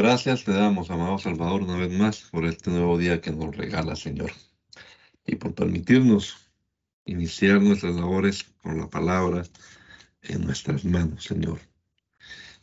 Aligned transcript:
Gracias 0.00 0.44
te 0.44 0.52
damos, 0.52 0.92
amado 0.92 1.18
Salvador, 1.18 1.62
una 1.62 1.76
vez 1.76 1.90
más 1.90 2.20
por 2.30 2.44
este 2.44 2.70
nuevo 2.70 2.96
día 2.96 3.20
que 3.20 3.32
nos 3.32 3.56
regala, 3.56 3.96
Señor, 3.96 4.30
y 5.26 5.34
por 5.34 5.56
permitirnos 5.56 6.36
iniciar 7.04 7.60
nuestras 7.60 7.96
labores 7.96 8.44
con 8.62 8.78
la 8.78 8.88
palabra 8.88 9.42
en 10.22 10.44
nuestras 10.44 10.84
manos, 10.84 11.24
Señor. 11.24 11.58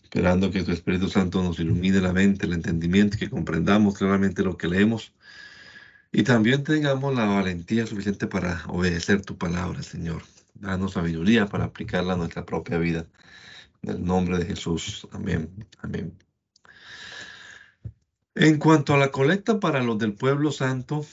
Esperando 0.01 0.49
que 0.49 0.63
tu 0.63 0.71
Espíritu 0.71 1.09
Santo 1.09 1.43
nos 1.43 1.59
ilumine 1.59 1.99
la 1.99 2.13
mente, 2.13 2.45
el 2.45 2.53
entendimiento, 2.53 3.17
que 3.17 3.29
comprendamos 3.29 3.97
claramente 3.97 4.41
lo 4.41 4.55
que 4.55 4.69
leemos 4.69 5.13
y 6.13 6.23
también 6.23 6.63
tengamos 6.63 7.13
la 7.13 7.25
valentía 7.25 7.85
suficiente 7.85 8.27
para 8.27 8.63
obedecer 8.67 9.23
tu 9.23 9.37
palabra, 9.37 9.83
Señor. 9.83 10.23
Danos 10.53 10.93
sabiduría 10.93 11.47
para 11.47 11.65
aplicarla 11.65 12.13
a 12.13 12.17
nuestra 12.17 12.45
propia 12.45 12.77
vida. 12.77 13.05
En 13.81 13.89
el 13.89 14.05
nombre 14.05 14.37
de 14.37 14.45
Jesús. 14.45 15.05
Amén. 15.11 15.49
Amén. 15.81 16.24
En 18.37 18.57
cuanto 18.59 18.93
a 18.93 18.97
la 18.97 19.11
colecta 19.11 19.61
para 19.61 19.81
los 19.81 19.97
del 19.97 20.13
pueblo 20.13 20.51
santo, 20.51 21.05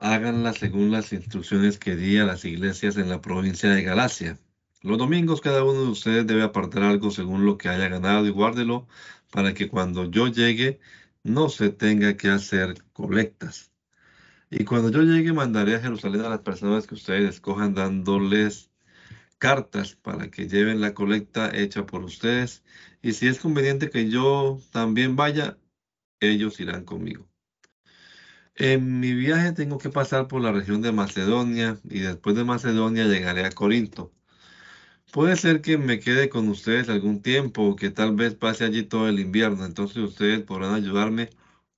háganla 0.00 0.52
según 0.52 0.90
las 0.90 1.12
instrucciones 1.12 1.78
que 1.78 1.94
di 1.94 2.18
a 2.18 2.24
las 2.24 2.44
iglesias 2.44 2.96
en 2.96 3.08
la 3.08 3.20
provincia 3.20 3.70
de 3.70 3.84
Galacia. 3.84 4.40
Los 4.82 4.98
domingos 4.98 5.40
cada 5.40 5.62
uno 5.62 5.84
de 5.84 5.90
ustedes 5.90 6.26
debe 6.26 6.42
apartar 6.42 6.82
algo 6.82 7.12
según 7.12 7.46
lo 7.46 7.58
que 7.58 7.68
haya 7.68 7.88
ganado 7.88 8.26
y 8.26 8.30
guárdelo 8.30 8.88
para 9.30 9.54
que 9.54 9.68
cuando 9.68 10.10
yo 10.10 10.26
llegue 10.26 10.80
no 11.22 11.48
se 11.48 11.70
tenga 11.70 12.16
que 12.16 12.28
hacer 12.28 12.82
colectas. 12.92 13.70
Y 14.50 14.64
cuando 14.64 14.90
yo 14.90 15.02
llegue, 15.02 15.32
mandaré 15.32 15.76
a 15.76 15.80
Jerusalén 15.80 16.22
a 16.22 16.28
las 16.28 16.40
personas 16.40 16.88
que 16.88 16.96
ustedes 16.96 17.36
escojan, 17.36 17.74
dándoles 17.74 18.72
cartas 19.38 19.94
para 19.94 20.28
que 20.28 20.48
lleven 20.48 20.80
la 20.80 20.92
colecta 20.92 21.56
hecha 21.56 21.86
por 21.86 22.02
ustedes. 22.02 22.64
Y 23.00 23.12
si 23.12 23.28
es 23.28 23.38
conveniente 23.38 23.90
que 23.90 24.10
yo 24.10 24.60
también 24.72 25.14
vaya, 25.14 25.56
ellos 26.30 26.60
irán 26.60 26.84
conmigo. 26.84 27.28
En 28.56 29.00
mi 29.00 29.14
viaje 29.14 29.52
tengo 29.52 29.78
que 29.78 29.90
pasar 29.90 30.28
por 30.28 30.40
la 30.40 30.52
región 30.52 30.80
de 30.82 30.92
Macedonia 30.92 31.78
y 31.84 32.00
después 32.00 32.36
de 32.36 32.44
Macedonia 32.44 33.04
llegaré 33.06 33.44
a 33.44 33.50
Corinto. 33.50 34.12
Puede 35.12 35.36
ser 35.36 35.60
que 35.62 35.78
me 35.78 36.00
quede 36.00 36.28
con 36.28 36.48
ustedes 36.48 36.88
algún 36.88 37.22
tiempo 37.22 37.62
o 37.62 37.76
que 37.76 37.90
tal 37.90 38.14
vez 38.16 38.34
pase 38.34 38.64
allí 38.64 38.82
todo 38.82 39.08
el 39.08 39.20
invierno. 39.20 39.64
Entonces 39.64 39.98
ustedes 39.98 40.42
podrán 40.42 40.74
ayudarme 40.74 41.30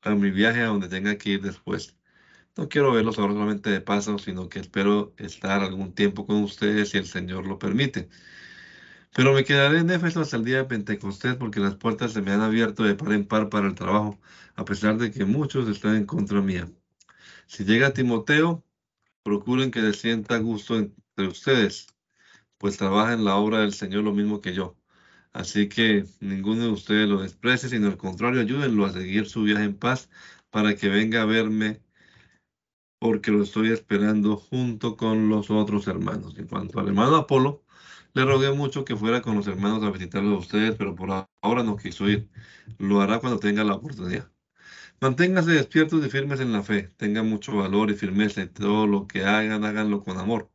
a 0.02 0.14
mi 0.14 0.30
viaje 0.30 0.62
a 0.62 0.66
donde 0.66 0.88
tenga 0.88 1.16
que 1.18 1.30
ir 1.30 1.42
después. 1.42 1.96
No 2.56 2.68
quiero 2.68 2.92
verlos 2.92 3.18
ahora 3.18 3.34
solamente 3.34 3.70
de 3.70 3.80
paso, 3.82 4.18
sino 4.18 4.48
que 4.48 4.60
espero 4.60 5.14
estar 5.18 5.62
algún 5.62 5.94
tiempo 5.94 6.26
con 6.26 6.42
ustedes 6.42 6.90
si 6.90 6.98
el 6.98 7.06
Señor 7.06 7.46
lo 7.46 7.58
permite. 7.58 8.08
Pero 9.16 9.32
me 9.32 9.44
quedaré 9.44 9.78
en 9.78 9.88
Éfeso 9.88 10.20
hasta 10.20 10.36
el 10.36 10.44
día 10.44 10.58
de 10.58 10.64
Pentecostés 10.64 11.36
porque 11.36 11.58
las 11.58 11.74
puertas 11.74 12.12
se 12.12 12.20
me 12.20 12.32
han 12.32 12.42
abierto 12.42 12.82
de 12.82 12.94
par 12.94 13.12
en 13.14 13.26
par 13.26 13.48
para 13.48 13.66
el 13.66 13.74
trabajo, 13.74 14.20
a 14.56 14.66
pesar 14.66 14.98
de 14.98 15.10
que 15.10 15.24
muchos 15.24 15.70
están 15.70 15.96
en 15.96 16.04
contra 16.04 16.42
mía. 16.42 16.68
Si 17.46 17.64
llega 17.64 17.94
Timoteo, 17.94 18.62
procuren 19.22 19.70
que 19.70 19.80
se 19.80 19.94
sienta 19.94 20.36
gusto 20.36 20.76
entre 20.76 21.28
ustedes, 21.28 21.86
pues 22.58 22.76
trabaja 22.76 23.14
en 23.14 23.24
la 23.24 23.36
obra 23.36 23.60
del 23.60 23.72
Señor 23.72 24.04
lo 24.04 24.12
mismo 24.12 24.42
que 24.42 24.52
yo. 24.52 24.76
Así 25.32 25.66
que 25.70 26.04
ninguno 26.20 26.64
de 26.64 26.72
ustedes 26.72 27.08
lo 27.08 27.22
desprecie, 27.22 27.70
sino 27.70 27.86
al 27.86 27.96
contrario, 27.96 28.42
ayúdenlo 28.42 28.84
a 28.84 28.92
seguir 28.92 29.30
su 29.30 29.44
viaje 29.44 29.64
en 29.64 29.78
paz 29.78 30.10
para 30.50 30.76
que 30.76 30.90
venga 30.90 31.22
a 31.22 31.24
verme 31.24 31.80
porque 32.98 33.30
lo 33.30 33.44
estoy 33.44 33.70
esperando 33.70 34.36
junto 34.36 34.94
con 34.98 35.30
los 35.30 35.50
otros 35.50 35.86
hermanos. 35.86 36.36
En 36.36 36.48
cuanto 36.48 36.80
al 36.80 36.88
hermano 36.88 37.16
Apolo, 37.16 37.65
le 38.16 38.24
rogué 38.24 38.50
mucho 38.52 38.84
que 38.84 38.96
fuera 38.96 39.22
con 39.22 39.36
los 39.36 39.46
hermanos 39.46 39.82
a 39.84 39.90
visitarlos 39.90 40.34
a 40.34 40.38
ustedes, 40.38 40.74
pero 40.76 40.94
por 40.96 41.28
ahora 41.42 41.62
no 41.62 41.76
quiso 41.76 42.08
ir. 42.08 42.28
Lo 42.78 43.00
hará 43.02 43.18
cuando 43.20 43.38
tenga 43.38 43.64
la 43.64 43.74
oportunidad. 43.74 44.30
Manténganse 45.00 45.52
despiertos 45.52 46.04
y 46.06 46.10
firmes 46.10 46.40
en 46.40 46.52
la 46.52 46.62
fe. 46.62 46.90
Tengan 46.96 47.28
mucho 47.28 47.56
valor 47.56 47.90
y 47.90 47.94
firmeza 47.94 48.42
y 48.42 48.48
todo 48.48 48.86
lo 48.86 49.06
que 49.06 49.24
hagan, 49.24 49.64
háganlo 49.64 50.02
con 50.02 50.18
amor. 50.18 50.50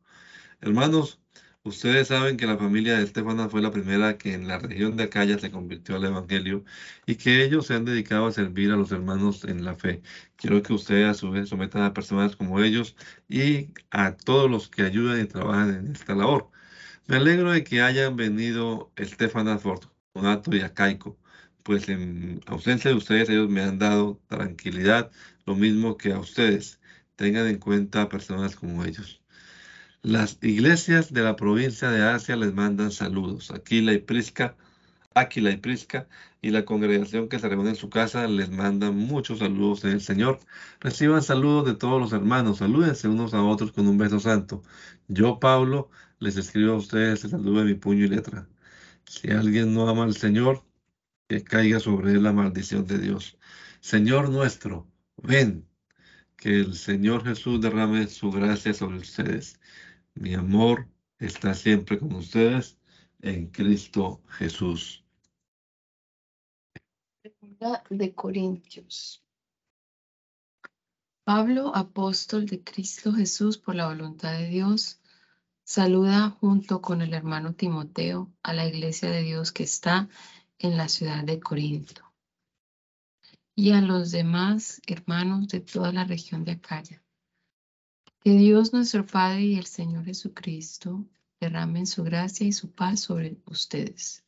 Hermanos, 0.60 1.22
Ustedes 1.64 2.08
saben 2.08 2.36
que 2.36 2.46
la 2.46 2.58
familia 2.58 2.96
de 2.98 3.04
Estefana 3.04 3.48
fue 3.48 3.62
la 3.62 3.70
primera 3.70 4.18
que 4.18 4.34
en 4.34 4.48
la 4.48 4.58
región 4.58 4.96
de 4.96 5.04
Acaya 5.04 5.38
se 5.38 5.52
convirtió 5.52 5.94
al 5.96 6.04
Evangelio 6.04 6.64
y 7.06 7.14
que 7.16 7.44
ellos 7.44 7.66
se 7.68 7.74
han 7.74 7.84
dedicado 7.84 8.26
a 8.26 8.32
servir 8.32 8.72
a 8.72 8.76
los 8.76 8.90
hermanos 8.92 9.44
en 9.44 9.64
la 9.64 9.76
fe. 9.76 10.02
Quiero 10.36 10.62
que 10.62 10.72
ustedes 10.72 11.08
a 11.08 11.14
su 11.14 11.30
vez 11.30 11.48
sometan 11.48 11.82
a 11.82 11.94
personas 11.94 12.34
como 12.36 12.60
ellos 12.60 12.96
y 13.28 13.68
a 13.90 14.16
todos 14.16 14.50
los 14.50 14.68
que 14.68 14.82
ayudan 14.82 15.20
y 15.20 15.26
trabajan 15.26 15.70
en 15.74 15.92
esta 15.92 16.14
labor. 16.16 16.50
Me 17.06 17.16
alegro 17.16 17.52
de 17.52 17.64
que 17.64 17.82
hayan 17.82 18.16
venido 18.16 18.92
Estefana, 18.96 19.58
Fortunato 19.58 20.54
y 20.54 20.60
Acaico, 20.60 21.18
pues 21.62 21.88
en 21.88 22.40
ausencia 22.46 22.90
de 22.90 22.96
ustedes 22.96 23.28
ellos 23.28 23.48
me 23.48 23.62
han 23.62 23.78
dado 23.78 24.20
tranquilidad, 24.28 25.10
lo 25.44 25.54
mismo 25.56 25.96
que 25.96 26.12
a 26.12 26.18
ustedes. 26.20 26.80
Tengan 27.16 27.46
en 27.48 27.58
cuenta 27.58 28.02
a 28.02 28.08
personas 28.08 28.56
como 28.56 28.84
ellos. 28.84 29.22
Las 30.02 30.38
iglesias 30.42 31.12
de 31.12 31.22
la 31.22 31.36
provincia 31.36 31.90
de 31.90 32.02
Asia 32.02 32.36
les 32.36 32.54
mandan 32.54 32.90
saludos. 32.92 33.50
Aquila 33.50 33.92
y 33.92 33.98
Prisca, 33.98 34.56
Aquila 35.14 35.50
y 35.50 35.56
Prisca 35.58 36.08
y 36.40 36.50
la 36.50 36.64
congregación 36.64 37.28
que 37.28 37.38
se 37.38 37.48
reúne 37.48 37.70
en 37.70 37.76
su 37.76 37.90
casa 37.90 38.26
les 38.28 38.50
mandan 38.50 38.96
muchos 38.96 39.40
saludos 39.40 39.84
en 39.84 39.92
el 39.92 40.00
Señor. 40.00 40.40
Reciban 40.80 41.22
saludos 41.22 41.66
de 41.66 41.74
todos 41.74 42.00
los 42.00 42.12
hermanos. 42.12 42.58
Salúdense 42.58 43.08
unos 43.08 43.34
a 43.34 43.42
otros 43.42 43.72
con 43.72 43.86
un 43.88 43.98
beso 43.98 44.20
santo. 44.20 44.62
Yo, 45.08 45.38
Pablo, 45.40 45.90
les 46.22 46.36
escribo 46.36 46.72
a 46.72 46.76
ustedes 46.76 47.24
el 47.24 47.30
saludo 47.30 47.60
de 47.60 47.66
mi 47.66 47.74
puño 47.74 48.04
y 48.04 48.08
letra. 48.08 48.48
Si 49.04 49.30
alguien 49.30 49.74
no 49.74 49.88
ama 49.88 50.04
al 50.04 50.14
Señor, 50.14 50.64
que 51.28 51.44
caiga 51.44 51.80
sobre 51.80 52.12
él 52.12 52.22
la 52.22 52.32
maldición 52.32 52.86
de 52.86 52.98
Dios. 52.98 53.38
Señor 53.80 54.30
nuestro, 54.30 54.88
ven, 55.16 55.66
que 56.36 56.60
el 56.60 56.74
Señor 56.74 57.24
Jesús 57.24 57.60
derrame 57.60 58.06
su 58.08 58.30
gracia 58.30 58.74
sobre 58.74 58.98
ustedes 58.98 59.58
mi 60.14 60.34
amor 60.34 60.88
está 61.18 61.54
siempre 61.54 61.98
con 61.98 62.14
ustedes 62.14 62.78
en 63.20 63.46
Cristo 63.46 64.22
Jesús. 64.28 65.04
Segunda 67.22 67.82
de 67.88 68.14
Corintios. 68.14 69.24
Pablo, 71.24 71.74
apóstol 71.74 72.46
de 72.46 72.62
Cristo 72.62 73.12
Jesús 73.12 73.56
por 73.56 73.74
la 73.74 73.88
voluntad 73.88 74.32
de 74.38 74.48
Dios, 74.48 75.00
saluda 75.64 76.30
junto 76.30 76.80
con 76.82 77.02
el 77.02 77.14
hermano 77.14 77.54
Timoteo 77.54 78.32
a 78.42 78.52
la 78.52 78.66
iglesia 78.66 79.10
de 79.10 79.22
Dios 79.22 79.52
que 79.52 79.62
está 79.62 80.08
en 80.58 80.76
la 80.76 80.88
ciudad 80.88 81.24
de 81.24 81.40
Corinto 81.40 82.12
y 83.54 83.72
a 83.72 83.80
los 83.80 84.10
demás 84.10 84.80
hermanos 84.86 85.48
de 85.48 85.60
toda 85.60 85.92
la 85.92 86.04
región 86.04 86.44
de 86.44 86.52
Acaya. 86.52 87.02
Que 88.20 88.30
Dios 88.30 88.72
nuestro 88.72 89.06
Padre 89.06 89.42
y 89.42 89.56
el 89.56 89.66
Señor 89.66 90.04
Jesucristo 90.04 91.04
derramen 91.40 91.86
su 91.86 92.04
gracia 92.04 92.46
y 92.46 92.52
su 92.52 92.70
paz 92.70 93.00
sobre 93.00 93.36
ustedes. 93.46 94.24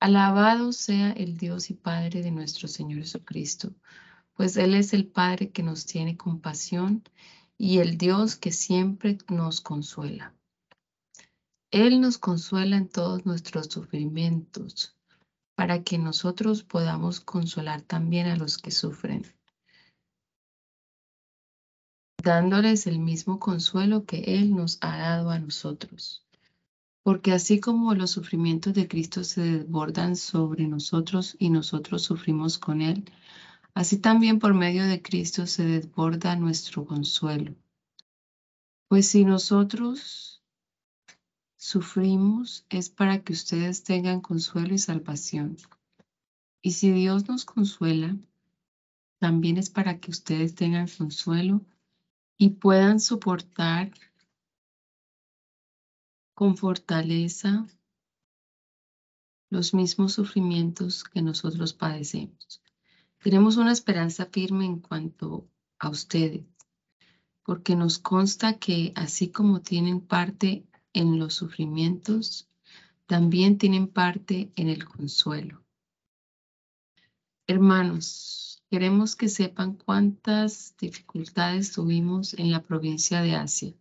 Alabado 0.00 0.72
sea 0.72 1.10
el 1.12 1.36
Dios 1.36 1.70
y 1.70 1.74
Padre 1.74 2.22
de 2.22 2.30
nuestro 2.30 2.66
Señor 2.66 3.00
Jesucristo, 3.00 3.74
pues 4.34 4.56
Él 4.56 4.74
es 4.74 4.94
el 4.94 5.06
Padre 5.06 5.50
que 5.50 5.62
nos 5.62 5.84
tiene 5.86 6.16
compasión 6.16 7.02
y 7.58 7.80
el 7.80 7.98
Dios 7.98 8.36
que 8.36 8.52
siempre 8.52 9.18
nos 9.28 9.60
consuela. 9.60 10.34
Él 11.70 12.00
nos 12.00 12.16
consuela 12.16 12.76
en 12.76 12.88
todos 12.88 13.26
nuestros 13.26 13.66
sufrimientos, 13.66 14.96
para 15.54 15.82
que 15.82 15.98
nosotros 15.98 16.62
podamos 16.62 17.20
consolar 17.20 17.82
también 17.82 18.28
a 18.28 18.36
los 18.36 18.56
que 18.56 18.70
sufren 18.70 19.24
dándoles 22.22 22.86
el 22.86 22.98
mismo 22.98 23.38
consuelo 23.38 24.04
que 24.04 24.18
Él 24.18 24.54
nos 24.54 24.78
ha 24.80 24.98
dado 24.98 25.30
a 25.30 25.38
nosotros. 25.38 26.24
Porque 27.02 27.32
así 27.32 27.60
como 27.60 27.94
los 27.94 28.10
sufrimientos 28.10 28.74
de 28.74 28.86
Cristo 28.86 29.24
se 29.24 29.40
desbordan 29.40 30.14
sobre 30.14 30.66
nosotros 30.66 31.36
y 31.38 31.48
nosotros 31.48 32.02
sufrimos 32.02 32.58
con 32.58 32.82
Él, 32.82 33.10
así 33.78 33.96
también 33.96 34.40
por 34.40 34.54
medio 34.54 34.84
de 34.84 35.02
Cristo 35.02 35.46
se 35.46 35.64
desborda 35.64 36.34
nuestro 36.34 36.84
consuelo. 36.84 37.54
Pues 38.88 39.06
si 39.06 39.24
nosotros 39.24 40.42
sufrimos 41.54 42.66
es 42.70 42.90
para 42.90 43.22
que 43.22 43.32
ustedes 43.32 43.84
tengan 43.84 44.20
consuelo 44.20 44.74
y 44.74 44.78
salvación. 44.78 45.58
Y 46.60 46.72
si 46.72 46.90
Dios 46.90 47.28
nos 47.28 47.44
consuela, 47.44 48.16
también 49.20 49.58
es 49.58 49.70
para 49.70 50.00
que 50.00 50.10
ustedes 50.10 50.56
tengan 50.56 50.88
consuelo 50.88 51.60
y 52.36 52.48
puedan 52.48 52.98
soportar 52.98 53.92
con 56.34 56.56
fortaleza 56.56 57.64
los 59.50 59.72
mismos 59.72 60.14
sufrimientos 60.14 61.04
que 61.04 61.22
nosotros 61.22 61.74
padecemos. 61.74 62.60
Tenemos 63.20 63.56
una 63.56 63.72
esperanza 63.72 64.26
firme 64.26 64.64
en 64.64 64.78
cuanto 64.78 65.48
a 65.80 65.88
ustedes, 65.88 66.44
porque 67.42 67.74
nos 67.74 67.98
consta 67.98 68.58
que 68.58 68.92
así 68.94 69.30
como 69.30 69.60
tienen 69.60 70.00
parte 70.00 70.66
en 70.92 71.18
los 71.18 71.34
sufrimientos, 71.34 72.48
también 73.06 73.58
tienen 73.58 73.88
parte 73.88 74.52
en 74.54 74.68
el 74.68 74.84
consuelo. 74.84 75.64
Hermanos, 77.48 78.62
queremos 78.70 79.16
que 79.16 79.28
sepan 79.28 79.74
cuántas 79.74 80.76
dificultades 80.76 81.72
tuvimos 81.72 82.34
en 82.34 82.52
la 82.52 82.62
provincia 82.62 83.20
de 83.20 83.34
Asia. 83.34 83.74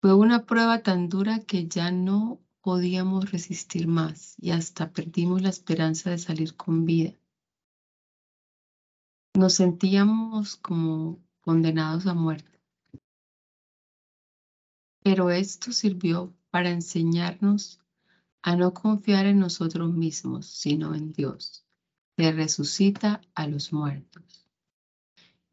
Fue 0.00 0.14
una 0.14 0.46
prueba 0.46 0.82
tan 0.82 1.08
dura 1.08 1.40
que 1.40 1.66
ya 1.66 1.90
no 1.90 2.40
podíamos 2.62 3.30
resistir 3.30 3.88
más 3.88 4.36
y 4.38 4.52
hasta 4.52 4.92
perdimos 4.92 5.42
la 5.42 5.50
esperanza 5.50 6.10
de 6.10 6.18
salir 6.18 6.54
con 6.56 6.84
vida. 6.86 7.12
Nos 9.36 9.52
sentíamos 9.52 10.56
como 10.56 11.22
condenados 11.42 12.06
a 12.06 12.14
muerte. 12.14 12.58
Pero 15.02 15.28
esto 15.28 15.72
sirvió 15.72 16.34
para 16.48 16.70
enseñarnos 16.70 17.78
a 18.40 18.56
no 18.56 18.72
confiar 18.72 19.26
en 19.26 19.38
nosotros 19.38 19.92
mismos, 19.92 20.46
sino 20.46 20.94
en 20.94 21.12
Dios 21.12 21.66
que 22.16 22.32
resucita 22.32 23.20
a 23.34 23.46
los 23.46 23.74
muertos. 23.74 24.46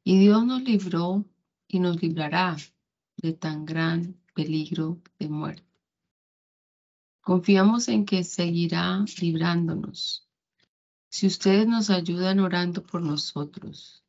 Y 0.06 0.18
Dios 0.18 0.46
nos 0.46 0.62
libró 0.64 1.26
y 1.68 1.80
nos 1.80 2.02
librará 2.02 2.56
de 3.18 3.34
tan 3.34 3.66
gran 3.66 4.16
peligro 4.34 5.02
de 5.20 5.28
muerte. 5.28 5.68
Confiamos 7.20 7.90
en 7.90 8.06
que 8.06 8.24
seguirá 8.24 9.04
librándonos 9.20 10.23
si 11.14 11.28
ustedes 11.28 11.68
nos 11.68 11.92
ayudan 11.92 12.40
orando 12.40 12.82
por 12.82 13.04
nosotros. 13.04 14.04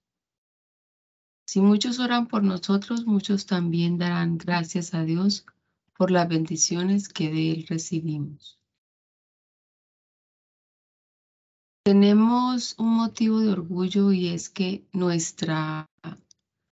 Si 1.47 1.61
muchos 1.61 1.99
oran 1.99 2.29
por 2.29 2.43
nosotros, 2.43 3.05
muchos 3.05 3.45
también 3.45 3.99
darán 3.99 4.39
gracias 4.39 4.95
a 4.95 5.05
Dios 5.05 5.45
por 5.99 6.11
las 6.11 6.27
bendiciones 6.27 7.11
que 7.11 7.31
de 7.31 7.51
Él 7.53 7.67
recibimos. 7.69 8.59
Tenemos 11.85 12.75
un 12.79 12.95
motivo 12.95 13.41
de 13.41 13.51
orgullo 13.53 14.11
y 14.11 14.29
es 14.29 14.49
que 14.49 14.87
nuestra 14.95 15.91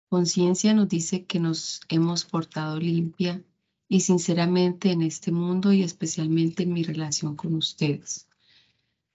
conciencia 0.08 0.74
nos 0.74 0.88
dice 0.88 1.26
que 1.26 1.42
nos 1.42 1.82
hemos 1.90 2.24
portado 2.24 2.80
limpia 2.80 3.44
y 3.90 4.00
sinceramente 4.00 4.92
en 4.92 5.02
este 5.02 5.34
mundo 5.34 5.74
y 5.74 5.84
especialmente 5.84 6.64
en 6.64 6.72
mi 6.72 6.84
relación 6.84 7.36
con 7.36 7.54
ustedes. 7.56 8.31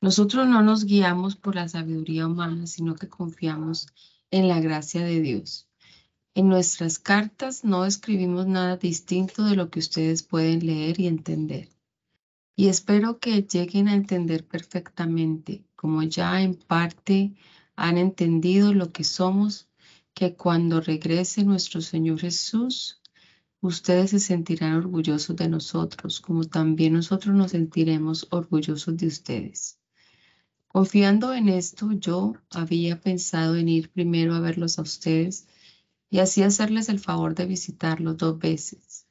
Nosotros 0.01 0.47
no 0.47 0.63
nos 0.63 0.85
guiamos 0.85 1.37
por 1.37 1.55
la 1.55 1.69
sabiduría 1.69 2.27
humana, 2.27 2.67
sino 2.67 2.95
que 2.95 3.09
confiamos 3.09 3.89
en 4.31 4.49
la 4.49 4.61
gracia 4.61 5.05
de 5.05 5.21
Dios. 5.21 5.69
En 6.35 6.49
nuestras 6.49 6.99
cartas 6.99 7.65
no 7.65 7.85
escribimos 7.85 8.47
nada 8.47 8.77
distinto 8.77 9.45
de 9.45 9.57
lo 9.57 9.71
que 9.71 9.79
ustedes 9.79 10.23
pueden 10.23 10.67
leer 10.67 11.01
y 11.01 11.07
entender 11.07 11.77
y 12.59 12.69
espero 12.69 13.19
que 13.19 13.43
lleguen 13.43 13.87
a 13.87 13.95
entender 13.95 14.47
perfectamente, 14.47 15.67
como 15.77 16.03
ya 16.03 16.41
en 16.41 16.55
parte 16.55 17.35
han 17.77 17.99
entendido 17.99 18.73
lo 18.73 18.93
que 18.93 19.05
somos, 19.05 19.69
que 20.15 20.35
cuando 20.35 20.81
regrese 20.81 21.45
nuestro 21.45 21.83
Señor 21.83 22.19
Jesús, 22.21 23.03
ustedes 23.61 24.11
se 24.11 24.21
sentirán 24.21 24.73
orgullosos 24.73 25.37
de 25.37 25.51
nosotros, 25.51 26.21
como 26.21 26.45
también 26.45 26.95
nosotros 26.95 27.37
nos 27.37 27.51
sentiremos 27.51 28.27
orgullosos 28.31 28.97
de 28.97 29.07
ustedes. 29.07 29.79
Confiando 30.77 31.33
en 31.33 31.49
esto, 31.49 31.91
yo 31.93 32.35
había 32.51 33.01
pensado 33.01 33.57
en 33.57 33.67
ir 33.67 33.91
primero 33.91 34.35
a 34.35 34.41
verlos 34.41 34.79
a 34.79 34.83
ustedes 34.83 35.49
y 36.11 36.19
así 36.19 36.43
hacerles 36.43 36.91
el 36.91 36.99
favor 36.99 37.35
de 37.35 37.47
visitarlos 37.47 38.19
dos 38.19 38.39
veces 38.39 39.07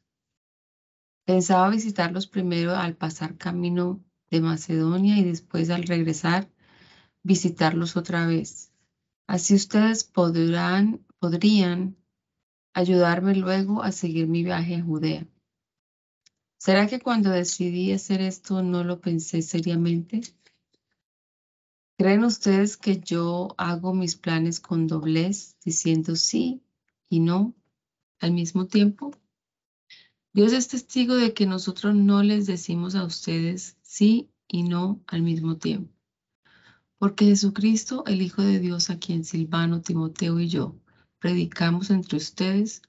Pensaba 1.25 1.71
visitarlos 1.71 2.27
primero 2.27 2.75
al 2.75 2.95
pasar 2.95 3.35
camino 3.37 3.99
de 4.29 4.41
Macedonia 4.41 5.17
y 5.17 5.23
después 5.23 5.71
al 5.71 5.85
regresar 5.85 6.51
visitarlos 7.23 7.97
otra 7.97 8.27
vez. 8.27 8.71
Así 9.25 9.55
ustedes 9.55 10.03
podrán, 10.03 11.03
podrían 11.17 11.97
ayudarme 12.75 13.33
luego 13.33 13.81
a 13.81 13.91
seguir 13.91 14.27
mi 14.27 14.43
viaje 14.43 14.75
a 14.75 14.83
Judea. 14.83 15.25
¿Será 16.59 16.85
que 16.85 16.99
cuando 16.99 17.31
decidí 17.31 17.91
hacer 17.91 18.21
esto 18.21 18.61
no 18.61 18.83
lo 18.83 19.01
pensé 19.01 19.41
seriamente? 19.41 20.21
¿Creen 21.97 22.25
ustedes 22.25 22.75
que 22.75 22.99
yo 22.99 23.55
hago 23.57 23.93
mis 23.93 24.17
planes 24.17 24.59
con 24.59 24.85
doblez, 24.85 25.55
diciendo 25.63 26.17
sí 26.17 26.61
y 27.09 27.21
no 27.21 27.55
al 28.19 28.33
mismo 28.33 28.67
tiempo? 28.67 29.11
Dios 30.33 30.51
es 30.51 30.67
testigo 30.67 31.15
de 31.15 31.33
que 31.33 31.45
nosotros 31.45 31.95
no 31.95 32.21
les 32.21 32.47
decimos 32.47 32.95
a 32.95 33.05
ustedes 33.05 33.77
sí 33.81 34.29
y 34.45 34.63
no 34.63 35.01
al 35.07 35.21
mismo 35.21 35.55
tiempo. 35.55 35.93
Porque 36.97 37.25
Jesucristo, 37.25 38.03
el 38.07 38.21
Hijo 38.21 38.41
de 38.41 38.59
Dios, 38.59 38.89
a 38.89 38.99
quien 38.99 39.23
Silvano, 39.23 39.81
Timoteo 39.81 40.41
y 40.41 40.49
yo 40.49 40.75
predicamos 41.19 41.91
entre 41.91 42.17
ustedes, 42.17 42.81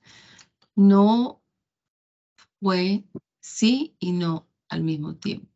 no 0.75 1.41
fue 2.61 3.05
sí 3.39 3.95
y 4.01 4.11
no 4.11 4.49
al 4.69 4.83
mismo 4.83 5.15
tiempo. 5.15 5.49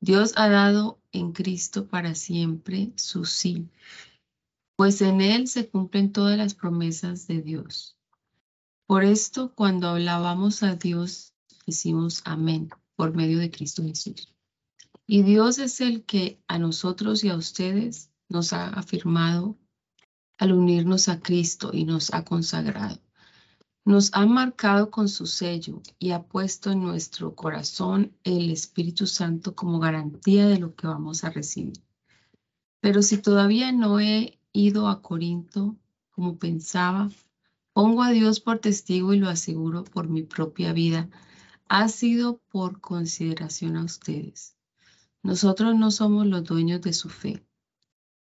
Dios 0.00 0.34
ha 0.36 0.50
dado 0.50 0.97
en 1.12 1.32
Cristo 1.32 1.88
para 1.88 2.14
siempre 2.14 2.92
su 2.96 3.24
sí, 3.24 3.68
pues 4.76 5.00
en 5.02 5.20
Él 5.20 5.48
se 5.48 5.68
cumplen 5.68 6.12
todas 6.12 6.36
las 6.38 6.54
promesas 6.54 7.26
de 7.26 7.42
Dios. 7.42 7.96
Por 8.86 9.04
esto, 9.04 9.52
cuando 9.54 9.88
hablábamos 9.88 10.62
a 10.62 10.76
Dios, 10.76 11.34
decimos 11.66 12.22
amén 12.24 12.70
por 12.96 13.14
medio 13.14 13.38
de 13.38 13.50
Cristo 13.50 13.82
Jesús. 13.82 14.32
Y 15.06 15.22
Dios 15.22 15.58
es 15.58 15.80
el 15.80 16.04
que 16.04 16.42
a 16.48 16.58
nosotros 16.58 17.24
y 17.24 17.28
a 17.30 17.36
ustedes 17.36 18.10
nos 18.28 18.52
ha 18.52 18.68
afirmado 18.68 19.58
al 20.38 20.52
unirnos 20.52 21.08
a 21.08 21.20
Cristo 21.20 21.70
y 21.72 21.84
nos 21.84 22.12
ha 22.14 22.24
consagrado. 22.24 23.00
Nos 23.88 24.10
ha 24.12 24.26
marcado 24.26 24.90
con 24.90 25.08
su 25.08 25.24
sello 25.24 25.80
y 25.98 26.10
ha 26.10 26.22
puesto 26.22 26.70
en 26.70 26.82
nuestro 26.82 27.34
corazón 27.34 28.12
el 28.22 28.50
Espíritu 28.50 29.06
Santo 29.06 29.54
como 29.54 29.78
garantía 29.78 30.46
de 30.46 30.58
lo 30.58 30.74
que 30.74 30.86
vamos 30.86 31.24
a 31.24 31.30
recibir. 31.30 31.80
Pero 32.80 33.00
si 33.00 33.16
todavía 33.16 33.72
no 33.72 33.98
he 33.98 34.38
ido 34.52 34.88
a 34.88 35.00
Corinto 35.00 35.74
como 36.10 36.36
pensaba, 36.38 37.08
Pongo 37.78 38.02
a 38.02 38.10
Dios 38.10 38.40
por 38.40 38.58
testigo 38.58 39.14
y 39.14 39.20
lo 39.20 39.28
aseguro 39.30 39.84
por 39.84 40.08
mi 40.08 40.24
propia 40.24 40.72
vida. 40.74 41.08
Ha 41.68 41.88
sido 41.88 42.42
por 42.50 42.82
consideración 42.82 43.76
a 43.76 43.84
ustedes. 43.84 44.56
Nosotros 45.22 45.76
no 45.76 45.92
somos 45.92 46.26
los 46.26 46.42
dueños 46.42 46.82
de 46.82 46.92
su 46.92 47.08
fe. 47.08 47.42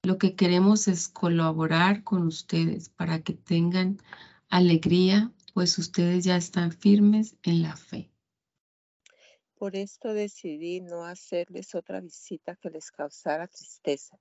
Lo 0.02 0.18
que 0.18 0.34
queremos 0.34 0.88
es 0.88 1.08
colaborar 1.08 2.02
con 2.02 2.26
ustedes 2.26 2.90
para 2.90 3.22
que 3.22 3.32
tengan 3.32 4.02
alegría, 4.50 5.32
pues 5.54 5.78
ustedes 5.78 6.24
ya 6.24 6.36
están 6.36 6.72
firmes 6.72 7.36
en 7.42 7.62
la 7.62 7.76
fe. 7.76 8.10
Por 9.54 9.76
esto 9.76 10.12
decidí 10.12 10.80
no 10.80 11.04
hacerles 11.04 11.74
otra 11.74 12.00
visita 12.00 12.56
que 12.56 12.68
les 12.68 12.90
causara 12.90 13.48
tristeza, 13.48 14.18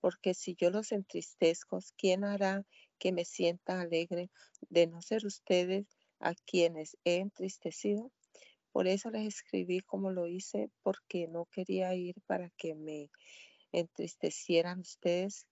porque 0.00 0.34
si 0.34 0.54
yo 0.56 0.70
los 0.70 0.92
entristezco, 0.92 1.78
¿quién 1.96 2.24
hará 2.24 2.66
que 2.98 3.12
me 3.12 3.24
sienta 3.24 3.80
alegre 3.80 4.30
de 4.68 4.86
no 4.86 5.00
ser 5.00 5.24
ustedes 5.24 5.86
a 6.20 6.34
quienes 6.34 6.96
he 7.04 7.16
entristecido. 7.16 8.10
Por 8.72 8.88
eso 8.88 9.10
les 9.10 9.26
escribí 9.26 9.80
como 9.80 10.10
lo 10.10 10.26
hice, 10.26 10.70
porque 10.82 11.28
no 11.28 11.46
quería 11.46 11.94
ir 11.94 12.16
para 12.26 12.50
que 12.56 12.74
me 12.74 13.10
entristecieran 13.72 14.80
ustedes, 14.80 15.46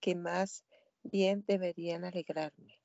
que 0.00 0.14
más 0.14 0.64
bien 1.02 1.44
deberían 1.46 2.04
alegrarme. 2.04 2.78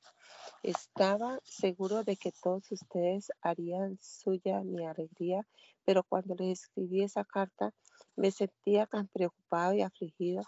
Estaba 0.63 1.41
seguro 1.43 2.05
de 2.05 2.15
que 2.15 2.32
todos 2.32 2.72
ustedes 2.72 3.34
harían 3.41 3.98
suya 4.00 4.63
mi 4.63 4.86
alegría, 4.86 5.46
pero 5.84 6.03
cuando 6.03 6.36
les 6.36 6.62
escribí 6.62 7.03
esa 7.03 7.25
carta 7.25 7.74
me 8.15 8.32
sentía 8.32 8.86
tan 8.86 9.10
preocupado 9.10 9.74
y 9.74 9.82
afligido 9.82 10.41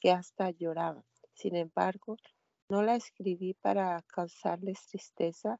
que 0.00 0.10
hasta 0.10 0.50
lloraba. 0.50 1.02
Sin 1.32 1.56
embargo, 1.56 2.18
no 2.68 2.82
la 2.82 2.94
escribí 2.94 3.54
para 3.54 4.02
causarles 4.02 4.86
tristeza, 4.86 5.58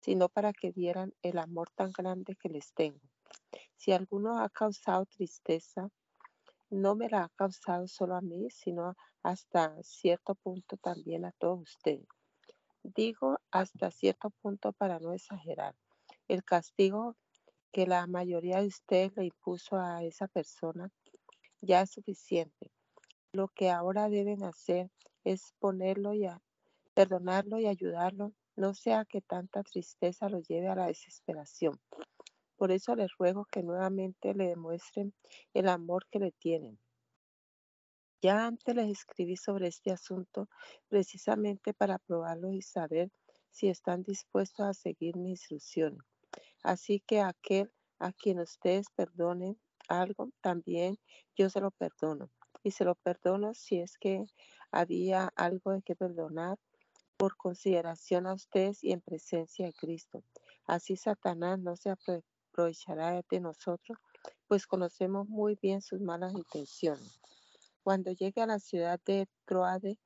sino 0.00 0.28
para 0.28 0.52
que 0.52 0.72
vieran 0.72 1.14
el 1.22 1.38
amor 1.38 1.70
tan 1.70 1.92
grande 1.92 2.34
que 2.34 2.48
les 2.48 2.72
tengo. 2.74 2.98
Si 3.76 3.92
alguno 3.92 4.40
ha 4.40 4.48
causado 4.48 5.06
tristeza, 5.06 5.88
no 6.68 6.96
me 6.96 7.08
la 7.08 7.22
ha 7.22 7.28
causado 7.28 7.86
solo 7.86 8.16
a 8.16 8.20
mí, 8.20 8.50
sino 8.50 8.96
hasta 9.22 9.80
cierto 9.84 10.34
punto 10.34 10.76
también 10.78 11.24
a 11.24 11.30
todos 11.30 11.60
ustedes. 11.60 12.08
Digo 12.84 13.38
hasta 13.50 13.90
cierto 13.90 14.28
punto 14.42 14.74
para 14.74 14.98
no 14.98 15.14
exagerar. 15.14 15.74
El 16.28 16.44
castigo 16.44 17.16
que 17.72 17.86
la 17.86 18.06
mayoría 18.06 18.60
de 18.60 18.66
ustedes 18.66 19.16
le 19.16 19.24
impuso 19.24 19.76
a 19.76 20.04
esa 20.04 20.28
persona 20.28 20.90
ya 21.62 21.80
es 21.80 21.90
suficiente. 21.90 22.70
Lo 23.32 23.48
que 23.48 23.70
ahora 23.70 24.10
deben 24.10 24.44
hacer 24.44 24.90
es 25.24 25.54
ponerlo 25.58 26.12
y 26.12 26.28
perdonarlo 26.92 27.58
y 27.58 27.66
ayudarlo, 27.66 28.34
no 28.54 28.74
sea 28.74 29.06
que 29.06 29.22
tanta 29.22 29.62
tristeza 29.62 30.28
lo 30.28 30.40
lleve 30.40 30.68
a 30.68 30.76
la 30.76 30.86
desesperación. 30.86 31.80
Por 32.56 32.70
eso 32.70 32.94
les 32.94 33.10
ruego 33.18 33.46
que 33.46 33.62
nuevamente 33.62 34.34
le 34.34 34.48
demuestren 34.48 35.14
el 35.54 35.68
amor 35.68 36.06
que 36.10 36.18
le 36.18 36.32
tienen. 36.32 36.78
Ya 38.24 38.46
antes 38.46 38.74
les 38.74 38.88
escribí 38.88 39.36
sobre 39.36 39.66
este 39.66 39.90
asunto 39.90 40.48
precisamente 40.88 41.74
para 41.74 41.98
probarlo 41.98 42.52
y 42.52 42.62
saber 42.62 43.12
si 43.50 43.68
están 43.68 44.02
dispuestos 44.02 44.64
a 44.64 44.72
seguir 44.72 45.14
mi 45.18 45.32
instrucción. 45.32 45.98
Así 46.62 47.00
que 47.00 47.20
aquel 47.20 47.70
a 47.98 48.14
quien 48.14 48.40
ustedes 48.40 48.86
perdonen 48.96 49.60
algo, 49.90 50.30
también 50.40 50.96
yo 51.36 51.50
se 51.50 51.60
lo 51.60 51.70
perdono. 51.70 52.30
Y 52.62 52.70
se 52.70 52.86
lo 52.86 52.94
perdono 52.94 53.52
si 53.52 53.80
es 53.80 53.98
que 53.98 54.24
había 54.70 55.30
algo 55.36 55.72
de 55.72 55.82
que 55.82 55.94
perdonar 55.94 56.56
por 57.18 57.36
consideración 57.36 58.26
a 58.26 58.32
ustedes 58.32 58.82
y 58.82 58.92
en 58.92 59.02
presencia 59.02 59.66
de 59.66 59.74
Cristo. 59.74 60.24
Así 60.64 60.96
Satanás 60.96 61.58
no 61.58 61.76
se 61.76 61.90
aprovechará 61.90 63.20
de 63.28 63.40
nosotros, 63.40 63.98
pues 64.48 64.66
conocemos 64.66 65.28
muy 65.28 65.58
bien 65.60 65.82
sus 65.82 66.00
malas 66.00 66.32
intenciones. 66.32 67.20
Cuando 67.84 68.12
llegue 68.12 68.40
a 68.40 68.46
la 68.46 68.60
ciudad 68.60 68.98
de 69.04 69.28
Troade 69.44 69.98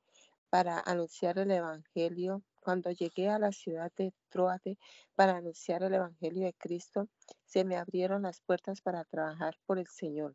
para 0.50 0.80
anunciar 0.80 1.38
el 1.38 1.52
Evangelio, 1.52 2.42
cuando 2.60 2.90
llegué 2.90 3.28
a 3.28 3.38
la 3.38 3.52
ciudad 3.52 3.92
de 3.96 4.12
Troade 4.30 4.76
para 5.14 5.36
anunciar 5.36 5.84
el 5.84 5.94
Evangelio 5.94 6.44
de 6.46 6.54
Cristo, 6.54 7.08
se 7.44 7.64
me 7.64 7.76
abrieron 7.76 8.22
las 8.22 8.40
puertas 8.40 8.80
para 8.80 9.04
trabajar 9.04 9.54
por 9.64 9.78
el 9.78 9.86
Señor. 9.86 10.34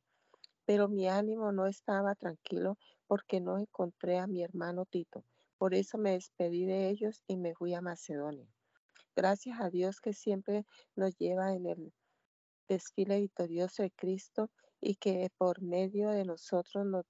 Pero 0.65 0.88
mi 0.88 1.09
ánimo 1.09 1.51
no 1.51 1.67
estaba 1.67 2.15
tranquilo 2.15 2.77
porque 3.07 3.41
no 3.41 3.57
encontré 3.57 4.19
a 4.19 4.27
mi 4.27 4.41
hermano 4.41 4.85
Tito. 4.85 5.25
Por 5.57 5.73
eso 5.73 5.97
me 5.97 6.12
despedí 6.12 6.65
de 6.65 6.88
ellos 6.88 7.23
y 7.27 7.35
me 7.35 7.55
fui 7.55 7.73
a 7.73 7.81
Macedonia. 7.81 8.47
Gracias 9.17 9.59
a 9.59 9.69
Dios 9.69 10.00
que 10.00 10.13
siempre 10.13 10.65
nos 10.95 11.17
lleva 11.17 11.51
en 11.51 11.65
el 11.65 11.93
desfile 12.69 13.19
victorioso 13.19 13.83
de 13.83 13.91
Cristo 13.91 14.50
y 14.79 14.95
que 14.95 15.29
por 15.38 15.62
medio 15.62 16.09
de 16.09 16.23
nosotros 16.23 16.85
nos 16.85 17.05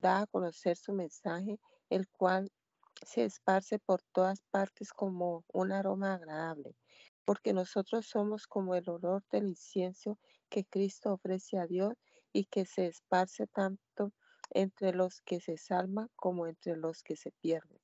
da 0.00 0.20
a 0.22 0.26
conocer 0.26 0.76
su 0.76 0.92
mensaje, 0.92 1.58
el 1.90 2.08
cual 2.08 2.50
se 3.06 3.24
esparce 3.24 3.78
por 3.78 4.02
todas 4.12 4.42
partes 4.50 4.92
como 4.92 5.44
un 5.52 5.72
aroma 5.72 6.14
agradable, 6.14 6.76
porque 7.24 7.52
nosotros 7.52 8.06
somos 8.06 8.46
como 8.46 8.74
el 8.74 8.88
olor 8.88 9.24
del 9.30 9.48
incienso 9.48 10.18
que 10.48 10.64
Cristo 10.64 11.12
ofrece 11.12 11.58
a 11.58 11.66
Dios 11.66 11.94
y 12.32 12.46
que 12.46 12.64
se 12.64 12.86
esparce 12.86 13.46
tanto 13.46 14.12
entre 14.50 14.92
los 14.92 15.20
que 15.20 15.40
se 15.40 15.56
salvan 15.56 16.08
como 16.16 16.46
entre 16.46 16.76
los 16.76 17.02
que 17.02 17.16
se 17.16 17.32
pierden. 17.32 17.78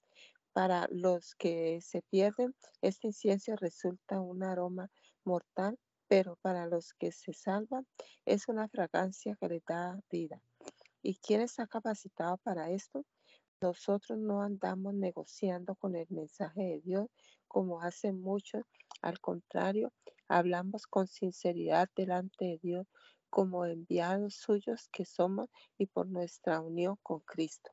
Para 0.52 0.87
los 0.90 1.35
que 1.35 1.80
se 1.83 2.02
pierden, 2.02 2.54
este 2.80 3.09
incienso 3.09 3.56
resulta 3.56 4.21
un 4.21 4.42
aroma 4.44 4.90
mortal, 5.25 5.78
pero 6.06 6.37
para 6.37 6.66
los 6.66 6.94
que 6.94 7.12
se 7.12 7.33
salvan 7.33 7.87
es 8.25 8.49
una 8.49 8.68
fragancia 8.68 9.37
que 9.40 9.49
le 9.49 9.62
da 9.66 9.99
vida. 10.11 10.40
¿Y 11.06 11.16
quién 11.16 11.42
está 11.42 11.66
capacitado 11.66 12.38
para 12.38 12.70
esto? 12.70 13.04
Nosotros 13.61 14.18
no 14.18 14.40
andamos 14.40 14.94
negociando 14.94 15.75
con 15.75 15.96
el 15.96 16.06
mensaje 16.08 16.62
de 16.62 16.80
Dios 16.80 17.08
como 17.46 17.82
hacen 17.82 18.23
muchos. 18.23 18.62
Al 19.02 19.20
contrario, 19.20 19.92
hablamos 20.28 20.87
con 20.87 21.06
sinceridad 21.06 21.90
delante 21.94 22.46
de 22.46 22.58
Dios 22.62 22.87
como 23.28 23.66
enviados 23.66 24.37
suyos 24.37 24.88
que 24.90 25.04
somos 25.04 25.50
y 25.76 25.84
por 25.84 26.06
nuestra 26.06 26.62
unión 26.62 26.96
con 27.02 27.20
Cristo. 27.20 27.70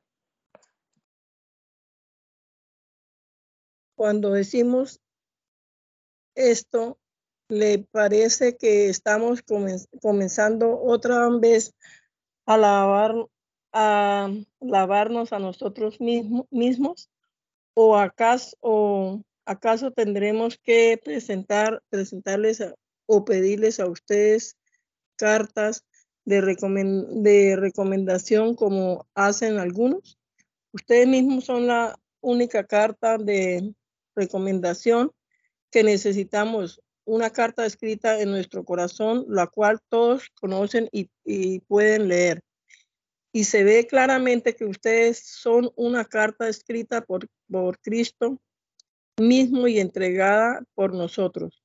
Cuando 3.94 4.32
decimos 4.32 5.00
esto, 6.34 6.98
¿le 7.48 7.78
parece 7.78 8.58
que 8.58 8.90
estamos 8.90 9.42
comenzando 10.02 10.78
otra 10.82 11.30
vez 11.40 11.74
a 12.46 12.56
lavar 12.56 13.14
a 13.72 14.28
lavarnos 14.60 15.32
a 15.32 15.38
nosotros 15.38 15.98
mismos 16.00 17.08
o 17.74 17.96
acaso, 17.96 18.56
o 18.60 19.22
acaso 19.46 19.90
tendremos 19.90 20.58
que 20.58 21.00
presentar, 21.02 21.82
presentarles 21.88 22.62
o 23.06 23.24
pedirles 23.24 23.80
a 23.80 23.86
ustedes 23.86 24.56
cartas 25.16 25.84
de, 26.24 26.40
de 26.42 27.56
recomendación 27.56 28.54
como 28.54 29.06
hacen 29.14 29.58
algunos. 29.58 30.18
Ustedes 30.72 31.08
mismos 31.08 31.44
son 31.44 31.66
la 31.66 31.98
única 32.20 32.64
carta 32.64 33.18
de 33.18 33.74
recomendación 34.14 35.12
que 35.70 35.82
necesitamos, 35.82 36.82
una 37.04 37.30
carta 37.30 37.66
escrita 37.66 38.20
en 38.20 38.30
nuestro 38.30 38.64
corazón, 38.64 39.24
la 39.28 39.46
cual 39.46 39.80
todos 39.88 40.28
conocen 40.40 40.88
y 40.92 41.60
pueden 41.60 42.08
leer 42.08 42.42
y 43.32 43.44
se 43.44 43.64
ve 43.64 43.86
claramente 43.86 44.54
que 44.54 44.66
ustedes 44.66 45.18
son 45.24 45.70
una 45.74 46.04
carta 46.04 46.48
escrita 46.48 47.00
por, 47.00 47.26
por 47.50 47.78
Cristo 47.80 48.38
mismo 49.18 49.66
y 49.66 49.78
entregada 49.78 50.62
por 50.74 50.94
nosotros. 50.94 51.62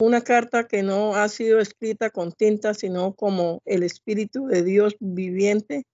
Una 0.00 0.22
carta 0.22 0.68
que 0.68 0.84
no 0.84 1.16
ha 1.16 1.28
sido 1.28 1.58
escrita 1.58 2.10
con 2.10 2.30
tinta, 2.30 2.72
sino 2.72 3.14
como 3.14 3.60
el 3.64 3.82
Espíritu 3.82 4.46
de 4.46 4.62
Dios 4.62 4.96
viviente, 5.00 5.84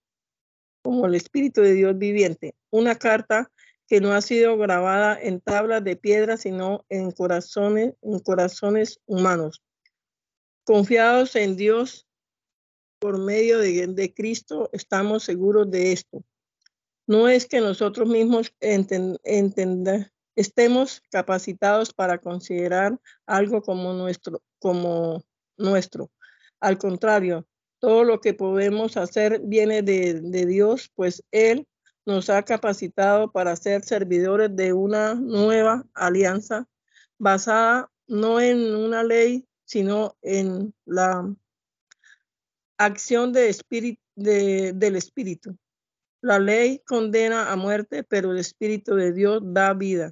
como 0.83 1.07
el 1.07 1.15
Espíritu 1.15 1.61
de 1.61 1.73
Dios 1.73 1.97
viviente. 1.97 2.53
Una 2.69 2.95
carta 2.95 3.51
que 3.87 4.01
no 4.01 4.13
ha 4.13 4.21
sido 4.21 4.57
grabada 4.57 5.19
en 5.21 5.41
tablas 5.41 5.83
de 5.83 5.95
piedra, 5.95 6.37
sino 6.37 6.85
en 6.89 7.11
corazones, 7.11 7.93
en 8.01 8.19
corazones 8.19 8.99
humanos. 9.05 9.61
Confiados 10.63 11.35
en 11.35 11.55
Dios, 11.55 12.07
por 12.99 13.19
medio 13.19 13.59
de, 13.59 14.13
Cristo 14.15 14.69
estamos 14.73 15.23
seguros 15.23 15.69
de 15.69 15.91
esto. 15.91 16.23
No 17.05 17.29
es 17.29 17.45
que 17.45 17.61
nosotros 17.61 18.09
mismos 18.09 18.51
estemos 20.35 21.03
capacitados 21.11 21.93
para 21.93 22.17
considerar 22.17 22.99
algo 23.27 23.61
como 23.61 23.93
nuestro, 23.93 24.41
como 24.57 25.23
nuestro. 25.55 26.09
Al 26.59 26.79
contrario, 26.79 27.47
todo 27.77 28.03
lo 28.03 28.21
que 28.21 28.33
podemos 28.33 28.97
hacer 28.97 29.39
viene 29.43 29.83
de 29.83 30.45
Dios, 30.47 30.89
pues 30.95 31.23
Él 31.29 31.67
nos 32.05 32.29
ha 32.29 32.43
capacitado 32.43 33.31
para 33.31 33.55
ser 33.55 33.83
servidores 33.83 34.55
de 34.55 34.73
una 34.73 35.15
nueva 35.15 35.85
alianza 35.93 36.67
basada 37.17 37.91
no 38.07 38.39
en 38.39 38.75
una 38.75 39.03
ley, 39.03 39.47
sino 39.65 40.15
en 40.21 40.73
la 40.85 41.33
acción 42.77 43.33
del 43.33 43.47
Espíritu. 44.95 45.57
La 46.21 46.39
ley 46.39 46.81
condena 46.85 47.51
a 47.51 47.55
muerte, 47.55 48.03
pero 48.03 48.31
el 48.31 48.37
Espíritu 48.37 48.95
de 48.95 49.11
Dios 49.11 49.41
da 49.43 49.73
vida. 49.73 50.11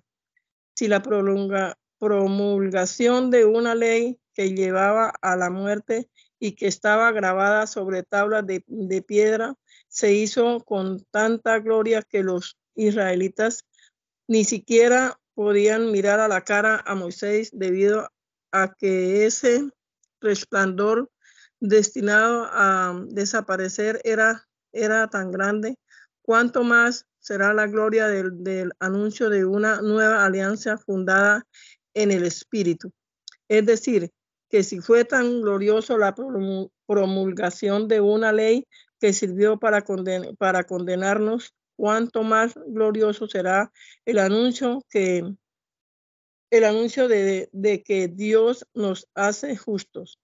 Si 0.75 0.87
la 0.87 1.03
prolonga, 1.03 1.77
promulgación 1.99 3.29
de 3.29 3.45
una 3.45 3.75
ley 3.75 4.19
que 4.33 4.53
llevaba 4.53 5.13
a 5.21 5.35
la 5.35 5.51
muerte 5.51 6.09
y 6.39 6.53
que 6.53 6.67
estaba 6.67 7.11
grabada 7.11 7.67
sobre 7.67 8.01
tablas 8.01 8.45
de 8.47 9.01
piedra 9.03 9.55
se 9.93 10.11
hizo 10.11 10.59
con 10.61 11.05
tanta 11.11 11.59
gloria 11.59 12.01
que 12.01 12.23
los 12.23 12.57
israelitas 12.73 13.63
ni 14.27 14.43
siquiera 14.43 15.19
podían 15.35 15.91
mirar 15.91 16.19
a 16.19 16.27
la 16.27 16.41
cara 16.41 16.83
a 16.87 16.95
Moisés 16.95 17.51
debido 17.53 18.09
a 18.51 18.73
que 18.73 19.27
ese 19.27 19.69
resplandor 20.19 21.11
destinado 21.59 22.47
a 22.51 22.99
desaparecer 23.09 24.01
era, 24.03 24.47
era 24.71 25.07
tan 25.09 25.31
grande, 25.31 25.77
cuánto 26.23 26.63
más 26.63 27.05
será 27.19 27.53
la 27.53 27.67
gloria 27.67 28.07
del, 28.07 28.43
del 28.43 28.71
anuncio 28.79 29.29
de 29.29 29.45
una 29.45 29.79
nueva 29.81 30.25
alianza 30.25 30.79
fundada 30.79 31.45
en 31.93 32.11
el 32.11 32.25
Espíritu. 32.25 32.91
Es 33.47 33.63
decir, 33.67 34.09
que 34.49 34.63
si 34.63 34.81
fue 34.81 35.05
tan 35.05 35.41
glorioso 35.41 35.99
la 35.99 36.15
promulgación 36.87 37.87
de 37.87 38.01
una 38.01 38.31
ley 38.31 38.67
que 39.03 39.11
sirvió 39.11 39.59
para, 39.59 39.83
para 40.37 40.63
condenarnos, 40.63 41.53
cuánto 41.75 42.23
más 42.23 42.57
glorioso 42.67 43.27
será 43.27 43.69
el 44.05 44.17
anuncio 44.17 44.81
que 44.89 45.35
el 46.49 46.63
anuncio 46.63 47.09
de, 47.09 47.49
de 47.51 47.83
que 47.83 48.07
Dios 48.07 48.65
nos 48.73 49.09
hace 49.13 49.57
justos 49.57 50.21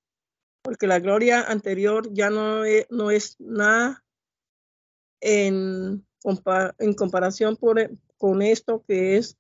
porque 0.62 0.88
la 0.88 1.00
gloria 1.00 1.42
anterior 1.42 2.08
ya 2.14 2.30
no 2.30 2.64
es, 2.64 2.86
no 2.90 3.12
es 3.12 3.36
nada 3.38 4.02
en, 5.20 6.08
en 6.78 6.94
comparación 6.94 7.58
por, 7.58 7.92
con 8.18 8.42
esto 8.42 8.82
que 8.88 9.18
es 9.18 9.38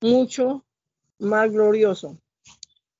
mucho 0.00 0.66
más 1.20 1.48
glorioso. 1.52 2.20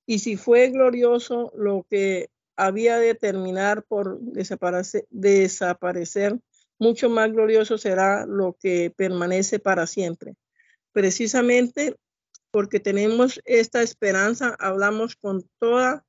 Y 0.07 0.21
si 0.21 0.37
fue 0.37 0.71
glorioso 0.71 1.51
lo 1.57 1.85
que 1.91 2.29
había 2.57 2.99
de 2.99 3.15
terminar 3.15 3.85
por 3.85 4.21
desaparecer, 4.21 6.39
mucho 6.79 7.09
más 7.09 7.33
glorioso 7.33 7.79
será 7.79 8.27
lo 8.27 8.57
que 8.61 8.93
permanece 8.97 9.59
para 9.59 9.87
siempre. 9.87 10.35
Precisamente 10.93 11.97
porque 12.51 12.81
tenemos 12.81 13.41
esta 13.45 13.83
esperanza, 13.83 14.57
hablamos 14.59 15.17
con 15.17 15.49
toda 15.59 16.05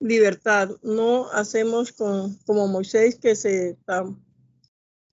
libertad. 0.00 0.70
No 0.82 1.30
hacemos 1.30 1.92
como 1.92 2.68
Moisés 2.68 3.18
que 3.18 3.36
se 3.36 3.76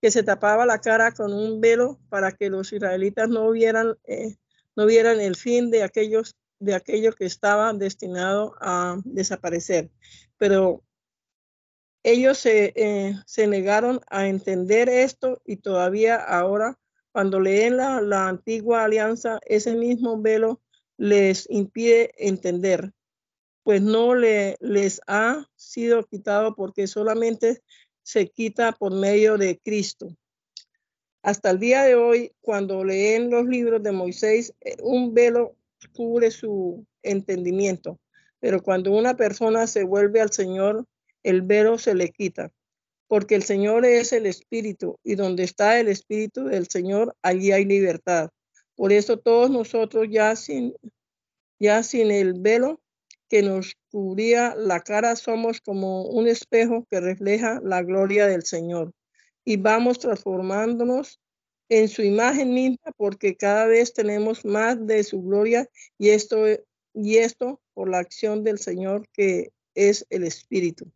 que 0.00 0.10
se 0.10 0.22
tapaba 0.22 0.64
la 0.64 0.80
cara 0.80 1.12
con 1.12 1.32
un 1.32 1.60
velo 1.60 2.00
para 2.08 2.32
que 2.32 2.48
los 2.48 2.72
israelitas 2.72 3.28
no 3.28 3.50
vieran, 3.50 3.98
eh, 4.04 4.36
no 4.74 4.86
vieran 4.86 5.20
el 5.20 5.36
fin 5.36 5.70
de 5.70 5.82
aquellos 5.82 6.36
de 6.60 6.74
aquello 6.74 7.12
que 7.12 7.24
estaba 7.24 7.72
destinado 7.72 8.54
a 8.60 9.00
desaparecer. 9.04 9.90
Pero 10.36 10.84
ellos 12.02 12.38
se, 12.38 12.72
eh, 12.76 13.14
se 13.26 13.46
negaron 13.46 14.00
a 14.08 14.28
entender 14.28 14.88
esto 14.88 15.42
y 15.44 15.56
todavía 15.56 16.16
ahora, 16.16 16.78
cuando 17.12 17.40
leen 17.40 17.76
la, 17.76 18.00
la 18.00 18.28
antigua 18.28 18.84
alianza, 18.84 19.40
ese 19.46 19.74
mismo 19.74 20.20
velo 20.20 20.60
les 20.96 21.48
impide 21.50 22.12
entender, 22.18 22.92
pues 23.62 23.82
no 23.82 24.14
le, 24.14 24.56
les 24.60 25.00
ha 25.06 25.46
sido 25.56 26.04
quitado 26.04 26.54
porque 26.54 26.86
solamente 26.86 27.62
se 28.02 28.28
quita 28.28 28.72
por 28.72 28.94
medio 28.94 29.38
de 29.38 29.58
Cristo. 29.58 30.08
Hasta 31.22 31.50
el 31.50 31.58
día 31.58 31.82
de 31.82 31.94
hoy, 31.94 32.32
cuando 32.40 32.82
leen 32.82 33.30
los 33.30 33.46
libros 33.46 33.82
de 33.82 33.92
Moisés, 33.92 34.54
eh, 34.60 34.76
un 34.82 35.12
velo 35.12 35.56
cubre 35.92 36.30
su 36.30 36.86
entendimiento, 37.02 37.98
pero 38.40 38.62
cuando 38.62 38.92
una 38.92 39.16
persona 39.16 39.66
se 39.66 39.84
vuelve 39.84 40.20
al 40.20 40.32
Señor, 40.32 40.86
el 41.22 41.42
velo 41.42 41.78
se 41.78 41.94
le 41.94 42.10
quita, 42.10 42.50
porque 43.06 43.34
el 43.34 43.42
Señor 43.42 43.84
es 43.84 44.12
el 44.12 44.26
Espíritu, 44.26 44.98
y 45.04 45.14
donde 45.14 45.44
está 45.44 45.78
el 45.80 45.88
Espíritu 45.88 46.44
del 46.44 46.68
Señor, 46.68 47.14
allí 47.22 47.52
hay 47.52 47.64
libertad. 47.64 48.30
Por 48.76 48.92
eso 48.92 49.18
todos 49.18 49.50
nosotros 49.50 50.06
ya 50.10 50.34
sin, 50.36 50.74
ya 51.58 51.82
sin 51.82 52.10
el 52.10 52.34
velo 52.34 52.80
que 53.28 53.42
nos 53.42 53.76
cubría 53.90 54.54
la 54.56 54.80
cara, 54.80 55.14
somos 55.16 55.60
como 55.60 56.04
un 56.04 56.26
espejo 56.26 56.86
que 56.90 57.00
refleja 57.00 57.60
la 57.62 57.82
gloria 57.82 58.26
del 58.26 58.42
Señor. 58.42 58.92
Y 59.44 59.56
vamos 59.56 59.98
transformándonos 60.00 61.20
en 61.70 61.88
su 61.88 62.02
imagen 62.02 62.52
misma 62.52 62.92
porque 62.96 63.36
cada 63.36 63.64
vez 63.66 63.94
tenemos 63.94 64.44
más 64.44 64.86
de 64.86 65.02
su 65.04 65.22
gloria 65.22 65.68
y 65.96 66.10
esto, 66.10 66.44
y 66.92 67.16
esto 67.16 67.60
por 67.72 67.88
la 67.88 67.98
acción 67.98 68.44
del 68.44 68.58
Señor 68.58 69.08
que 69.12 69.52
es 69.74 70.04
el 70.10 70.24
Espíritu. 70.24 70.92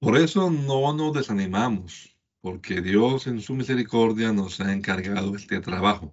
Por 0.00 0.18
eso 0.18 0.50
no 0.50 0.92
nos 0.92 1.14
desanimamos, 1.14 2.16
porque 2.40 2.80
Dios 2.80 3.28
en 3.28 3.40
su 3.40 3.54
misericordia 3.54 4.32
nos 4.32 4.60
ha 4.60 4.72
encargado 4.72 5.34
este 5.36 5.60
trabajo. 5.60 6.12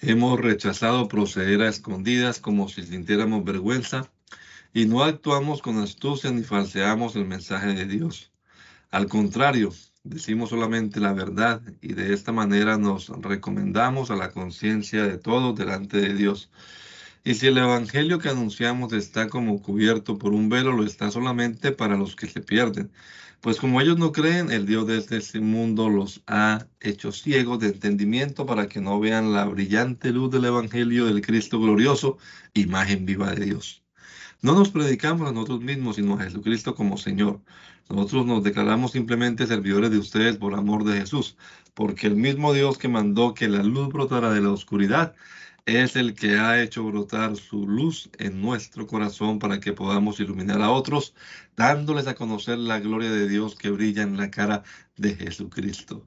Hemos 0.00 0.40
rechazado 0.40 1.06
proceder 1.06 1.60
a 1.60 1.68
escondidas 1.68 2.40
como 2.40 2.68
si 2.68 2.82
sintiéramos 2.82 3.44
vergüenza 3.44 4.10
y 4.72 4.86
no 4.86 5.04
actuamos 5.04 5.60
con 5.60 5.78
astucia 5.78 6.30
ni 6.30 6.44
falseamos 6.44 7.14
el 7.14 7.26
mensaje 7.26 7.74
de 7.74 7.84
Dios. 7.84 8.32
Al 8.90 9.06
contrario, 9.06 9.72
decimos 10.08 10.50
solamente 10.50 11.00
la 11.00 11.12
verdad 11.12 11.60
y 11.80 11.92
de 11.92 12.12
esta 12.14 12.32
manera 12.32 12.78
nos 12.78 13.08
recomendamos 13.08 14.10
a 14.10 14.16
la 14.16 14.30
conciencia 14.30 15.04
de 15.04 15.18
todos 15.18 15.56
delante 15.56 15.98
de 16.00 16.14
Dios. 16.14 16.50
Y 17.24 17.34
si 17.34 17.48
el 17.48 17.58
Evangelio 17.58 18.18
que 18.18 18.28
anunciamos 18.28 18.92
está 18.92 19.28
como 19.28 19.60
cubierto 19.60 20.18
por 20.18 20.32
un 20.32 20.48
velo, 20.48 20.72
lo 20.72 20.84
está 20.84 21.10
solamente 21.10 21.72
para 21.72 21.96
los 21.96 22.16
que 22.16 22.26
se 22.26 22.40
pierden. 22.40 22.90
Pues 23.40 23.58
como 23.58 23.80
ellos 23.80 23.98
no 23.98 24.12
creen, 24.12 24.50
el 24.50 24.66
Dios 24.66 24.86
de 24.86 24.98
este 24.98 25.40
mundo 25.40 25.88
los 25.88 26.22
ha 26.26 26.66
hecho 26.80 27.12
ciegos 27.12 27.60
de 27.60 27.68
entendimiento 27.68 28.46
para 28.46 28.66
que 28.68 28.80
no 28.80 28.98
vean 28.98 29.32
la 29.32 29.44
brillante 29.44 30.10
luz 30.10 30.30
del 30.32 30.46
Evangelio 30.46 31.06
del 31.06 31.20
Cristo 31.20 31.60
glorioso, 31.60 32.18
imagen 32.54 33.06
viva 33.06 33.32
de 33.32 33.44
Dios. 33.44 33.84
No 34.40 34.54
nos 34.54 34.70
predicamos 34.70 35.28
a 35.28 35.32
nosotros 35.32 35.60
mismos, 35.60 35.96
sino 35.96 36.14
a 36.14 36.22
Jesucristo 36.22 36.74
como 36.74 36.96
Señor. 36.96 37.40
Nosotros 37.88 38.26
nos 38.26 38.44
declaramos 38.44 38.92
simplemente 38.92 39.46
servidores 39.46 39.90
de 39.90 39.98
ustedes 39.98 40.36
por 40.36 40.54
amor 40.54 40.84
de 40.84 41.00
Jesús, 41.00 41.36
porque 41.74 42.06
el 42.06 42.16
mismo 42.16 42.52
Dios 42.52 42.76
que 42.76 42.88
mandó 42.88 43.32
que 43.34 43.48
la 43.48 43.62
luz 43.62 43.88
brotara 43.88 44.30
de 44.30 44.42
la 44.42 44.50
oscuridad 44.50 45.14
es 45.64 45.96
el 45.96 46.14
que 46.14 46.38
ha 46.38 46.62
hecho 46.62 46.84
brotar 46.84 47.36
su 47.36 47.66
luz 47.66 48.10
en 48.18 48.40
nuestro 48.40 48.86
corazón 48.86 49.38
para 49.38 49.60
que 49.60 49.72
podamos 49.72 50.20
iluminar 50.20 50.62
a 50.62 50.70
otros, 50.70 51.14
dándoles 51.56 52.06
a 52.06 52.14
conocer 52.14 52.58
la 52.58 52.78
gloria 52.80 53.10
de 53.10 53.28
Dios 53.28 53.54
que 53.54 53.70
brilla 53.70 54.02
en 54.02 54.16
la 54.16 54.30
cara 54.30 54.64
de 54.96 55.14
Jesucristo. 55.14 56.06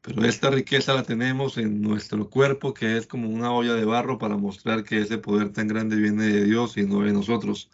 Pero 0.00 0.24
esta 0.24 0.50
riqueza 0.50 0.94
la 0.94 1.02
tenemos 1.02 1.58
en 1.58 1.80
nuestro 1.80 2.28
cuerpo, 2.28 2.74
que 2.74 2.96
es 2.96 3.06
como 3.06 3.28
una 3.28 3.52
olla 3.52 3.74
de 3.74 3.84
barro 3.84 4.18
para 4.18 4.36
mostrar 4.36 4.84
que 4.84 5.00
ese 5.00 5.18
poder 5.18 5.50
tan 5.50 5.66
grande 5.66 5.96
viene 5.96 6.24
de 6.24 6.44
Dios 6.44 6.76
y 6.76 6.82
no 6.84 7.00
de 7.00 7.12
nosotros. 7.12 7.70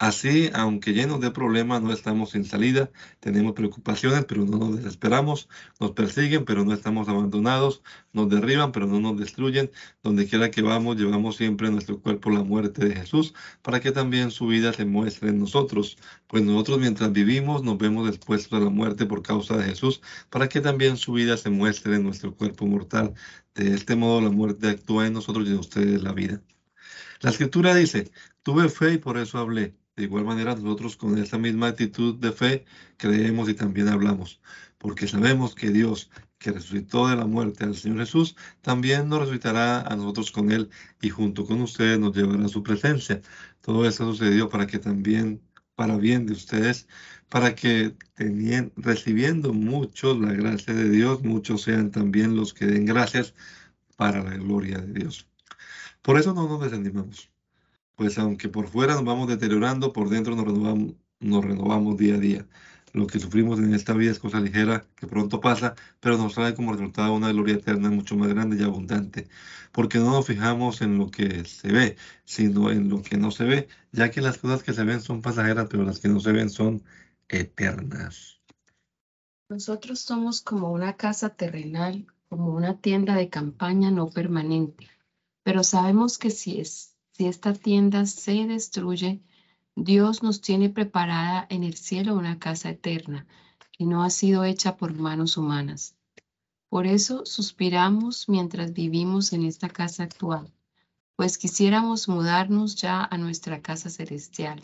Así, 0.00 0.48
aunque 0.54 0.92
llenos 0.92 1.20
de 1.20 1.32
problemas, 1.32 1.82
no 1.82 1.92
estamos 1.92 2.30
sin 2.30 2.44
salida, 2.44 2.88
tenemos 3.18 3.54
preocupaciones, 3.54 4.24
pero 4.26 4.44
no 4.44 4.56
nos 4.56 4.76
desesperamos, 4.76 5.48
nos 5.80 5.90
persiguen, 5.90 6.44
pero 6.44 6.64
no 6.64 6.72
estamos 6.72 7.08
abandonados, 7.08 7.82
nos 8.12 8.28
derriban, 8.28 8.70
pero 8.70 8.86
no 8.86 9.00
nos 9.00 9.18
destruyen. 9.18 9.72
Donde 10.04 10.28
quiera 10.28 10.52
que 10.52 10.62
vamos, 10.62 10.96
llevamos 10.96 11.36
siempre 11.36 11.66
en 11.66 11.74
nuestro 11.74 12.00
cuerpo 12.00 12.30
la 12.30 12.44
muerte 12.44 12.84
de 12.88 12.94
Jesús, 12.94 13.34
para 13.60 13.80
que 13.80 13.90
también 13.90 14.30
su 14.30 14.46
vida 14.46 14.72
se 14.72 14.84
muestre 14.84 15.30
en 15.30 15.40
nosotros. 15.40 15.98
Pues 16.28 16.44
nosotros 16.44 16.78
mientras 16.78 17.12
vivimos 17.12 17.64
nos 17.64 17.76
vemos 17.78 18.08
expuestos 18.08 18.52
a 18.60 18.62
la 18.62 18.70
muerte 18.70 19.04
por 19.04 19.22
causa 19.22 19.56
de 19.56 19.64
Jesús, 19.64 20.00
para 20.30 20.48
que 20.48 20.60
también 20.60 20.96
su 20.96 21.12
vida 21.12 21.36
se 21.36 21.50
muestre 21.50 21.96
en 21.96 22.04
nuestro 22.04 22.36
cuerpo 22.36 22.66
mortal. 22.66 23.14
De 23.54 23.74
este 23.74 23.96
modo 23.96 24.20
la 24.20 24.30
muerte 24.30 24.68
actúa 24.68 25.08
en 25.08 25.14
nosotros 25.14 25.48
y 25.48 25.50
en 25.50 25.58
ustedes 25.58 26.02
la 26.02 26.12
vida. 26.12 26.40
La 27.20 27.30
escritura 27.30 27.74
dice, 27.74 28.12
tuve 28.44 28.68
fe 28.68 28.94
y 28.94 28.98
por 28.98 29.18
eso 29.18 29.38
hablé. 29.38 29.77
De 29.98 30.04
igual 30.04 30.24
manera, 30.24 30.54
nosotros 30.54 30.96
con 30.96 31.18
esa 31.18 31.38
misma 31.38 31.66
actitud 31.66 32.14
de 32.20 32.30
fe 32.30 32.64
creemos 32.98 33.48
y 33.48 33.54
también 33.54 33.88
hablamos, 33.88 34.40
porque 34.78 35.08
sabemos 35.08 35.56
que 35.56 35.70
Dios, 35.70 36.08
que 36.38 36.52
resucitó 36.52 37.08
de 37.08 37.16
la 37.16 37.26
muerte 37.26 37.64
al 37.64 37.74
Señor 37.74 37.98
Jesús, 37.98 38.36
también 38.62 39.08
nos 39.08 39.18
resucitará 39.18 39.80
a 39.80 39.96
nosotros 39.96 40.30
con 40.30 40.52
Él 40.52 40.70
y 41.02 41.10
junto 41.10 41.44
con 41.44 41.60
ustedes 41.62 41.98
nos 41.98 42.14
llevará 42.16 42.44
a 42.44 42.48
su 42.48 42.62
presencia. 42.62 43.22
Todo 43.60 43.88
esto 43.88 44.04
sucedió 44.12 44.48
para 44.48 44.68
que 44.68 44.78
también, 44.78 45.42
para 45.74 45.96
bien 45.96 46.26
de 46.26 46.34
ustedes, 46.34 46.86
para 47.28 47.56
que 47.56 47.96
recibiendo 48.76 49.52
muchos 49.52 50.16
la 50.20 50.32
gracia 50.32 50.74
de 50.74 50.90
Dios, 50.90 51.24
muchos 51.24 51.62
sean 51.62 51.90
también 51.90 52.36
los 52.36 52.54
que 52.54 52.66
den 52.66 52.84
gracias 52.84 53.34
para 53.96 54.22
la 54.22 54.36
gloria 54.36 54.78
de 54.78 54.92
Dios. 54.92 55.28
Por 56.02 56.20
eso 56.20 56.34
no 56.34 56.48
nos 56.48 56.62
desanimamos 56.62 57.32
pues 57.98 58.16
aunque 58.16 58.48
por 58.48 58.68
fuera 58.68 58.94
nos 58.94 59.04
vamos 59.04 59.26
deteriorando, 59.26 59.92
por 59.92 60.08
dentro 60.08 60.36
nos 60.36 60.44
renovamos, 60.46 60.94
nos 61.18 61.44
renovamos 61.44 61.96
día 61.96 62.14
a 62.14 62.18
día. 62.18 62.46
Lo 62.92 63.08
que 63.08 63.18
sufrimos 63.18 63.58
en 63.58 63.74
esta 63.74 63.92
vida 63.92 64.12
es 64.12 64.20
cosa 64.20 64.38
ligera 64.40 64.86
que 64.94 65.08
pronto 65.08 65.40
pasa, 65.40 65.74
pero 65.98 66.16
nos 66.16 66.34
trae 66.34 66.54
como 66.54 66.72
resultado 66.72 67.12
una 67.12 67.32
gloria 67.32 67.56
eterna 67.56 67.90
mucho 67.90 68.16
más 68.16 68.28
grande 68.28 68.56
y 68.56 68.62
abundante, 68.62 69.26
porque 69.72 69.98
no 69.98 70.12
nos 70.12 70.26
fijamos 70.26 70.80
en 70.80 70.96
lo 70.96 71.10
que 71.10 71.44
se 71.44 71.72
ve, 71.72 71.96
sino 72.24 72.70
en 72.70 72.88
lo 72.88 73.02
que 73.02 73.16
no 73.16 73.32
se 73.32 73.42
ve, 73.42 73.68
ya 73.90 74.12
que 74.12 74.20
las 74.20 74.38
cosas 74.38 74.62
que 74.62 74.72
se 74.72 74.84
ven 74.84 75.00
son 75.00 75.20
pasajeras, 75.20 75.66
pero 75.68 75.82
las 75.82 75.98
que 75.98 76.08
no 76.08 76.20
se 76.20 76.30
ven 76.30 76.50
son 76.50 76.84
eternas. 77.28 78.40
Nosotros 79.50 79.98
somos 79.98 80.40
como 80.40 80.70
una 80.70 80.96
casa 80.96 81.30
terrenal, 81.30 82.06
como 82.28 82.54
una 82.54 82.80
tienda 82.80 83.16
de 83.16 83.28
campaña 83.28 83.90
no 83.90 84.08
permanente, 84.08 84.88
pero 85.42 85.64
sabemos 85.64 86.16
que 86.16 86.30
si 86.30 86.60
es 86.60 86.94
si 87.18 87.26
esta 87.26 87.52
tienda 87.52 88.06
se 88.06 88.46
destruye, 88.46 89.20
Dios 89.74 90.22
nos 90.22 90.40
tiene 90.40 90.70
preparada 90.70 91.48
en 91.50 91.64
el 91.64 91.74
cielo 91.74 92.14
una 92.14 92.38
casa 92.38 92.70
eterna 92.70 93.26
que 93.72 93.84
no 93.86 94.04
ha 94.04 94.10
sido 94.10 94.44
hecha 94.44 94.76
por 94.76 94.94
manos 94.94 95.36
humanas. 95.36 95.96
Por 96.68 96.86
eso 96.86 97.26
suspiramos 97.26 98.28
mientras 98.28 98.72
vivimos 98.72 99.32
en 99.32 99.44
esta 99.44 99.68
casa 99.68 100.04
actual, 100.04 100.54
pues 101.16 101.38
quisiéramos 101.38 102.08
mudarnos 102.08 102.76
ya 102.76 103.02
a 103.02 103.18
nuestra 103.18 103.62
casa 103.62 103.90
celestial. 103.90 104.62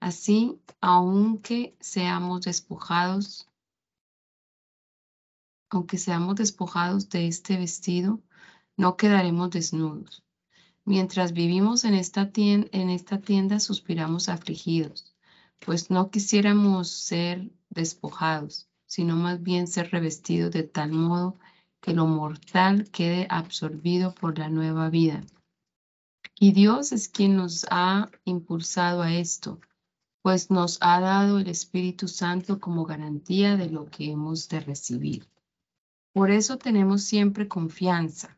Así, 0.00 0.58
aunque 0.80 1.76
seamos 1.78 2.40
despojados, 2.40 3.48
aunque 5.70 5.98
seamos 5.98 6.34
despojados 6.34 7.08
de 7.10 7.28
este 7.28 7.56
vestido, 7.56 8.20
no 8.76 8.96
quedaremos 8.96 9.50
desnudos. 9.50 10.25
Mientras 10.88 11.32
vivimos 11.32 11.82
en 11.84 11.94
esta, 11.94 12.30
tienda, 12.30 12.68
en 12.70 12.90
esta 12.90 13.18
tienda, 13.18 13.58
suspiramos 13.58 14.28
afligidos, 14.28 15.16
pues 15.64 15.90
no 15.90 16.12
quisiéramos 16.12 16.88
ser 16.90 17.50
despojados, 17.70 18.68
sino 18.86 19.16
más 19.16 19.42
bien 19.42 19.66
ser 19.66 19.90
revestidos 19.90 20.52
de 20.52 20.62
tal 20.62 20.92
modo 20.92 21.40
que 21.80 21.92
lo 21.92 22.06
mortal 22.06 22.88
quede 22.92 23.26
absorbido 23.28 24.14
por 24.14 24.38
la 24.38 24.48
nueva 24.48 24.88
vida. 24.88 25.24
Y 26.38 26.52
Dios 26.52 26.92
es 26.92 27.08
quien 27.08 27.34
nos 27.34 27.66
ha 27.68 28.08
impulsado 28.24 29.02
a 29.02 29.12
esto, 29.12 29.60
pues 30.22 30.52
nos 30.52 30.78
ha 30.82 31.00
dado 31.00 31.40
el 31.40 31.48
Espíritu 31.48 32.06
Santo 32.06 32.60
como 32.60 32.84
garantía 32.84 33.56
de 33.56 33.70
lo 33.70 33.86
que 33.86 34.12
hemos 34.12 34.48
de 34.48 34.60
recibir. 34.60 35.26
Por 36.12 36.30
eso 36.30 36.58
tenemos 36.58 37.02
siempre 37.02 37.48
confianza 37.48 38.35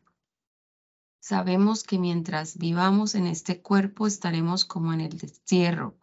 Sabemos 1.21 1.83
que 1.83 1.99
mientras 1.99 2.57
vivamos 2.57 3.13
en 3.13 3.27
este 3.27 3.61
cuerpo 3.61 4.07
estaremos 4.07 4.63
como 4.63 4.93
en 4.93 5.01
el 5.01 5.17
destierro, 5.17 5.97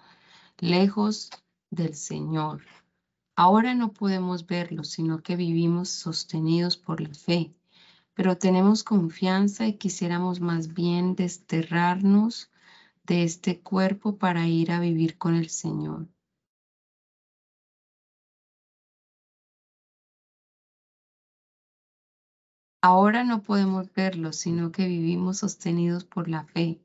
lejos 0.59 1.31
del 1.71 1.95
Señor. 1.95 2.63
Ahora 3.35 3.75
no 3.75 3.93
podemos 3.93 4.47
verlo, 4.47 4.85
sino 4.85 5.23
que 5.23 5.37
vivimos 5.37 5.89
sostenidos 5.89 6.77
por 6.77 7.01
la 7.01 7.15
fe, 7.15 7.55
pero 8.15 8.37
tenemos 8.37 8.85
confianza 8.85 9.67
y 9.67 9.79
quisiéramos 9.79 10.41
más 10.41 10.75
bien 10.75 11.17
desterrarnos 11.17 12.51
de 13.05 13.25
este 13.25 13.61
cuerpo 13.61 14.19
para 14.19 14.47
ir 14.47 14.71
a 14.71 14.81
vivir 14.81 15.17
con 15.17 15.35
el 15.35 15.49
Señor. 15.49 16.09
Ahora 22.89 23.25
no 23.25 23.43
podemos 23.43 23.93
verlo, 23.93 24.33
sino 24.33 24.71
que 24.71 24.87
vivimos 24.87 25.39
sostenidos 25.39 26.05
por 26.05 26.29
la 26.29 26.45
fe, 26.45 26.81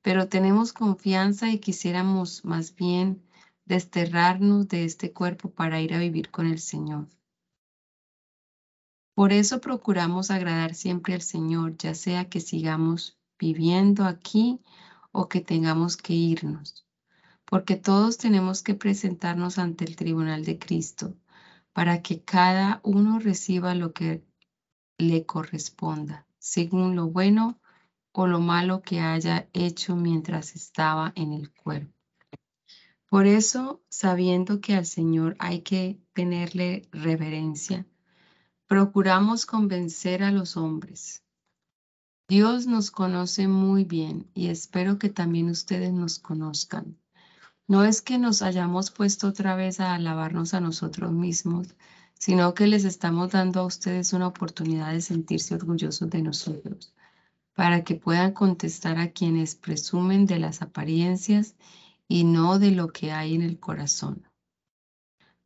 pero 0.00 0.26
tenemos 0.26 0.72
confianza 0.72 1.50
y 1.50 1.58
quisiéramos 1.58 2.46
más 2.46 2.74
bien 2.74 3.22
desterrarnos 3.66 4.68
de 4.68 4.86
este 4.86 5.12
cuerpo 5.12 5.50
para 5.50 5.82
ir 5.82 5.92
a 5.92 5.98
vivir 5.98 6.30
con 6.30 6.46
el 6.46 6.60
Señor. 6.60 7.08
Por 9.12 9.34
eso 9.34 9.60
procuramos 9.60 10.30
agradar 10.30 10.74
siempre 10.74 11.12
al 11.12 11.20
Señor, 11.20 11.76
ya 11.76 11.94
sea 11.94 12.30
que 12.30 12.40
sigamos 12.40 13.18
viviendo 13.38 14.06
aquí 14.06 14.62
o 15.12 15.28
que 15.28 15.42
tengamos 15.42 15.98
que 15.98 16.14
irnos, 16.14 16.86
porque 17.44 17.76
todos 17.76 18.16
tenemos 18.16 18.62
que 18.62 18.72
presentarnos 18.72 19.58
ante 19.58 19.84
el 19.84 19.94
tribunal 19.94 20.46
de 20.46 20.58
Cristo 20.58 21.14
para 21.74 22.00
que 22.00 22.22
cada 22.22 22.80
uno 22.82 23.18
reciba 23.18 23.74
lo 23.74 23.92
que 23.92 24.24
le 24.98 25.26
corresponda, 25.26 26.26
según 26.38 26.96
lo 26.96 27.08
bueno 27.08 27.60
o 28.12 28.26
lo 28.26 28.40
malo 28.40 28.82
que 28.82 29.00
haya 29.00 29.48
hecho 29.52 29.96
mientras 29.96 30.54
estaba 30.54 31.12
en 31.16 31.32
el 31.32 31.52
cuerpo. 31.52 31.92
Por 33.08 33.26
eso, 33.26 33.82
sabiendo 33.88 34.60
que 34.60 34.74
al 34.74 34.86
Señor 34.86 35.36
hay 35.38 35.62
que 35.62 36.00
tenerle 36.12 36.88
reverencia, 36.92 37.86
procuramos 38.66 39.46
convencer 39.46 40.22
a 40.22 40.30
los 40.30 40.56
hombres. 40.56 41.22
Dios 42.28 42.66
nos 42.66 42.90
conoce 42.90 43.48
muy 43.48 43.84
bien 43.84 44.30
y 44.34 44.48
espero 44.48 44.98
que 44.98 45.10
también 45.10 45.50
ustedes 45.50 45.92
nos 45.92 46.18
conozcan. 46.18 46.98
No 47.66 47.84
es 47.84 48.02
que 48.02 48.18
nos 48.18 48.42
hayamos 48.42 48.90
puesto 48.90 49.28
otra 49.28 49.54
vez 49.54 49.80
a 49.80 49.94
alabarnos 49.94 50.54
a 50.54 50.60
nosotros 50.60 51.12
mismos, 51.12 51.74
sino 52.18 52.54
que 52.54 52.66
les 52.66 52.84
estamos 52.84 53.32
dando 53.32 53.60
a 53.60 53.66
ustedes 53.66 54.12
una 54.12 54.28
oportunidad 54.28 54.92
de 54.92 55.00
sentirse 55.00 55.54
orgullosos 55.54 56.10
de 56.10 56.22
nosotros, 56.22 56.94
para 57.54 57.84
que 57.84 57.94
puedan 57.94 58.32
contestar 58.32 58.98
a 58.98 59.12
quienes 59.12 59.54
presumen 59.54 60.26
de 60.26 60.38
las 60.38 60.62
apariencias 60.62 61.54
y 62.08 62.24
no 62.24 62.58
de 62.58 62.70
lo 62.70 62.88
que 62.88 63.12
hay 63.12 63.34
en 63.34 63.42
el 63.42 63.58
corazón. 63.58 64.26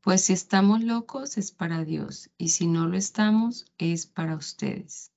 Pues 0.00 0.24
si 0.24 0.32
estamos 0.32 0.82
locos 0.82 1.36
es 1.36 1.50
para 1.50 1.84
Dios 1.84 2.30
y 2.38 2.48
si 2.48 2.66
no 2.66 2.86
lo 2.86 2.96
estamos 2.96 3.66
es 3.78 4.06
para 4.06 4.36
ustedes. 4.36 5.12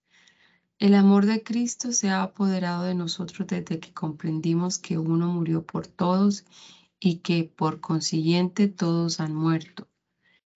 El 0.80 0.96
amor 0.96 1.28
de 1.28 1.44
Cristo 1.44 1.92
se 1.92 2.10
ha 2.10 2.24
apoderado 2.24 2.86
de 2.86 2.96
nosotros 2.96 3.48
desde 3.48 3.80
que 3.80 3.94
comprendimos 3.94 4.80
que 4.80 4.98
uno 4.98 5.28
murió 5.28 5.64
por 5.64 5.86
todos 5.86 6.44
y 7.00 7.18
que 7.18 7.44
por 7.44 7.82
consiguiente 7.82 8.68
todos 8.68 9.20
han 9.20 9.36
muerto. 9.36 9.88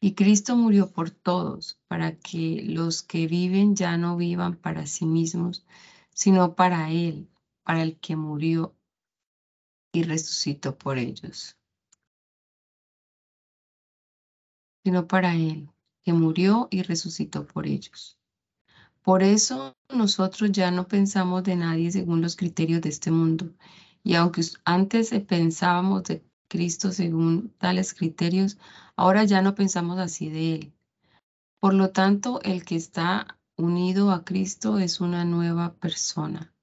Y 0.06 0.14
Cristo 0.14 0.56
murió 0.56 0.92
por 0.92 1.10
todos, 1.10 1.80
para 1.88 2.16
que 2.16 2.62
los 2.64 3.02
que 3.02 3.26
viven 3.26 3.76
ya 3.76 3.98
no 3.98 4.18
vivan 4.18 4.56
para 4.56 4.86
sí 4.86 5.08
mismos, 5.08 5.66
sino 6.14 6.54
para 6.54 6.92
Él, 6.92 7.28
para 7.64 7.82
el 7.82 8.00
que 8.00 8.16
murió 8.16 8.76
y 9.92 10.04
resucitó 10.04 10.78
por 10.78 11.00
ellos. 11.00 11.58
Sino 14.84 15.08
para 15.08 15.34
Él, 15.34 15.72
que 16.04 16.14
murió 16.14 16.68
y 16.70 16.84
resucitó 16.84 17.48
por 17.48 17.66
ellos. 17.66 18.20
Por 19.02 19.24
eso 19.24 19.76
nosotros 19.90 20.52
ya 20.52 20.70
no 20.70 20.88
pensamos 20.88 21.44
de 21.44 21.56
nadie 21.56 21.90
según 21.90 22.22
los 22.22 22.36
criterios 22.36 22.82
de 22.82 22.90
este 22.90 23.10
mundo. 23.10 23.56
Y 24.04 24.14
aunque 24.14 24.44
antes 24.66 25.10
pensábamos 25.28 26.04
de 26.04 26.24
Cristo 26.48 26.92
según 26.92 27.54
tales 27.58 27.94
criterios, 27.94 28.58
ahora 28.96 29.24
ya 29.24 29.42
no 29.42 29.56
pensamos 29.56 30.00
así 30.00 30.30
de 30.30 30.56
Él. 30.56 30.74
Por 31.60 31.74
lo 31.74 31.92
tanto, 31.92 32.42
el 32.44 32.64
que 32.64 32.76
está 32.76 33.40
unido 33.58 34.12
a 34.12 34.24
Cristo 34.24 34.80
es 34.80 35.02
una 35.02 35.26
nueva 35.26 35.74
persona. 35.74 36.54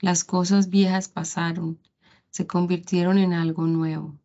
Las 0.00 0.24
cosas 0.24 0.70
viejas 0.70 1.08
pasaron, 1.08 1.78
se 2.30 2.46
convirtieron 2.46 3.18
en 3.18 3.32
algo 3.32 3.66
nuevo. 3.66 4.18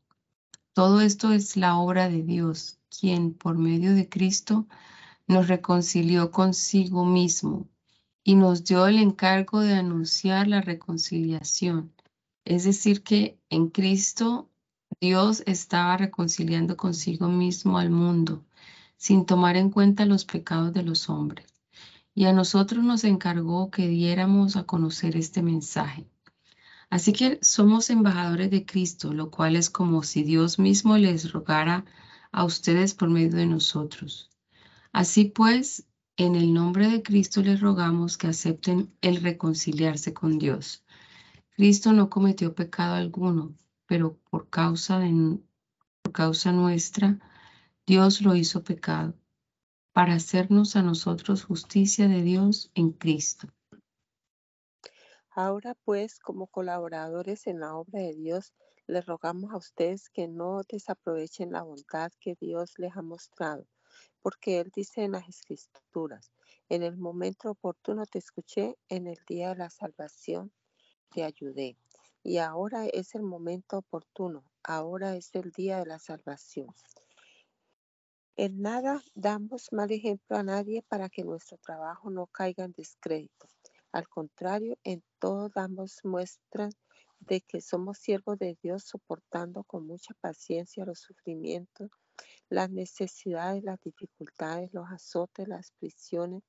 Todo 0.73 1.01
esto 1.01 1.31
es 1.31 1.57
la 1.57 1.77
obra 1.77 2.09
de 2.09 2.23
Dios, 2.23 2.79
quien 2.89 3.33
por 3.33 3.57
medio 3.57 3.93
de 3.93 4.09
Cristo 4.09 4.67
nos 5.27 5.47
reconcilió 5.47 6.31
consigo 6.31 7.05
mismo 7.05 7.67
y 8.23 8.35
nos 8.35 8.63
dio 8.63 8.87
el 8.87 8.97
encargo 8.97 9.61
de 9.61 9.73
anunciar 9.73 10.47
la 10.47 10.61
reconciliación. 10.61 11.93
Es 12.45 12.63
decir, 12.63 13.03
que 13.03 13.39
en 13.49 13.69
Cristo 13.69 14.49
Dios 15.01 15.43
estaba 15.45 15.97
reconciliando 15.97 16.75
consigo 16.75 17.27
mismo 17.29 17.77
al 17.77 17.89
mundo, 17.89 18.43
sin 18.97 19.25
tomar 19.25 19.55
en 19.55 19.69
cuenta 19.69 20.05
los 20.05 20.25
pecados 20.25 20.73
de 20.73 20.83
los 20.83 21.09
hombres. 21.09 21.47
Y 22.13 22.25
a 22.25 22.33
nosotros 22.33 22.83
nos 22.83 23.03
encargó 23.03 23.71
que 23.71 23.87
diéramos 23.87 24.55
a 24.55 24.63
conocer 24.63 25.15
este 25.15 25.41
mensaje. 25.41 26.05
Así 26.89 27.13
que 27.13 27.39
somos 27.41 27.89
embajadores 27.91 28.49
de 28.49 28.65
Cristo, 28.65 29.13
lo 29.13 29.29
cual 29.29 29.55
es 29.55 29.69
como 29.69 30.03
si 30.03 30.23
Dios 30.23 30.59
mismo 30.59 30.97
les 30.97 31.31
rogara 31.31 31.85
a 32.31 32.43
ustedes 32.43 32.93
por 32.93 33.09
medio 33.09 33.37
de 33.37 33.45
nosotros. 33.45 34.29
Así 34.91 35.25
pues, 35.25 35.85
en 36.17 36.35
el 36.35 36.53
nombre 36.53 36.89
de 36.89 37.03
Cristo 37.03 37.41
les 37.41 37.61
rogamos 37.61 38.17
que 38.17 38.27
acepten 38.27 38.91
el 39.01 39.21
reconciliarse 39.21 40.13
con 40.13 40.39
Dios. 40.39 40.83
Cristo 41.55 41.93
no 41.93 42.09
cometió 42.09 42.55
pecado 42.55 42.95
alguno, 42.95 43.53
pero 43.89 44.19
por 44.29 44.51
causa, 44.51 44.99
de, 44.99 45.39
por 46.03 46.13
causa 46.13 46.51
nuestra, 46.51 47.17
Dios 47.87 48.21
lo 48.21 48.35
hizo 48.35 48.63
pecado, 48.63 49.15
para 49.93 50.13
hacernos 50.13 50.75
a 50.75 50.83
nosotros 50.83 51.43
justicia 51.43 52.07
de 52.07 52.21
Dios 52.21 52.71
en 52.75 52.91
Cristo. 52.91 53.47
Ahora 55.31 55.75
pues, 55.85 56.19
como 56.19 56.45
colaboradores 56.45 57.47
en 57.47 57.61
la 57.61 57.75
obra 57.75 58.01
de 58.01 58.13
Dios, 58.13 58.53
les 58.85 59.03
rogamos 59.07 59.51
a 59.51 59.57
ustedes 59.57 60.09
que 60.09 60.27
no 60.27 60.61
desaprovechen 60.69 61.51
la 61.51 61.63
bondad 61.63 62.11
que 62.19 62.35
Dios 62.39 62.73
les 62.77 62.95
ha 62.95 63.01
mostrado, 63.01 63.65
porque 64.21 64.59
Él 64.59 64.71
dice 64.75 65.03
en 65.03 65.13
las 65.13 65.27
Escrituras, 65.27 66.31
en 66.69 66.83
el 66.83 66.95
momento 66.95 67.49
oportuno 67.49 68.05
te 68.05 68.19
escuché, 68.19 68.77
en 68.87 69.07
el 69.07 69.17
día 69.27 69.49
de 69.49 69.55
la 69.55 69.71
salvación 69.71 70.51
te 71.09 71.23
ayudé. 71.23 71.75
Y 72.23 72.37
ahora 72.37 72.85
es 72.85 73.15
el 73.15 73.23
momento 73.23 73.77
oportuno, 73.77 74.43
ahora 74.63 75.15
es 75.15 75.33
el 75.35 75.51
día 75.51 75.79
de 75.79 75.85
la 75.85 75.99
salvación. 75.99 76.67
En 78.35 78.61
nada 78.61 79.01
damos 79.15 79.67
mal 79.71 79.91
ejemplo 79.91 80.37
a 80.37 80.43
nadie 80.43 80.81
para 80.83 81.09
que 81.09 81.23
nuestro 81.23 81.57
trabajo 81.57 82.09
no 82.09 82.27
caiga 82.27 82.63
en 82.63 82.73
descrédito. 82.73 83.47
Al 83.91 84.07
contrario, 84.07 84.77
en 84.83 85.03
todo 85.19 85.49
damos 85.49 85.99
muestras 86.03 86.75
de 87.19 87.41
que 87.41 87.59
somos 87.59 87.97
siervos 87.97 88.37
de 88.37 88.57
Dios 88.61 88.83
soportando 88.83 89.63
con 89.63 89.85
mucha 89.85 90.13
paciencia 90.21 90.85
los 90.85 90.99
sufrimientos, 90.99 91.89
las 92.49 92.69
necesidades, 92.69 93.63
las 93.63 93.79
dificultades, 93.81 94.73
los 94.73 94.89
azotes, 94.89 95.47
las 95.47 95.71
prisiones, 95.79 96.43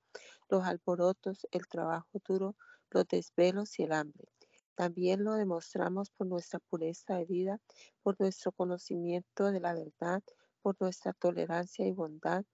los 0.48 0.64
alborotos, 0.64 1.46
el 1.50 1.66
trabajo 1.66 2.20
duro, 2.26 2.56
los 2.90 3.06
desvelos 3.09 3.78
y 3.78 3.85
el 3.85 3.92
hambre. 3.92 4.28
También 4.74 5.24
lo 5.24 5.35
demostramos 5.35 6.11
por 6.11 6.26
nuestra 6.26 6.59
pureza 6.59 7.16
de 7.16 7.24
vida, 7.24 7.61
por 8.02 8.18
nuestro 8.18 8.52
conocimiento 8.52 9.50
de 9.50 9.61
la 9.61 9.74
verdad, 9.74 10.22
por 10.62 10.76
nuestra 10.80 11.12
tolerancia 11.12 11.87
y 11.87 11.92
bondad, 11.92 12.44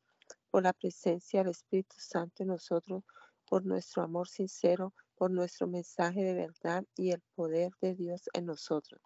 por 0.51 0.63
la 0.63 0.73
presencia 0.73 1.41
del 1.41 1.51
Espíritu 1.51 1.97
Santo 1.99 2.43
en 2.43 2.49
nosotros, 2.49 3.05
por 3.49 3.65
nuestro 3.65 4.03
amor 4.03 4.29
sincero, 4.29 4.93
por 5.17 5.31
nuestro 5.31 5.67
mensaje 5.67 6.23
de 6.23 6.35
verdad 6.35 6.85
y 6.97 7.13
el 7.13 7.23
poder 7.35 7.73
de 7.81 7.95
Dios 7.95 8.29
en 8.33 8.47
nosotros. 8.47 9.01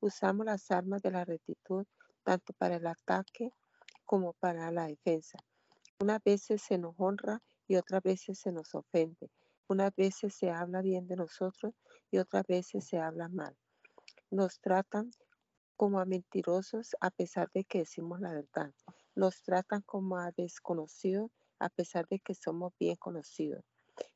Usamos 0.00 0.46
las 0.46 0.70
armas 0.70 1.02
de 1.02 1.10
la 1.10 1.24
rectitud 1.24 1.86
tanto 2.22 2.52
para 2.54 2.76
el 2.76 2.86
ataque 2.86 3.50
como 4.04 4.32
para 4.34 4.70
la 4.70 4.86
defensa. 4.86 5.38
Unas 6.00 6.22
veces 6.22 6.62
se 6.62 6.78
nos 6.78 6.94
honra 6.98 7.40
y 7.66 7.76
otras 7.76 8.02
veces 8.02 8.38
se 8.38 8.52
nos 8.52 8.74
ofende. 8.74 9.30
Unas 9.68 9.94
veces 9.96 10.34
se 10.34 10.50
habla 10.50 10.82
bien 10.82 11.06
de 11.06 11.16
nosotros 11.16 11.74
y 12.10 12.18
otras 12.18 12.46
veces 12.46 12.86
se 12.86 12.98
habla 12.98 13.28
mal. 13.28 13.56
Nos 14.30 14.60
tratan 14.60 15.10
como 15.76 16.00
a 16.00 16.04
mentirosos 16.04 16.96
a 17.00 17.10
pesar 17.10 17.50
de 17.52 17.64
que 17.64 17.78
decimos 17.78 18.20
la 18.20 18.32
verdad. 18.32 18.72
Nos 19.14 19.42
tratan 19.42 19.82
como 19.82 20.18
a 20.18 20.32
desconocidos 20.32 21.30
a 21.58 21.68
pesar 21.68 22.06
de 22.08 22.20
que 22.20 22.34
somos 22.34 22.72
bien 22.78 22.96
conocidos. 22.96 23.64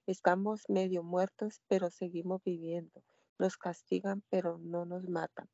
Estamos 0.06 0.64
medio 0.68 1.02
muertos, 1.02 1.62
pero 1.68 1.90
seguimos 1.90 2.42
viviendo. 2.44 3.02
Nos 3.38 3.56
castigan, 3.56 4.22
pero 4.28 4.58
no 4.58 4.84
nos 4.84 5.08
matan. 5.08 5.48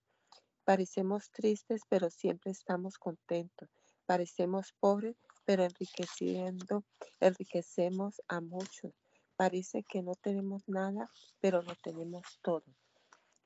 Parecemos 0.64 1.30
tristes, 1.30 1.82
pero 1.88 2.10
siempre 2.10 2.50
estamos 2.50 2.96
contentos. 2.98 3.68
Parecemos 4.06 4.72
pobres, 4.80 5.16
pero 5.44 5.64
enriqueciendo, 5.64 6.84
enriquecemos 7.20 8.22
a 8.28 8.40
muchos. 8.40 9.03
Parece 9.36 9.82
que 9.82 10.02
no 10.02 10.14
tenemos 10.14 10.62
nada, 10.68 11.10
pero 11.40 11.60
lo 11.60 11.74
tenemos 11.82 12.38
todo. 12.40 12.64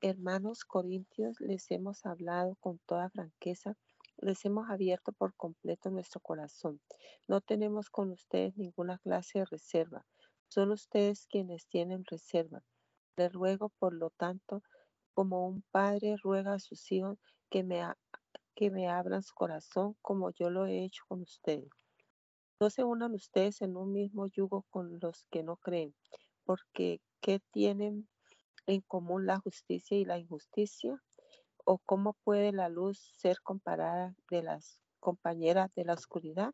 Hermanos 0.03 0.64
corintios, 0.64 1.40
les 1.40 1.70
hemos 1.70 2.05
hablado 2.05 2.57
con 2.61 2.79
toda 2.87 3.09
franqueza, 3.09 3.74
les 4.18 4.44
hemos 4.44 4.68
abierto 4.68 5.12
por 5.12 5.35
completo 5.35 5.90
nuestro 5.90 6.20
corazón. 6.20 6.81
No 7.27 7.40
tenemos 7.40 7.88
con 7.88 8.11
ustedes 8.11 8.57
ninguna 8.59 8.98
clase 8.98 9.38
de 9.38 9.44
reserva, 9.46 10.05
son 10.48 10.72
ustedes 10.72 11.27
quienes 11.27 11.66
tienen 11.68 12.05
reserva. 12.05 12.62
Les 13.16 13.33
ruego, 13.33 13.70
por 13.79 13.94
lo 13.94 14.11
tanto, 14.11 14.62
como 15.14 15.46
un 15.46 15.62
padre 15.70 16.16
ruega 16.22 16.55
a 16.55 16.59
sus 16.59 16.92
hijos 16.92 17.18
que 17.51 17.64
me, 17.64 17.83
que 18.55 18.70
me 18.70 18.88
abran 18.88 19.22
su 19.22 19.35
corazón 19.35 19.96
como 20.03 20.31
yo 20.31 20.51
lo 20.51 20.66
he 20.66 20.85
hecho 20.85 21.03
con 21.09 21.22
ustedes. 21.22 21.70
No 22.61 22.71
se 22.71 22.83
unan 22.83 23.14
ustedes 23.14 23.62
en 23.62 23.77
un 23.77 23.92
mismo 23.92 24.27
yugo 24.27 24.62
con 24.71 24.99
los 24.99 25.27
que 25.31 25.44
no 25.44 25.59
creen, 25.59 25.94
porque 26.42 27.01
¿qué 27.21 27.38
tienen 27.53 28.09
en 28.66 28.81
común 28.81 29.27
la 29.27 29.38
justicia 29.38 29.97
y 29.97 30.05
la 30.05 30.18
injusticia? 30.18 31.01
¿O 31.64 31.79
cómo 31.79 32.14
puede 32.25 32.51
la 32.51 32.68
luz 32.68 32.99
ser 33.16 33.40
comparada 33.42 34.16
de 34.29 34.42
las 34.42 34.81
compañeras 34.99 35.73
de 35.77 35.85
la 35.85 35.94
oscuridad? 35.94 36.53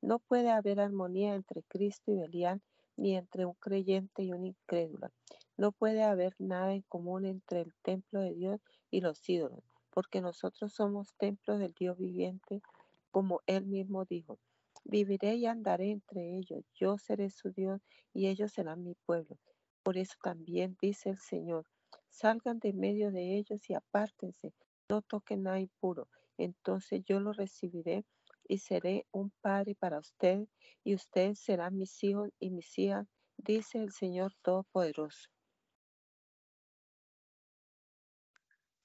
No 0.00 0.18
puede 0.18 0.48
haber 0.48 0.80
armonía 0.80 1.34
entre 1.34 1.62
Cristo 1.64 2.10
y 2.10 2.16
Belial, 2.16 2.62
ni 2.96 3.14
entre 3.14 3.44
un 3.44 3.54
creyente 3.54 4.22
y 4.22 4.32
un 4.32 4.46
incrédulo. 4.46 5.10
No 5.58 5.72
puede 5.72 6.04
haber 6.04 6.36
nada 6.38 6.72
en 6.72 6.82
común 6.88 7.26
entre 7.26 7.60
el 7.60 7.74
templo 7.82 8.20
de 8.20 8.32
Dios 8.32 8.60
y 8.90 9.02
los 9.02 9.28
ídolos, 9.28 9.62
porque 9.90 10.22
nosotros 10.22 10.72
somos 10.72 11.12
templos 11.18 11.58
del 11.58 11.74
Dios 11.74 11.98
viviente, 11.98 12.62
como 13.10 13.42
él 13.46 13.66
mismo 13.66 14.06
dijo. 14.06 14.38
Viviré 14.90 15.34
y 15.34 15.44
andaré 15.44 15.90
entre 15.90 16.38
ellos, 16.38 16.64
yo 16.74 16.96
seré 16.96 17.28
su 17.28 17.52
Dios 17.52 17.82
y 18.14 18.28
ellos 18.28 18.52
serán 18.52 18.82
mi 18.82 18.94
pueblo. 19.04 19.38
Por 19.82 19.98
eso 19.98 20.14
también 20.22 20.78
dice 20.80 21.10
el 21.10 21.18
Señor, 21.18 21.66
salgan 22.08 22.58
de 22.58 22.72
medio 22.72 23.12
de 23.12 23.36
ellos 23.36 23.68
y 23.68 23.74
apártense, 23.74 24.54
no 24.88 25.02
toquen 25.02 25.42
nada 25.42 25.60
impuro. 25.60 26.08
Entonces 26.38 27.02
yo 27.04 27.20
lo 27.20 27.34
recibiré 27.34 28.06
y 28.48 28.58
seré 28.58 29.06
un 29.12 29.30
padre 29.42 29.74
para 29.74 29.98
ustedes 29.98 30.48
y 30.82 30.94
ustedes 30.94 31.38
serán 31.38 31.76
mis 31.76 32.02
hijos 32.02 32.30
y 32.40 32.48
mis 32.48 32.78
hijas, 32.78 33.06
dice 33.36 33.82
el 33.82 33.92
Señor 33.92 34.32
Todopoderoso. 34.40 35.28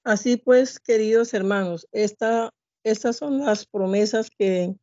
Así 0.04 0.36
pues, 0.36 0.78
queridos 0.78 1.32
hermanos, 1.32 1.88
esta, 1.92 2.50
estas 2.82 3.16
son 3.16 3.38
las 3.38 3.64
promesas 3.64 4.28
que 4.28 4.74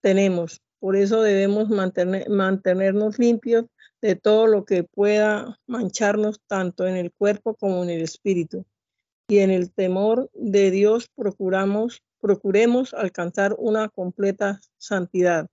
tenemos. 0.00 0.62
Por 0.80 0.96
eso 0.96 1.22
debemos 1.22 1.68
mantener, 1.68 2.28
mantenernos 2.28 3.18
limpios 3.18 3.66
de 4.00 4.14
todo 4.14 4.46
lo 4.46 4.64
que 4.64 4.84
pueda 4.84 5.58
mancharnos 5.66 6.40
tanto 6.46 6.86
en 6.86 6.96
el 6.96 7.12
cuerpo 7.12 7.54
como 7.54 7.82
en 7.82 7.90
el 7.90 8.02
espíritu. 8.02 8.64
Y 9.28 9.38
en 9.40 9.50
el 9.50 9.72
temor 9.72 10.30
de 10.32 10.70
Dios 10.70 11.10
procuramos, 11.14 12.02
procuremos 12.20 12.94
alcanzar 12.94 13.54
una 13.58 13.88
completa 13.88 14.60
santidad. 14.78 15.48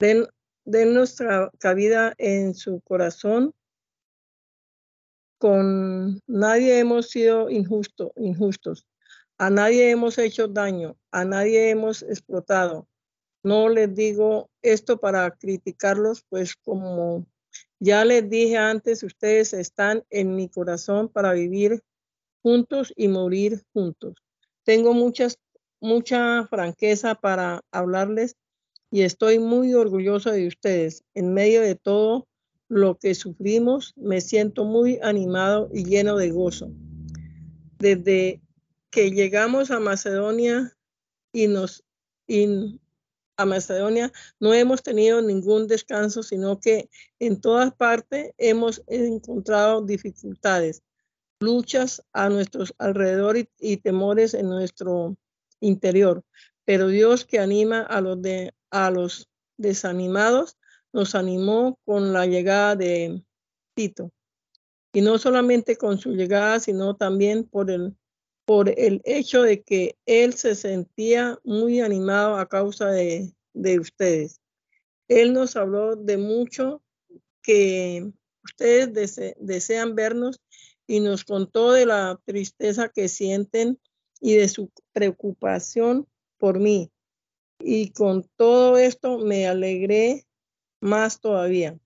Den, 0.00 0.26
den 0.64 0.94
nuestra 0.94 1.50
cabida 1.58 2.14
en 2.18 2.54
su 2.54 2.80
corazón. 2.80 3.54
Con 5.38 6.20
nadie 6.26 6.80
hemos 6.80 7.10
sido 7.10 7.48
injusto, 7.48 8.12
injustos. 8.16 8.86
A 9.38 9.50
nadie 9.50 9.90
hemos 9.90 10.18
hecho 10.18 10.48
daño. 10.48 10.96
A 11.12 11.24
nadie 11.24 11.70
hemos 11.70 12.02
explotado 12.02 12.87
no 13.42 13.68
les 13.68 13.94
digo 13.94 14.50
esto 14.62 14.98
para 14.98 15.30
criticarlos, 15.30 16.24
pues 16.28 16.56
como 16.56 17.26
ya 17.80 18.04
les 18.04 18.28
dije 18.28 18.56
antes, 18.56 19.02
ustedes 19.02 19.52
están 19.52 20.04
en 20.10 20.34
mi 20.34 20.48
corazón 20.48 21.08
para 21.08 21.32
vivir 21.32 21.82
juntos 22.42 22.92
y 22.96 23.08
morir 23.08 23.62
juntos. 23.72 24.14
Tengo 24.64 24.92
muchas, 24.92 25.38
mucha 25.80 26.46
franqueza 26.46 27.14
para 27.14 27.62
hablarles 27.70 28.36
y 28.90 29.02
estoy 29.02 29.38
muy 29.38 29.74
orgulloso 29.74 30.30
de 30.30 30.46
ustedes. 30.46 31.04
En 31.14 31.34
medio 31.34 31.60
de 31.60 31.74
todo 31.74 32.26
lo 32.68 32.98
que 32.98 33.14
sufrimos, 33.14 33.94
me 33.96 34.20
siento 34.20 34.64
muy 34.64 34.98
animado 35.02 35.70
y 35.72 35.84
lleno 35.84 36.16
de 36.16 36.30
gozo. 36.30 36.70
Desde 37.78 38.42
que 38.90 39.10
llegamos 39.10 39.70
a 39.70 39.80
Macedonia 39.80 40.76
y 41.32 41.46
nos, 41.46 41.84
a 43.38 43.46
Macedonia, 43.46 44.12
no 44.40 44.52
hemos 44.52 44.82
tenido 44.82 45.22
ningún 45.22 45.68
descanso, 45.68 46.22
sino 46.22 46.60
que 46.60 46.90
en 47.20 47.40
todas 47.40 47.72
partes 47.72 48.32
hemos 48.36 48.82
encontrado 48.88 49.80
dificultades, 49.82 50.82
luchas 51.40 52.02
a 52.12 52.28
nuestros 52.28 52.74
alrededor 52.78 53.36
y, 53.58 53.76
temores 53.78 54.34
en 54.34 54.48
nuestro 54.48 55.16
interior. 55.60 56.24
Pero 56.64 56.88
Dios 56.88 57.24
que 57.24 57.38
anima 57.38 57.80
a 57.80 58.00
los, 58.00 58.18
a 58.70 58.90
los 58.90 59.28
desanimados, 59.56 60.58
nos 60.92 61.14
animó 61.14 61.78
con 61.84 62.12
la 62.12 62.26
llegada 62.26 62.74
de 62.74 63.22
Tito. 63.74 64.10
Y 64.92 65.00
no 65.00 65.16
solamente 65.18 65.76
con 65.76 65.98
su 65.98 66.12
llegada, 66.12 66.58
sino 66.58 66.96
también 66.96 67.44
por 67.44 67.70
el 67.70 67.94
por 68.48 68.70
el 68.80 69.02
hecho 69.04 69.42
de 69.42 69.60
que 69.60 69.98
él 70.06 70.32
se 70.32 70.54
sentía 70.54 71.38
muy 71.44 71.80
animado 71.80 72.38
a 72.38 72.48
causa 72.48 72.86
de, 72.86 73.30
ustedes. 73.78 74.40
Él 75.06 75.34
nos 75.34 75.54
habló 75.54 75.96
de 75.96 76.16
mucho 76.16 76.82
que 77.42 78.10
ustedes 78.42 79.34
desean 79.38 79.94
vernos 79.94 80.40
y 80.86 81.00
nos 81.00 81.24
contó 81.24 81.72
de 81.72 81.84
la 81.84 82.18
tristeza 82.24 82.88
que 82.88 83.08
sienten 83.08 83.78
y 84.18 84.36
de 84.36 84.48
su 84.48 84.70
preocupación 84.94 86.08
por 86.38 86.58
mí. 86.58 86.90
Y 87.60 87.90
con 87.90 88.26
todo 88.36 88.78
esto 88.78 89.18
me 89.18 89.46
alegré 89.46 90.24
más 90.80 91.20
todavía. 91.20 91.78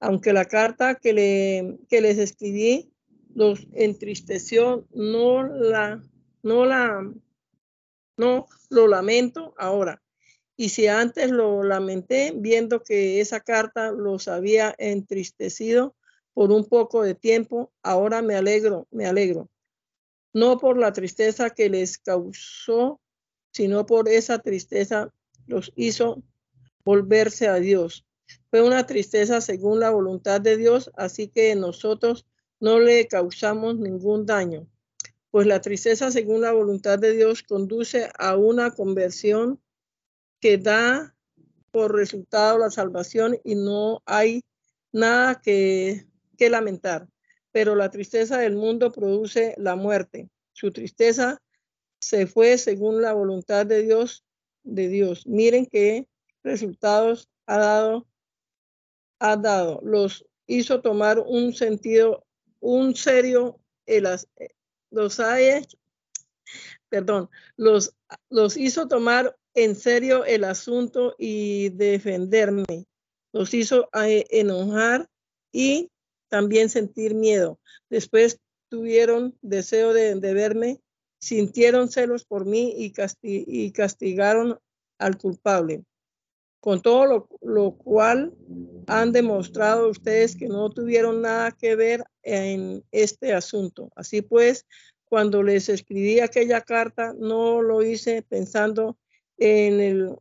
Aunque 0.00 0.32
la 0.32 0.46
carta 0.46 0.94
que, 0.94 1.12
le, 1.12 1.78
que 1.90 2.00
les 2.00 2.16
escribí 2.16 2.90
los 3.38 3.68
entristeció, 3.72 4.84
no 4.92 5.44
la, 5.44 6.02
no 6.42 6.64
la, 6.64 7.08
no 8.16 8.46
lo 8.68 8.88
lamento 8.88 9.54
ahora. 9.56 10.02
Y 10.56 10.70
si 10.70 10.88
antes 10.88 11.30
lo 11.30 11.62
lamenté 11.62 12.32
viendo 12.34 12.82
que 12.82 13.20
esa 13.20 13.38
carta 13.38 13.92
los 13.92 14.26
había 14.26 14.74
entristecido 14.76 15.94
por 16.34 16.50
un 16.50 16.64
poco 16.64 17.04
de 17.04 17.14
tiempo, 17.14 17.70
ahora 17.84 18.22
me 18.22 18.34
alegro, 18.34 18.88
me 18.90 19.06
alegro. 19.06 19.48
No 20.32 20.58
por 20.58 20.76
la 20.76 20.92
tristeza 20.92 21.50
que 21.50 21.70
les 21.70 21.96
causó, 21.96 23.00
sino 23.52 23.86
por 23.86 24.08
esa 24.08 24.40
tristeza 24.40 25.14
los 25.46 25.72
hizo 25.76 26.24
volverse 26.84 27.46
a 27.46 27.60
Dios. 27.60 28.04
Fue 28.50 28.62
una 28.62 28.84
tristeza 28.84 29.40
según 29.40 29.78
la 29.78 29.90
voluntad 29.90 30.40
de 30.40 30.56
Dios, 30.56 30.90
así 30.96 31.28
que 31.28 31.54
nosotros 31.54 32.26
no 32.60 32.80
le 32.80 33.06
causamos 33.06 33.76
ningún 33.76 34.26
daño, 34.26 34.66
pues 35.30 35.46
la 35.46 35.60
tristeza 35.60 36.10
según 36.10 36.40
la 36.40 36.52
voluntad 36.52 36.98
de 36.98 37.14
Dios 37.14 37.42
conduce 37.42 38.10
a 38.18 38.36
una 38.36 38.70
conversión 38.70 39.60
que 40.40 40.58
da 40.58 41.14
por 41.70 41.94
resultado 41.94 42.58
la 42.58 42.70
salvación 42.70 43.38
y 43.44 43.54
no 43.54 44.02
hay 44.06 44.44
nada 44.92 45.40
que, 45.40 46.06
que 46.36 46.50
lamentar. 46.50 47.08
Pero 47.52 47.74
la 47.74 47.90
tristeza 47.90 48.38
del 48.38 48.56
mundo 48.56 48.90
produce 48.92 49.54
la 49.58 49.76
muerte. 49.76 50.28
Su 50.52 50.70
tristeza 50.70 51.40
se 52.00 52.26
fue 52.26 52.58
según 52.58 53.02
la 53.02 53.12
voluntad 53.12 53.66
de 53.66 53.82
Dios, 53.82 54.24
de 54.62 54.88
Dios. 54.88 55.26
Miren 55.26 55.66
qué 55.66 56.06
resultados 56.42 57.28
ha 57.46 57.58
dado, 57.58 58.06
ha 59.18 59.36
dado. 59.36 59.80
Los 59.82 60.26
hizo 60.46 60.80
tomar 60.80 61.18
un 61.18 61.52
sentido 61.52 62.24
un 62.60 62.94
serio, 62.94 63.60
los 64.90 65.20
hay, 65.20 65.66
perdón, 66.88 67.28
los, 67.56 67.94
los 68.30 68.56
hizo 68.56 68.88
tomar 68.88 69.36
en 69.54 69.74
serio 69.74 70.24
el 70.24 70.44
asunto 70.44 71.14
y 71.18 71.70
defenderme. 71.70 72.86
Los 73.32 73.52
hizo 73.54 73.88
eh, 73.92 74.24
enojar 74.30 75.08
y 75.52 75.90
también 76.28 76.68
sentir 76.68 77.14
miedo. 77.14 77.58
Después 77.90 78.40
tuvieron 78.68 79.36
deseo 79.42 79.92
de, 79.92 80.14
verme, 80.20 80.80
sintieron 81.20 81.88
celos 81.88 82.24
por 82.24 82.44
mí 82.46 82.74
y, 82.76 82.92
y 83.22 83.72
castigaron 83.72 84.58
al 84.98 85.18
culpable. 85.18 85.84
Con 86.60 86.82
todo 86.82 87.28
lo, 87.40 87.76
cual 87.76 88.34
han 88.86 89.12
demostrado 89.12 89.88
ustedes 89.88 90.34
que 90.34 90.48
no 90.48 90.70
tuvieron 90.70 91.22
nada 91.22 91.52
que 91.52 91.76
ver 91.76 92.04
en 92.22 92.84
este 92.90 93.32
asunto. 93.32 93.90
Así 93.94 94.22
pues, 94.22 94.66
cuando 95.04 95.42
les 95.42 95.68
escribí 95.68 96.20
aquella 96.20 96.60
carta, 96.60 97.14
no 97.16 97.62
lo 97.62 97.82
hice 97.82 98.22
pensando 98.22 98.98
en 99.36 99.80
el 99.80 100.16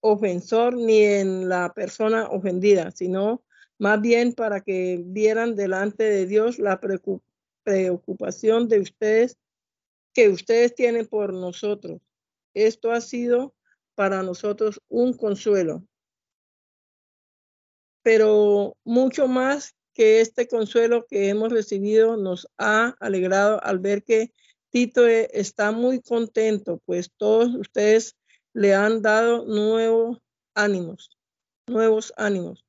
ofensor 0.00 0.74
ni 0.76 1.02
en 1.02 1.48
la 1.48 1.72
persona 1.72 2.28
ofendida, 2.28 2.90
sino 2.90 3.42
más 3.78 4.00
bien 4.00 4.32
para 4.32 4.60
que 4.60 5.02
vieran 5.04 5.54
delante 5.54 6.04
de 6.04 6.26
Dios 6.26 6.58
la 6.58 6.80
preocupación 7.62 8.68
de 8.68 8.80
ustedes 8.80 9.38
que 10.12 10.28
ustedes 10.28 10.74
tienen 10.74 11.06
por 11.06 11.32
nosotros. 11.32 12.00
Esto 12.54 12.92
ha 12.92 13.00
sido 13.00 13.54
para 13.94 14.22
nosotros 14.22 14.80
un 14.88 15.14
consuelo. 15.14 15.84
Pero 18.02 18.76
mucho 18.84 19.28
más 19.28 19.74
que 19.94 20.20
este 20.20 20.46
consuelo 20.48 21.06
que 21.06 21.28
hemos 21.28 21.52
recibido 21.52 22.16
nos 22.16 22.48
ha 22.58 22.94
alegrado 23.00 23.62
al 23.62 23.78
ver 23.78 24.02
que 24.02 24.32
Tito 24.70 25.06
e, 25.06 25.30
está 25.32 25.70
muy 25.70 26.00
contento, 26.00 26.80
pues 26.84 27.10
todos 27.16 27.54
ustedes 27.54 28.16
le 28.52 28.74
han 28.74 29.02
dado 29.02 29.46
nuevos 29.46 30.18
ánimos, 30.54 31.16
nuevos 31.68 32.12
ánimos. 32.16 32.64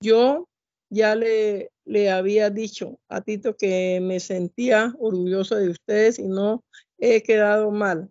Yo 0.00 0.48
ya 0.88 1.14
le, 1.14 1.70
le 1.84 2.10
había 2.10 2.50
dicho 2.50 2.98
a 3.08 3.20
Tito 3.20 3.56
que 3.56 4.00
me 4.02 4.18
sentía 4.18 4.94
orgulloso 4.98 5.56
de 5.56 5.68
ustedes 5.68 6.18
y 6.18 6.26
no 6.26 6.64
he 6.98 7.22
quedado 7.22 7.70
mal. 7.70 8.10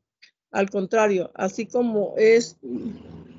Al 0.51 0.69
contrario, 0.69 1.31
así 1.33 1.65
como 1.65 2.13
es, 2.17 2.57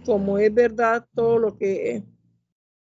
como 0.05 0.39
es 0.39 0.53
verdad 0.53 1.07
todo 1.15 1.39
lo 1.39 1.57
que, 1.59 2.03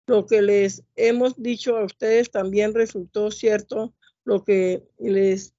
lo 0.06 0.26
que 0.26 0.42
les 0.42 0.82
hemos 0.94 1.40
dicho 1.40 1.76
a 1.76 1.84
ustedes 1.84 2.30
también 2.30 2.74
resultó 2.74 3.30
cierto 3.30 3.94
lo 4.24 4.42
que 4.42 4.82
les 4.98 5.54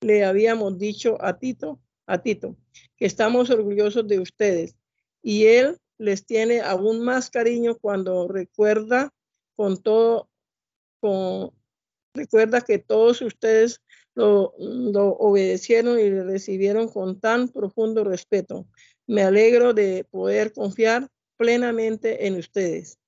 le 0.00 0.24
habíamos 0.24 0.78
dicho 0.78 1.16
a 1.20 1.38
Tito, 1.38 1.80
a 2.06 2.22
Tito, 2.22 2.56
que 2.96 3.06
estamos 3.06 3.50
orgullosos 3.50 4.06
de 4.06 4.20
ustedes. 4.20 4.76
Y 5.22 5.46
él 5.46 5.78
les 5.98 6.24
tiene 6.24 6.60
aún 6.60 7.00
más 7.00 7.30
cariño 7.30 7.76
cuando 7.76 8.28
recuerda 8.28 9.12
con 9.56 9.82
todo, 9.82 10.28
con, 11.00 11.52
recuerda 12.14 12.60
que 12.60 12.78
todos 12.78 13.20
ustedes 13.22 13.82
lo, 14.18 15.16
obedecieron 15.18 15.98
y 15.98 16.10
le 16.10 16.24
recibieron 16.24 16.88
con 16.88 17.20
tan 17.20 17.48
profundo 17.48 18.04
respeto. 18.04 18.66
Me 19.06 19.22
alegro 19.22 19.74
de 19.74 20.04
poder 20.10 20.52
confiar 20.52 21.08
plenamente 21.36 22.26
en 22.26 22.36
ustedes. 22.36 22.98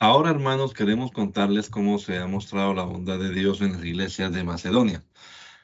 Ahora, 0.00 0.30
hermanos, 0.30 0.74
queremos 0.74 1.12
contarles 1.12 1.70
cómo 1.70 1.98
se 1.98 2.18
ha 2.18 2.26
mostrado 2.26 2.74
la 2.74 2.84
bondad 2.84 3.18
de 3.18 3.32
Dios 3.32 3.60
en 3.60 3.72
las 3.72 3.84
iglesias 3.84 4.32
de 4.32 4.42
Macedonia. 4.42 5.04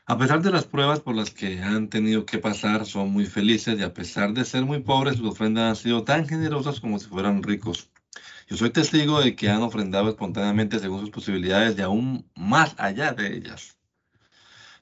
A 0.07 0.19
pesar 0.19 0.43
de 0.43 0.51
las 0.51 0.65
pruebas 0.65 1.01
por 1.01 1.15
las 1.15 1.31
que 1.31 1.61
han 1.61 1.89
tenido 1.89 2.27
que 2.27 2.39
pasar, 2.39 2.85
son 2.85 3.11
muy 3.11 3.27
felices 3.27 3.79
y 3.79 3.83
a 3.83 3.95
pesar 3.95 4.33
de 4.33 4.45
ser 4.45 4.65
muy 4.65 4.81
pobres, 4.81 5.17
sus 5.17 5.29
ofrendas 5.29 5.71
han 5.71 5.77
sido 5.77 6.05
tan 6.05 6.29
generosas 6.29 6.81
como 6.81 6.99
si 6.99 7.07
fueran 7.07 7.43
ricos. 7.43 7.91
Yo 8.49 8.57
soy 8.57 8.71
testigo 8.71 9.21
de 9.21 9.37
que 9.37 9.49
han 9.49 9.63
ofrendado 9.63 10.09
espontáneamente 10.09 10.79
según 10.79 11.01
sus 11.01 11.11
posibilidades 11.11 11.79
y 11.79 11.83
aún 11.83 12.29
más 12.35 12.75
allá 12.79 13.13
de 13.13 13.37
ellas 13.37 13.80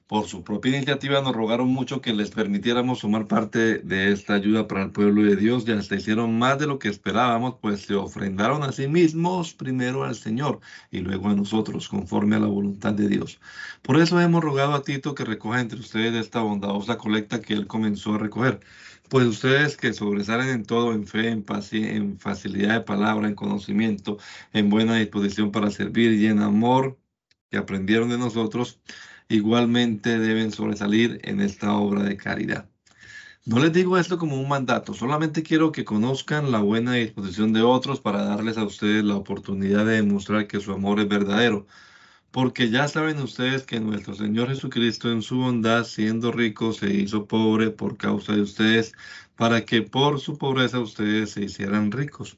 por 0.09 0.25
su 0.27 0.43
propia 0.43 0.75
iniciativa 0.75 1.21
nos 1.21 1.35
rogaron 1.35 1.67
mucho 1.67 2.01
que 2.01 2.13
les 2.13 2.31
permitiéramos 2.31 3.01
sumar 3.01 3.27
parte 3.27 3.77
de 3.77 4.11
esta 4.11 4.33
ayuda 4.33 4.67
para 4.67 4.81
el 4.81 4.91
pueblo 4.91 5.21
de 5.21 5.35
Dios 5.35 5.65
y 5.67 5.71
hasta 5.71 5.97
hicieron 5.97 6.39
más 6.39 6.57
de 6.57 6.65
lo 6.65 6.79
que 6.79 6.87
esperábamos, 6.89 7.57
pues 7.61 7.81
se 7.81 7.93
ofrendaron 7.93 8.63
a 8.63 8.71
sí 8.71 8.87
mismos 8.87 9.53
primero 9.53 10.03
al 10.03 10.15
Señor 10.15 10.61
y 10.89 11.01
luego 11.01 11.29
a 11.29 11.35
nosotros, 11.35 11.87
conforme 11.87 12.37
a 12.37 12.39
la 12.39 12.47
voluntad 12.47 12.91
de 12.93 13.07
Dios. 13.07 13.39
Por 13.83 14.01
eso 14.01 14.19
hemos 14.19 14.43
rogado 14.43 14.73
a 14.73 14.81
Tito 14.81 15.13
que 15.13 15.25
recoja 15.25 15.61
entre 15.61 15.79
ustedes 15.79 16.15
esta 16.15 16.41
bondadosa 16.41 16.97
colecta 16.97 17.39
que 17.39 17.53
él 17.53 17.67
comenzó 17.67 18.15
a 18.15 18.17
recoger. 18.17 18.61
Pues 19.09 19.27
ustedes 19.27 19.77
que 19.77 19.93
sobresalen 19.93 20.49
en 20.49 20.65
todo, 20.65 20.91
en 20.91 21.05
fe, 21.05 21.29
en, 21.29 21.45
en 21.71 22.17
facilidad 22.17 22.73
de 22.73 22.81
palabra, 22.81 23.27
en 23.27 23.35
conocimiento, 23.35 24.17
en 24.53 24.71
buena 24.71 24.95
disposición 24.95 25.51
para 25.51 25.69
servir 25.69 26.13
y 26.13 26.25
en 26.25 26.39
amor 26.39 26.97
que 27.51 27.57
aprendieron 27.57 28.09
de 28.09 28.17
nosotros, 28.17 28.79
igualmente 29.29 30.19
deben 30.19 30.51
sobresalir 30.51 31.19
en 31.23 31.39
esta 31.39 31.73
obra 31.73 32.03
de 32.03 32.17
caridad. 32.17 32.69
No 33.45 33.59
les 33.59 33.71
digo 33.73 33.97
esto 33.97 34.17
como 34.17 34.39
un 34.39 34.49
mandato, 34.49 34.93
solamente 34.93 35.43
quiero 35.43 35.71
que 35.71 35.85
conozcan 35.85 36.51
la 36.51 36.59
buena 36.59 36.93
disposición 36.93 37.53
de 37.53 37.61
otros 37.61 38.01
para 38.01 38.23
darles 38.23 38.57
a 38.57 38.65
ustedes 38.65 39.03
la 39.03 39.15
oportunidad 39.15 39.85
de 39.85 39.93
demostrar 39.93 40.47
que 40.47 40.59
su 40.59 40.71
amor 40.73 40.99
es 40.99 41.07
verdadero. 41.07 41.65
Porque 42.31 42.69
ya 42.69 42.87
saben 42.87 43.19
ustedes 43.19 43.63
que 43.65 43.79
nuestro 43.79 44.13
Señor 44.15 44.49
Jesucristo 44.49 45.11
en 45.11 45.21
su 45.23 45.37
bondad, 45.37 45.85
siendo 45.85 46.31
rico, 46.31 46.73
se 46.73 46.93
hizo 46.93 47.27
pobre 47.27 47.71
por 47.71 47.97
causa 47.97 48.33
de 48.33 48.41
ustedes, 48.41 48.93
para 49.35 49.65
que 49.65 49.81
por 49.81 50.19
su 50.19 50.37
pobreza 50.37 50.79
ustedes 50.79 51.31
se 51.31 51.45
hicieran 51.45 51.91
ricos. 51.91 52.37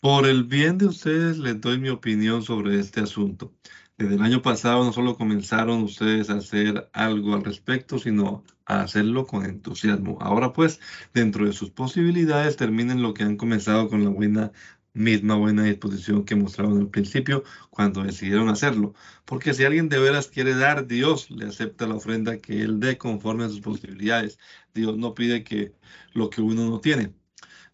Por 0.00 0.26
el 0.26 0.44
bien 0.44 0.78
de 0.78 0.86
ustedes 0.86 1.38
les 1.38 1.60
doy 1.60 1.78
mi 1.78 1.88
opinión 1.88 2.42
sobre 2.42 2.78
este 2.80 3.00
asunto. 3.00 3.52
Desde 3.98 4.16
el 4.16 4.22
año 4.22 4.42
pasado 4.42 4.84
no 4.84 4.92
solo 4.92 5.16
comenzaron 5.16 5.82
ustedes 5.82 6.28
a 6.28 6.34
hacer 6.36 6.90
algo 6.92 7.34
al 7.34 7.44
respecto, 7.44 7.98
sino 7.98 8.44
a 8.66 8.82
hacerlo 8.82 9.26
con 9.26 9.44
entusiasmo. 9.46 10.18
Ahora 10.20 10.52
pues, 10.52 10.80
dentro 11.14 11.46
de 11.46 11.52
sus 11.54 11.70
posibilidades, 11.70 12.56
terminen 12.56 13.00
lo 13.02 13.14
que 13.14 13.22
han 13.22 13.36
comenzado 13.36 13.88
con 13.88 14.04
la 14.04 14.10
buena 14.10 14.52
misma 14.92 15.36
buena 15.36 15.64
disposición 15.64 16.24
que 16.24 16.36
mostraron 16.36 16.78
al 16.78 16.90
principio 16.90 17.44
cuando 17.70 18.02
decidieron 18.02 18.48
hacerlo. 18.48 18.94
Porque 19.24 19.54
si 19.54 19.64
alguien 19.64 19.88
de 19.88 19.98
veras 19.98 20.28
quiere 20.28 20.54
dar, 20.54 20.86
Dios 20.86 21.30
le 21.30 21.46
acepta 21.46 21.86
la 21.86 21.96
ofrenda 21.96 22.38
que 22.38 22.62
Él 22.62 22.80
dé 22.80 22.98
conforme 22.98 23.44
a 23.44 23.48
sus 23.48 23.60
posibilidades. 23.60 24.38
Dios 24.74 24.96
no 24.98 25.14
pide 25.14 25.44
que 25.44 25.74
lo 26.12 26.30
que 26.30 26.42
uno 26.42 26.68
no 26.68 26.80
tiene. 26.80 27.14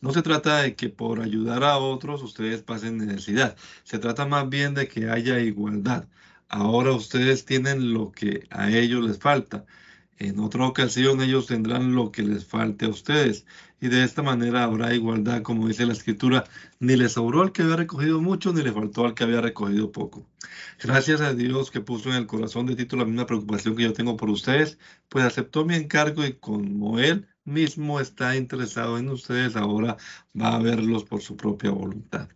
No 0.02 0.12
se 0.12 0.22
trata 0.22 0.62
de 0.62 0.74
que 0.74 0.88
por 0.88 1.20
ayudar 1.20 1.62
a 1.62 1.78
otros 1.78 2.22
ustedes 2.24 2.60
pasen 2.62 2.98
necesidad. 2.98 3.56
Se 3.84 4.00
trata 4.00 4.26
más 4.26 4.48
bien 4.48 4.74
de 4.74 4.88
que 4.88 5.08
haya 5.08 5.38
igualdad. 5.38 6.08
Ahora 6.48 6.90
ustedes 6.92 7.44
tienen 7.44 7.94
lo 7.94 8.10
que 8.10 8.46
a 8.50 8.68
ellos 8.70 9.04
les 9.04 9.18
falta. 9.20 9.64
En 10.18 10.40
otra 10.40 10.66
ocasión 10.66 11.22
ellos 11.22 11.46
tendrán 11.46 11.94
lo 11.94 12.10
que 12.10 12.22
les 12.22 12.44
falte 12.44 12.86
a 12.86 12.88
ustedes. 12.88 13.46
Y 13.80 13.88
de 13.88 14.02
esta 14.02 14.22
manera 14.22 14.64
habrá 14.64 14.92
igualdad, 14.92 15.42
como 15.42 15.68
dice 15.68 15.86
la 15.86 15.92
escritura, 15.92 16.44
ni 16.80 16.96
le 16.96 17.08
sobró 17.08 17.42
al 17.42 17.52
que 17.52 17.62
había 17.62 17.76
recogido 17.76 18.20
mucho, 18.20 18.52
ni 18.52 18.62
le 18.62 18.72
faltó 18.72 19.06
al 19.06 19.14
que 19.14 19.22
había 19.22 19.40
recogido 19.40 19.92
poco. 19.92 20.26
Gracias 20.82 21.20
a 21.20 21.32
Dios 21.32 21.70
que 21.70 21.80
puso 21.80 22.10
en 22.10 22.16
el 22.16 22.26
corazón 22.26 22.66
de 22.66 22.74
Tito 22.74 22.96
la 22.96 23.04
misma 23.04 23.26
preocupación 23.26 23.76
que 23.76 23.84
yo 23.84 23.92
tengo 23.92 24.16
por 24.16 24.30
ustedes, 24.30 24.78
pues 25.08 25.24
aceptó 25.24 25.64
mi 25.64 25.76
encargo 25.76 26.24
y 26.24 26.32
como 26.34 26.98
él 26.98 27.28
mismo 27.44 28.00
está 28.00 28.36
interesado 28.36 28.98
en 28.98 29.08
ustedes, 29.10 29.56
ahora 29.56 29.96
va 30.40 30.56
a 30.56 30.58
verlos 30.58 31.04
por 31.04 31.22
su 31.22 31.36
propia 31.36 31.70
voluntad. 31.70 32.28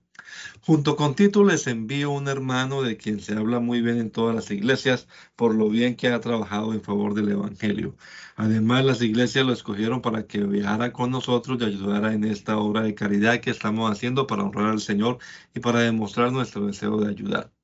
Junto 0.61 0.97
con 0.97 1.15
Tito 1.15 1.45
les 1.45 1.67
envío 1.67 2.11
un 2.11 2.29
hermano 2.29 2.83
de 2.83 2.97
quien 2.97 3.21
se 3.21 3.35
habla 3.35 3.61
muy 3.61 3.81
bien 3.81 3.99
en 3.99 4.11
todas 4.11 4.35
las 4.35 4.51
iglesias 4.51 5.09
por 5.37 5.55
lo 5.55 5.69
bien 5.71 5.97
que 5.97 6.09
ha 6.09 6.21
trabajado 6.21 6.73
en 6.75 6.83
favor 6.83 7.15
del 7.15 7.31
Evangelio. 7.31 7.97
Además, 8.37 8.85
las 8.85 9.03
iglesias 9.03 9.47
lo 9.47 9.53
escogieron 9.53 10.03
para 10.03 10.27
que 10.27 10.43
viajara 10.45 10.93
con 10.93 11.11
nosotros 11.11 11.59
y 11.61 11.65
ayudara 11.65 12.13
en 12.13 12.25
esta 12.25 12.59
obra 12.59 12.83
de 12.83 12.95
caridad 12.95 13.41
que 13.41 13.51
estamos 13.51 13.91
haciendo 13.91 14.27
para 14.27 14.45
honrar 14.45 14.71
al 14.71 14.81
Señor 14.81 15.19
y 15.55 15.61
para 15.61 15.81
demostrar 15.81 16.33
nuestro 16.33 16.67
deseo 16.67 16.99
de 17.01 17.11
ayudar. 17.11 17.56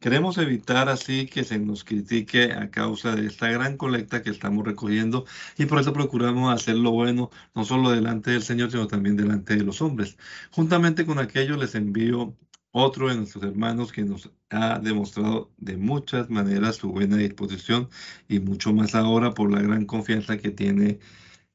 Queremos 0.00 0.36
evitar 0.38 0.88
así 0.90 1.26
que 1.26 1.44
se 1.44 1.58
nos 1.58 1.82
critique 1.82 2.52
a 2.52 2.70
causa 2.70 3.16
de 3.16 3.26
esta 3.26 3.48
gran 3.48 3.76
colecta 3.78 4.22
que 4.22 4.30
estamos 4.30 4.64
recogiendo 4.66 5.24
y 5.56 5.64
por 5.66 5.80
eso 5.80 5.92
procuramos 5.94 6.52
hacer 6.54 6.76
lo 6.76 6.90
bueno 6.90 7.30
no 7.54 7.64
solo 7.64 7.90
delante 7.90 8.30
del 8.32 8.42
Señor, 8.42 8.70
sino 8.70 8.86
también 8.86 9.16
delante 9.16 9.56
de 9.56 9.64
los 9.64 9.80
hombres. 9.80 10.18
Juntamente 10.50 11.06
con 11.06 11.18
aquello 11.18 11.56
les 11.56 11.74
envío 11.74 12.36
otro 12.72 13.08
de 13.08 13.16
nuestros 13.16 13.44
hermanos 13.44 13.92
que 13.92 14.04
nos 14.04 14.30
ha 14.50 14.78
demostrado 14.78 15.52
de 15.56 15.76
muchas 15.76 16.28
maneras 16.28 16.76
su 16.76 16.90
buena 16.90 17.16
disposición 17.16 17.88
y 18.28 18.40
mucho 18.40 18.74
más 18.74 18.94
ahora 18.94 19.32
por 19.32 19.50
la 19.50 19.62
gran 19.62 19.86
confianza 19.86 20.36
que 20.38 20.50
tiene 20.50 20.98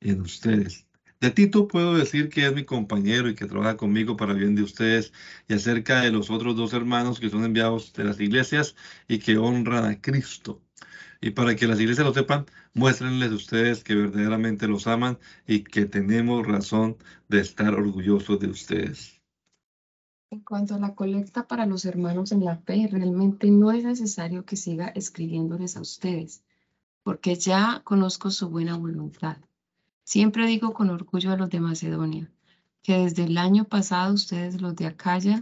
en 0.02 0.22
ustedes. 0.22 0.89
De 1.22 1.32
Tito 1.32 1.68
puedo 1.68 1.96
decir 1.96 2.30
que 2.30 2.46
es 2.46 2.54
mi 2.56 2.64
compañero 2.64 3.28
y 3.28 3.36
que 3.36 3.46
trabaja 3.46 3.76
conmigo 3.76 4.16
para 4.16 4.34
bien 4.34 4.56
de 4.56 4.64
ustedes 4.64 5.12
y 5.50 5.54
acerca 5.54 6.00
de 6.00 6.12
los 6.12 6.30
otros 6.30 6.56
dos 6.56 6.72
hermanos 6.72 7.20
que 7.20 7.30
son 7.30 7.44
enviados 7.44 7.92
de 7.92 8.06
las 8.06 8.22
iglesias 8.22 8.78
y 9.06 9.20
que 9.20 9.38
honran 9.38 9.84
a 9.84 10.00
Cristo. 10.00 10.62
Y 11.20 11.32
para 11.32 11.58
que 11.58 11.68
las 11.68 11.78
iglesias 11.82 12.08
lo 12.08 12.14
sepan, 12.14 12.46
muéstrenles 12.74 13.34
ustedes 13.34 13.84
que 13.84 13.96
verdaderamente 13.96 14.70
los 14.70 14.88
aman 14.88 15.20
y 15.46 15.66
que 15.66 15.86
tenemos 15.86 16.48
razón 16.48 16.96
de 17.28 17.42
estar 17.42 17.74
orgullosos 17.74 18.40
de 18.40 18.48
ustedes. 18.48 19.22
En 20.32 20.40
cuanto 20.40 20.76
a 20.76 20.80
la 20.80 20.96
colecta 20.96 21.48
para 21.48 21.66
los 21.66 21.84
hermanos 21.84 22.32
en 22.32 22.46
la 22.46 22.56
fe, 22.56 22.88
realmente 22.90 23.52
no 23.52 23.74
es 23.74 23.84
necesario 23.84 24.46
que 24.46 24.56
siga 24.56 24.88
escribiéndoles 24.88 25.76
a 25.76 25.82
ustedes, 25.82 26.46
porque 27.04 27.36
ya 27.36 27.82
conozco 27.84 28.32
su 28.32 28.50
buena 28.50 28.78
voluntad. 28.78 29.38
Siempre 30.12 30.48
digo 30.48 30.74
con 30.74 30.90
orgullo 30.90 31.32
a 31.32 31.38
los 31.38 31.52
de 31.52 31.60
Macedonia 31.60 32.32
que 32.82 32.98
desde 32.98 33.26
el 33.26 33.38
año 33.38 33.66
pasado 33.66 34.16
ustedes 34.16 34.60
los 34.60 34.76
de 34.76 34.88
Acaya 34.88 35.40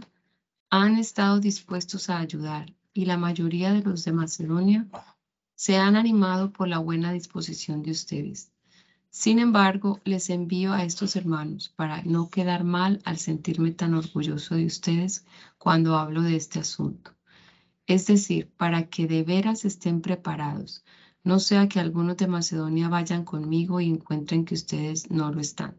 han 0.68 0.98
estado 0.98 1.40
dispuestos 1.40 2.10
a 2.10 2.18
ayudar 2.18 2.74
y 2.92 3.06
la 3.06 3.16
mayoría 3.16 3.72
de 3.72 3.82
los 3.82 4.04
de 4.04 4.12
Macedonia 4.12 4.86
se 5.54 5.78
han 5.78 5.96
animado 5.96 6.52
por 6.52 6.68
la 6.68 6.80
buena 6.80 7.14
disposición 7.14 7.82
de 7.82 7.92
ustedes. 7.92 8.52
Sin 9.08 9.38
embargo, 9.38 10.00
les 10.04 10.28
envío 10.28 10.74
a 10.74 10.84
estos 10.84 11.16
hermanos 11.16 11.70
para 11.74 12.02
no 12.02 12.28
quedar 12.28 12.62
mal 12.62 13.00
al 13.06 13.16
sentirme 13.16 13.70
tan 13.70 13.94
orgulloso 13.94 14.54
de 14.54 14.66
ustedes 14.66 15.24
cuando 15.56 15.96
hablo 15.96 16.20
de 16.20 16.36
este 16.36 16.58
asunto. 16.58 17.14
Es 17.86 18.06
decir, 18.06 18.50
para 18.58 18.90
que 18.90 19.06
de 19.06 19.22
veras 19.22 19.64
estén 19.64 20.02
preparados, 20.02 20.84
no 21.28 21.40
sea 21.40 21.68
que 21.68 21.78
algunos 21.78 22.16
de 22.16 22.26
Macedonia 22.26 22.88
vayan 22.88 23.22
conmigo 23.22 23.82
y 23.82 23.90
encuentren 23.90 24.46
que 24.46 24.54
ustedes 24.54 25.10
no 25.10 25.30
lo 25.30 25.40
están. 25.40 25.78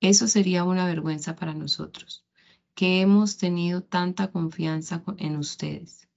Eso 0.00 0.28
sería 0.28 0.62
una 0.62 0.86
vergüenza 0.86 1.34
para 1.34 1.52
nosotros, 1.52 2.24
que 2.76 3.00
hemos 3.00 3.38
tenido 3.38 3.82
tanta 3.82 4.30
confianza 4.30 5.02
en 5.18 5.36
ustedes. 5.36 6.08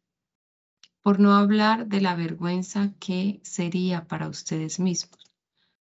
Por 1.01 1.19
no 1.19 1.33
hablar 1.33 1.87
de 1.87 2.01
la 2.01 2.13
vergüenza 2.13 2.93
que 2.99 3.39
sería 3.41 4.05
para 4.05 4.29
ustedes 4.29 4.79
mismos. 4.79 5.25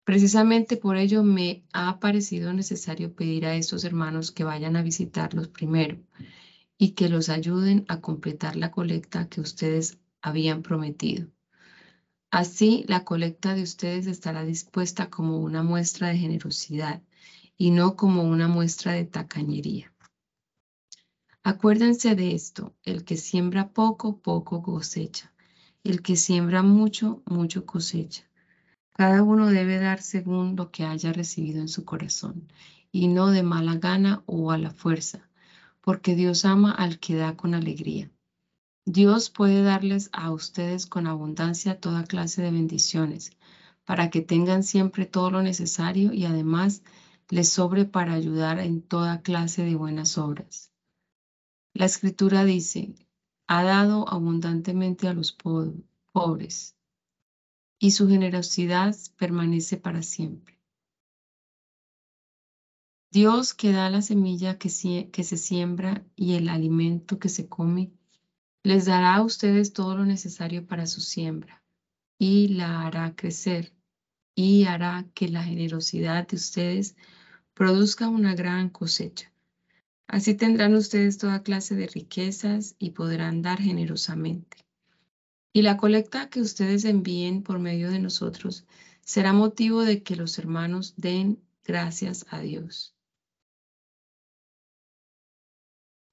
Precisamente 0.04 0.76
por 0.76 0.96
ello 0.96 1.24
me 1.24 1.64
ha 1.72 1.98
parecido 1.98 2.52
necesario 2.52 3.12
pedir 3.12 3.44
a 3.44 3.56
estos 3.56 3.82
hermanos 3.82 4.30
que 4.30 4.44
vayan 4.44 4.76
a 4.76 4.82
visitarlos 4.82 5.48
primero 5.48 5.98
y 6.78 6.90
que 6.90 7.08
los 7.08 7.28
ayuden 7.28 7.84
a 7.88 8.00
completar 8.00 8.54
la 8.54 8.70
colecta 8.70 9.28
que 9.28 9.40
ustedes 9.40 9.98
habían 10.22 10.62
prometido. 10.62 11.35
Así, 12.30 12.84
la 12.88 13.04
colecta 13.04 13.54
de 13.54 13.62
ustedes 13.62 14.06
estará 14.06 14.44
dispuesta 14.44 15.08
como 15.10 15.38
una 15.38 15.62
muestra 15.62 16.08
de 16.08 16.18
generosidad 16.18 17.02
y 17.56 17.70
no 17.70 17.96
como 17.96 18.24
una 18.24 18.48
muestra 18.48 18.92
de 18.92 19.04
tacañería. 19.04 19.92
Acuérdense 21.44 22.16
de 22.16 22.34
esto, 22.34 22.74
el 22.82 23.04
que 23.04 23.16
siembra 23.16 23.72
poco, 23.72 24.18
poco 24.18 24.62
cosecha. 24.62 25.32
El 25.84 26.02
que 26.02 26.16
siembra 26.16 26.62
mucho, 26.62 27.22
mucho 27.26 27.64
cosecha. 27.64 28.24
Cada 28.92 29.22
uno 29.22 29.46
debe 29.46 29.78
dar 29.78 30.02
según 30.02 30.56
lo 30.56 30.72
que 30.72 30.84
haya 30.84 31.12
recibido 31.12 31.60
en 31.60 31.68
su 31.68 31.84
corazón, 31.84 32.48
y 32.90 33.06
no 33.06 33.30
de 33.30 33.44
mala 33.44 33.76
gana 33.76 34.24
o 34.26 34.50
a 34.50 34.58
la 34.58 34.70
fuerza, 34.70 35.28
porque 35.80 36.16
Dios 36.16 36.44
ama 36.44 36.72
al 36.72 36.98
que 36.98 37.14
da 37.14 37.36
con 37.36 37.54
alegría. 37.54 38.10
Dios 38.88 39.30
puede 39.30 39.64
darles 39.64 40.10
a 40.12 40.30
ustedes 40.30 40.86
con 40.86 41.08
abundancia 41.08 41.80
toda 41.80 42.04
clase 42.04 42.40
de 42.40 42.52
bendiciones, 42.52 43.32
para 43.84 44.10
que 44.10 44.20
tengan 44.20 44.62
siempre 44.62 45.06
todo 45.06 45.32
lo 45.32 45.42
necesario 45.42 46.12
y 46.12 46.24
además 46.24 46.84
les 47.28 47.48
sobre 47.48 47.84
para 47.84 48.14
ayudar 48.14 48.60
en 48.60 48.80
toda 48.82 49.22
clase 49.22 49.64
de 49.64 49.74
buenas 49.74 50.18
obras. 50.18 50.72
La 51.74 51.84
escritura 51.84 52.44
dice, 52.44 52.94
ha 53.48 53.64
dado 53.64 54.08
abundantemente 54.08 55.08
a 55.08 55.14
los 55.14 55.32
pobres, 55.32 56.76
y 57.80 57.90
su 57.90 58.08
generosidad 58.08 58.94
permanece 59.16 59.76
para 59.76 60.02
siempre. 60.02 60.60
Dios 63.10 63.52
que 63.52 63.72
da 63.72 63.90
la 63.90 64.02
semilla 64.02 64.58
que, 64.58 64.70
se 64.70 65.36
siembra 65.36 66.06
y 66.14 66.34
el 66.34 66.48
alimento 66.48 67.18
que 67.18 67.28
se 67.28 67.48
come, 67.48 67.92
les 68.66 68.84
dará 68.84 69.14
a 69.14 69.22
ustedes 69.22 69.72
todo 69.72 69.96
lo 69.96 70.04
necesario 70.04 70.66
para 70.66 70.88
su 70.88 71.00
siembra 71.00 71.62
y 72.18 72.48
la 72.48 72.84
hará 72.84 73.14
crecer 73.14 73.72
y 74.34 74.64
hará 74.64 75.06
que 75.14 75.28
la 75.28 75.44
generosidad 75.44 76.26
de 76.26 76.34
ustedes 76.34 76.96
produzca 77.54 78.08
una 78.08 78.34
gran 78.34 78.68
cosecha. 78.68 79.32
Así 80.08 80.34
tendrán 80.34 80.74
ustedes 80.74 81.16
toda 81.16 81.44
clase 81.44 81.76
de 81.76 81.86
riquezas 81.86 82.74
y 82.80 82.90
podrán 82.90 83.40
dar 83.40 83.60
generosamente. 83.60 84.56
Y 85.52 85.62
la 85.62 85.76
colecta 85.76 86.28
que 86.28 86.40
ustedes 86.40 86.84
envíen 86.84 87.44
por 87.44 87.60
medio 87.60 87.88
de 87.88 88.00
nosotros 88.00 88.66
será 89.00 89.32
motivo 89.32 89.82
de 89.84 90.02
que 90.02 90.16
los 90.16 90.40
hermanos 90.40 90.94
den 90.96 91.40
gracias 91.62 92.26
a 92.30 92.40
Dios. 92.40 92.95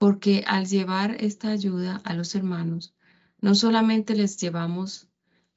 Porque 0.04 0.44
al 0.48 0.66
llevar 0.66 1.16
esta 1.24 1.52
ayuda 1.52 2.02
a 2.04 2.14
los 2.14 2.36
hermanos, 2.36 2.94
no 3.40 3.56
solamente 3.56 4.16
les 4.16 4.36
llevamos 4.36 5.08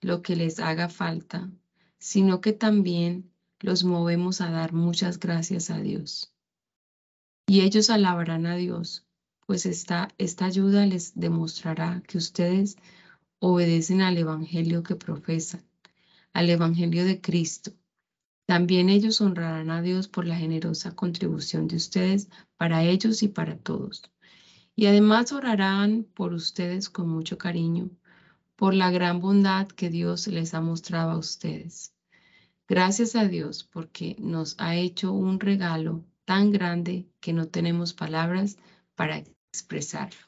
lo 0.01 0.22
que 0.22 0.36
les 0.36 0.61
haga 0.61 0.88
falta, 0.88 1.51
sino 1.99 2.40
que 2.40 2.53
también 2.53 3.32
los 3.59 3.82
movemos 3.82 4.40
a 4.40 4.53
dar 4.53 4.72
muchas 4.72 5.18
gracias 5.18 5.68
a 5.70 5.80
Dios. 5.80 6.32
Y 7.49 7.62
ellos 7.62 7.90
alabarán 7.90 8.47
a 8.47 8.55
Dios, 8.55 9.05
pues 9.47 9.66
esta, 9.66 10.11
esta 10.16 10.44
ayuda 10.44 10.86
les 10.86 11.18
demostrará 11.18 12.05
que 12.07 12.16
ustedes 12.16 12.76
obedecen 13.40 14.01
al 14.01 14.16
Evangelio 14.16 14.84
que 14.84 14.94
profesan, 14.94 15.64
al 16.32 16.49
Evangelio 16.51 17.05
de 17.05 17.20
Cristo. 17.20 17.72
También 18.47 18.90
ellos 18.90 19.20
honrarán 19.20 19.70
a 19.70 19.82
Dios 19.82 20.07
por 20.07 20.24
la 20.24 20.36
generosa 20.36 20.94
contribución 20.94 21.66
de 21.66 21.74
ustedes 21.74 22.28
para 22.57 22.84
ellos 22.84 23.24
y 23.24 23.28
para 23.28 23.59
todos. 23.59 24.05
Y 24.78 24.86
además 24.86 25.32
orarán 25.32 26.04
por 26.04 26.34
ustedes 26.34 26.90
con 26.90 27.08
mucho 27.08 27.38
cariño, 27.38 27.88
por 28.56 28.74
la 28.74 28.90
gran 28.90 29.20
bondad 29.20 29.66
que 29.68 29.88
Dios 29.88 30.26
les 30.26 30.52
ha 30.52 30.60
mostrado 30.60 31.12
a 31.12 31.18
ustedes. 31.18 31.94
Gracias 32.68 33.16
a 33.16 33.26
Dios 33.26 33.64
porque 33.64 34.16
nos 34.18 34.54
ha 34.58 34.76
hecho 34.76 35.12
un 35.12 35.40
regalo 35.40 36.04
tan 36.26 36.50
grande 36.50 37.06
que 37.20 37.32
no 37.32 37.48
tenemos 37.48 37.94
palabras 37.94 38.58
para 38.94 39.24
expresarlo. 39.50 40.20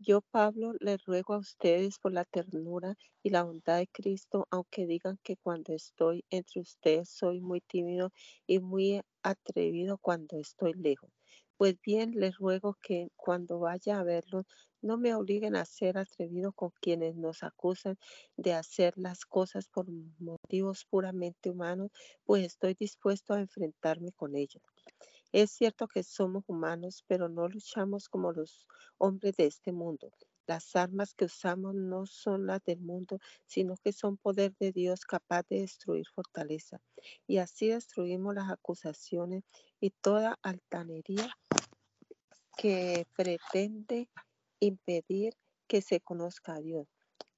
Yo, 0.00 0.20
Pablo, 0.20 0.72
les 0.80 1.04
ruego 1.04 1.34
a 1.34 1.38
ustedes 1.38 1.98
por 1.98 2.12
la 2.12 2.24
ternura 2.24 2.96
y 3.22 3.30
la 3.30 3.42
bondad 3.42 3.78
de 3.78 3.88
Cristo, 3.88 4.46
aunque 4.50 4.86
digan 4.86 5.18
que 5.22 5.36
cuando 5.36 5.72
estoy 5.72 6.24
entre 6.30 6.60
ustedes 6.62 7.08
soy 7.10 7.40
muy 7.40 7.60
tímido 7.60 8.10
y 8.46 8.60
muy 8.60 9.02
atrevido 9.22 9.98
cuando 9.98 10.38
estoy 10.38 10.72
lejos. 10.74 11.10
Pues 11.58 11.76
bien, 11.82 12.12
les 12.12 12.38
ruego 12.38 12.78
que 12.80 13.08
cuando 13.14 13.58
vaya 13.58 13.98
a 14.00 14.02
verlos, 14.02 14.46
no 14.80 14.96
me 14.96 15.14
obliguen 15.14 15.56
a 15.56 15.66
ser 15.66 15.98
atrevido 15.98 16.52
con 16.54 16.70
quienes 16.80 17.16
nos 17.16 17.42
acusan 17.42 17.96
de 18.38 18.54
hacer 18.54 18.94
las 18.96 19.26
cosas 19.26 19.68
por 19.68 19.86
motivos 20.18 20.86
puramente 20.88 21.50
humanos, 21.50 21.90
pues 22.24 22.46
estoy 22.46 22.74
dispuesto 22.74 23.34
a 23.34 23.40
enfrentarme 23.40 24.10
con 24.12 24.36
ellos. 24.36 24.62
Es 25.32 25.52
cierto 25.52 25.88
que 25.88 26.04
somos 26.04 26.44
humanos, 26.48 27.04
pero 27.08 27.28
no 27.28 27.48
luchamos 27.48 28.08
como 28.08 28.32
los 28.32 28.66
hombres 28.98 29.36
de 29.36 29.46
este 29.46 29.72
mundo. 29.72 30.12
Las 30.48 30.74
armas 30.76 31.12
que 31.12 31.26
usamos 31.26 31.74
no 31.74 32.06
son 32.06 32.46
las 32.46 32.64
del 32.64 32.80
mundo, 32.80 33.18
sino 33.44 33.76
que 33.76 33.92
son 33.92 34.16
poder 34.16 34.56
de 34.58 34.72
Dios 34.72 35.04
capaz 35.04 35.46
de 35.50 35.60
destruir 35.60 36.06
fortaleza. 36.08 36.80
Y 37.26 37.36
así 37.36 37.68
destruimos 37.68 38.34
las 38.34 38.50
acusaciones 38.50 39.44
y 39.78 39.90
toda 39.90 40.38
altanería 40.40 41.28
que 42.56 43.06
pretende 43.14 44.08
impedir 44.58 45.34
que 45.66 45.82
se 45.82 46.00
conozca 46.00 46.54
a 46.54 46.60
Dios. 46.60 46.88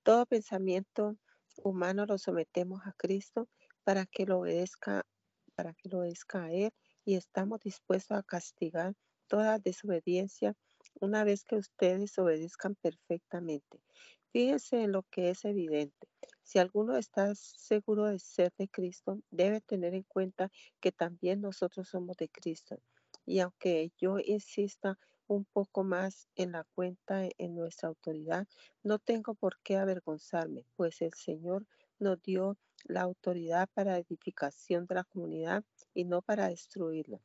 Todo 0.04 0.24
pensamiento 0.24 1.16
humano 1.64 2.06
lo 2.06 2.16
sometemos 2.16 2.80
a 2.86 2.92
Cristo 2.92 3.48
para 3.82 4.06
que 4.06 4.24
lo 4.24 4.38
obedezca, 4.38 5.04
para 5.56 5.74
que 5.74 5.88
lo 5.88 5.98
obedezca 5.98 6.44
a 6.44 6.52
Él 6.52 6.70
y 7.04 7.16
estamos 7.16 7.58
dispuestos 7.58 8.16
a 8.16 8.22
castigar 8.22 8.94
toda 9.26 9.58
desobediencia 9.58 10.54
una 10.94 11.24
vez 11.24 11.44
que 11.44 11.56
ustedes 11.56 12.18
obedezcan 12.18 12.74
perfectamente. 12.74 13.80
Fíjense 14.32 14.82
en 14.82 14.92
lo 14.92 15.02
que 15.04 15.30
es 15.30 15.44
evidente. 15.44 16.08
Si 16.42 16.58
alguno 16.58 16.96
está 16.96 17.34
seguro 17.34 18.06
de 18.06 18.18
ser 18.18 18.52
de 18.58 18.68
Cristo, 18.68 19.20
debe 19.30 19.60
tener 19.60 19.94
en 19.94 20.04
cuenta 20.04 20.50
que 20.80 20.92
también 20.92 21.40
nosotros 21.40 21.88
somos 21.88 22.16
de 22.16 22.28
Cristo. 22.28 22.80
Y 23.26 23.40
aunque 23.40 23.92
yo 23.98 24.18
insista 24.18 24.98
un 25.26 25.44
poco 25.44 25.84
más 25.84 26.28
en 26.34 26.52
la 26.52 26.64
cuenta 26.74 27.28
en 27.38 27.54
nuestra 27.54 27.88
autoridad, 27.88 28.48
no 28.82 28.98
tengo 28.98 29.34
por 29.34 29.58
qué 29.62 29.76
avergonzarme, 29.76 30.64
pues 30.76 31.02
el 31.02 31.14
Señor 31.14 31.66
nos 31.98 32.20
dio 32.22 32.56
la 32.84 33.02
autoridad 33.02 33.68
para 33.74 33.98
edificación 33.98 34.86
de 34.86 34.96
la 34.96 35.04
comunidad 35.04 35.64
y 35.94 36.04
no 36.04 36.22
para 36.22 36.48
destruirla. 36.48 37.20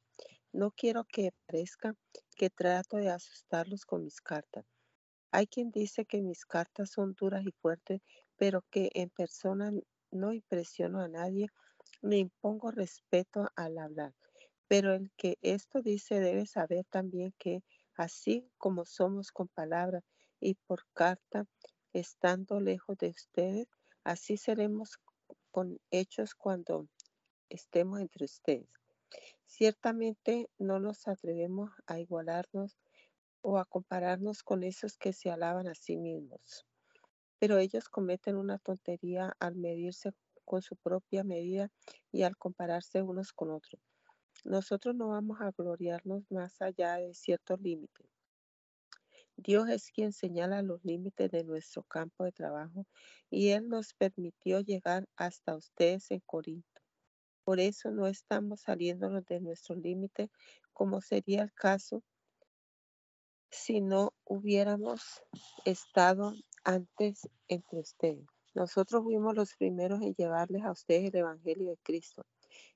No 0.51 0.72
quiero 0.72 1.03
que 1.05 1.34
parezca 1.47 1.95
que 2.36 2.49
trato 2.49 2.97
de 2.97 3.09
asustarlos 3.09 3.86
con 3.86 4.03
mis 4.03 4.21
cartas. 4.21 4.65
Hay 5.31 5.47
quien 5.47 5.71
dice 5.71 6.05
que 6.05 6.21
mis 6.21 6.45
cartas 6.45 6.91
son 6.91 7.13
duras 7.13 7.43
y 7.45 7.51
fuertes, 7.51 8.01
pero 8.38 8.63
que 8.69 8.89
en 8.93 9.09
persona 9.09 9.71
no 10.11 10.33
impresiono 10.33 11.01
a 11.01 11.07
nadie 11.07 11.47
ni 12.01 12.19
impongo 12.19 12.71
respeto 12.71 13.49
al 13.55 13.77
hablar. 13.77 14.13
Pero 14.67 14.93
el 14.93 15.11
que 15.17 15.38
esto 15.41 15.81
dice 15.81 16.19
debe 16.19 16.45
saber 16.45 16.86
también 16.89 17.33
que 17.38 17.63
así 17.95 18.49
como 18.57 18.86
somos 18.86 19.31
con 19.31 19.47
palabras 19.47 20.03
y 20.39 20.55
por 20.67 20.86
carta, 20.93 21.45
estando 21.93 22.59
lejos 22.59 22.97
de 22.97 23.09
ustedes, 23.09 23.67
así 24.03 24.38
seremos 24.38 24.99
con 25.51 25.79
hechos 25.91 26.36
cuando 26.36 26.88
estemos 27.49 27.99
entre 28.01 28.25
ustedes. 28.25 28.69
Ciertamente 29.58 30.49
no 30.58 30.82
nos 30.82 31.08
atrevemos 31.08 31.72
a 31.88 31.97
igualarnos 31.97 32.78
o 33.41 33.58
a 33.58 33.64
compararnos 33.64 34.43
con 34.43 34.64
esos 34.64 34.97
que 34.97 35.14
se 35.14 35.32
alaban 35.32 35.70
a 35.70 35.76
sí 35.76 35.95
mismos. 35.95 36.66
Pero 37.39 37.58
ellos 37.58 37.88
cometen 37.88 38.36
una 38.36 38.58
tontería 38.58 39.34
al 39.39 39.56
medirse 39.56 40.12
con 40.43 40.62
su 40.62 40.76
propia 40.76 41.24
medida 41.24 41.72
y 42.12 42.24
al 42.24 42.36
compararse 42.36 43.01
unos 43.01 43.32
con 43.32 43.49
otros. 43.49 43.82
Nosotros 44.43 44.93
no 44.93 45.08
vamos 45.08 45.39
a 45.39 45.51
gloriarnos 45.58 46.30
más 46.30 46.62
allá 46.62 46.95
de 46.95 47.14
ciertos 47.14 47.62
límites. 47.62 48.08
Dios 49.38 49.70
es 49.70 49.89
quien 49.89 50.12
señala 50.12 50.64
los 50.64 50.84
límites 50.84 51.32
de 51.32 51.45
nuestro 51.45 51.84
campo 51.84 52.26
de 52.26 52.34
trabajo 52.34 52.88
y 53.30 53.51
Él 53.51 53.70
nos 53.70 53.93
permitió 53.93 54.60
llegar 54.60 55.08
hasta 55.16 55.56
ustedes 55.56 56.12
en 56.12 56.20
Corinto. 56.26 56.74
Por 57.46 57.60
eso 57.60 57.91
no 57.91 58.08
estamos 58.08 58.62
saliéndonos 58.62 59.24
de 59.26 59.39
nuestros 59.39 59.78
límites 59.78 60.30
como 60.74 61.00
sería 61.00 61.43
el 61.43 61.54
caso 61.54 62.04
si 63.52 63.82
no 63.82 64.14
hubiéramos 64.26 65.22
estado 65.64 66.34
antes 66.64 67.30
entre 67.48 67.80
ustedes. 67.80 68.26
Nosotros 68.56 69.04
fuimos 69.04 69.36
los 69.36 69.56
primeros 69.56 70.02
en 70.02 70.16
llevarles 70.16 70.64
a 70.64 70.72
ustedes 70.72 71.14
el 71.14 71.20
Evangelio 71.20 71.70
de 71.70 71.78
Cristo 71.84 72.26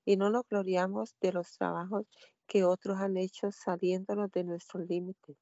y 0.06 0.18
no 0.18 0.30
nos 0.30 0.48
gloriamos 0.48 1.16
de 1.20 1.34
los 1.34 1.52
trabajos 1.52 2.06
que 2.48 2.64
otros 2.64 2.98
han 3.00 3.18
hecho 3.18 3.52
saliéndonos 3.52 4.32
de 4.32 4.44
nuestros 4.44 4.88
límites. 4.88 5.36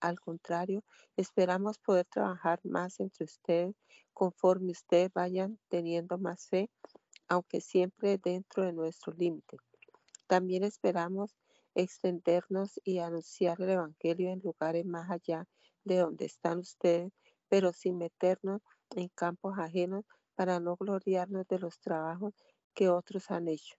Al 0.00 0.18
contrario, 0.18 0.82
esperamos 1.16 1.78
poder 1.78 2.06
trabajar 2.06 2.60
más 2.64 2.98
entre 3.00 3.24
ustedes 3.24 3.74
conforme 4.14 4.72
ustedes 4.72 5.12
vayan 5.12 5.58
teniendo 5.68 6.16
más 6.16 6.48
fe, 6.48 6.70
aunque 7.30 7.60
siempre 7.60 8.18
dentro 8.18 8.64
de 8.64 8.72
nuestros 8.72 9.16
límites. 9.16 9.60
También 10.26 10.64
esperamos 10.64 11.36
extendernos 11.76 12.80
y 12.84 12.98
anunciar 12.98 13.62
el 13.62 13.70
Evangelio 13.70 14.30
en 14.30 14.40
lugares 14.40 14.84
más 14.84 15.08
allá 15.10 15.46
de 15.84 15.98
donde 15.98 16.26
están 16.26 16.58
ustedes, 16.58 17.12
pero 17.48 17.72
sin 17.72 17.98
meternos 17.98 18.60
en 18.96 19.08
campos 19.14 19.54
ajenos 19.58 20.04
para 20.34 20.58
no 20.58 20.76
gloriarnos 20.76 21.46
de 21.46 21.60
los 21.60 21.78
trabajos 21.78 22.34
que 22.74 22.88
otros 22.88 23.30
han 23.30 23.46
hecho. 23.46 23.76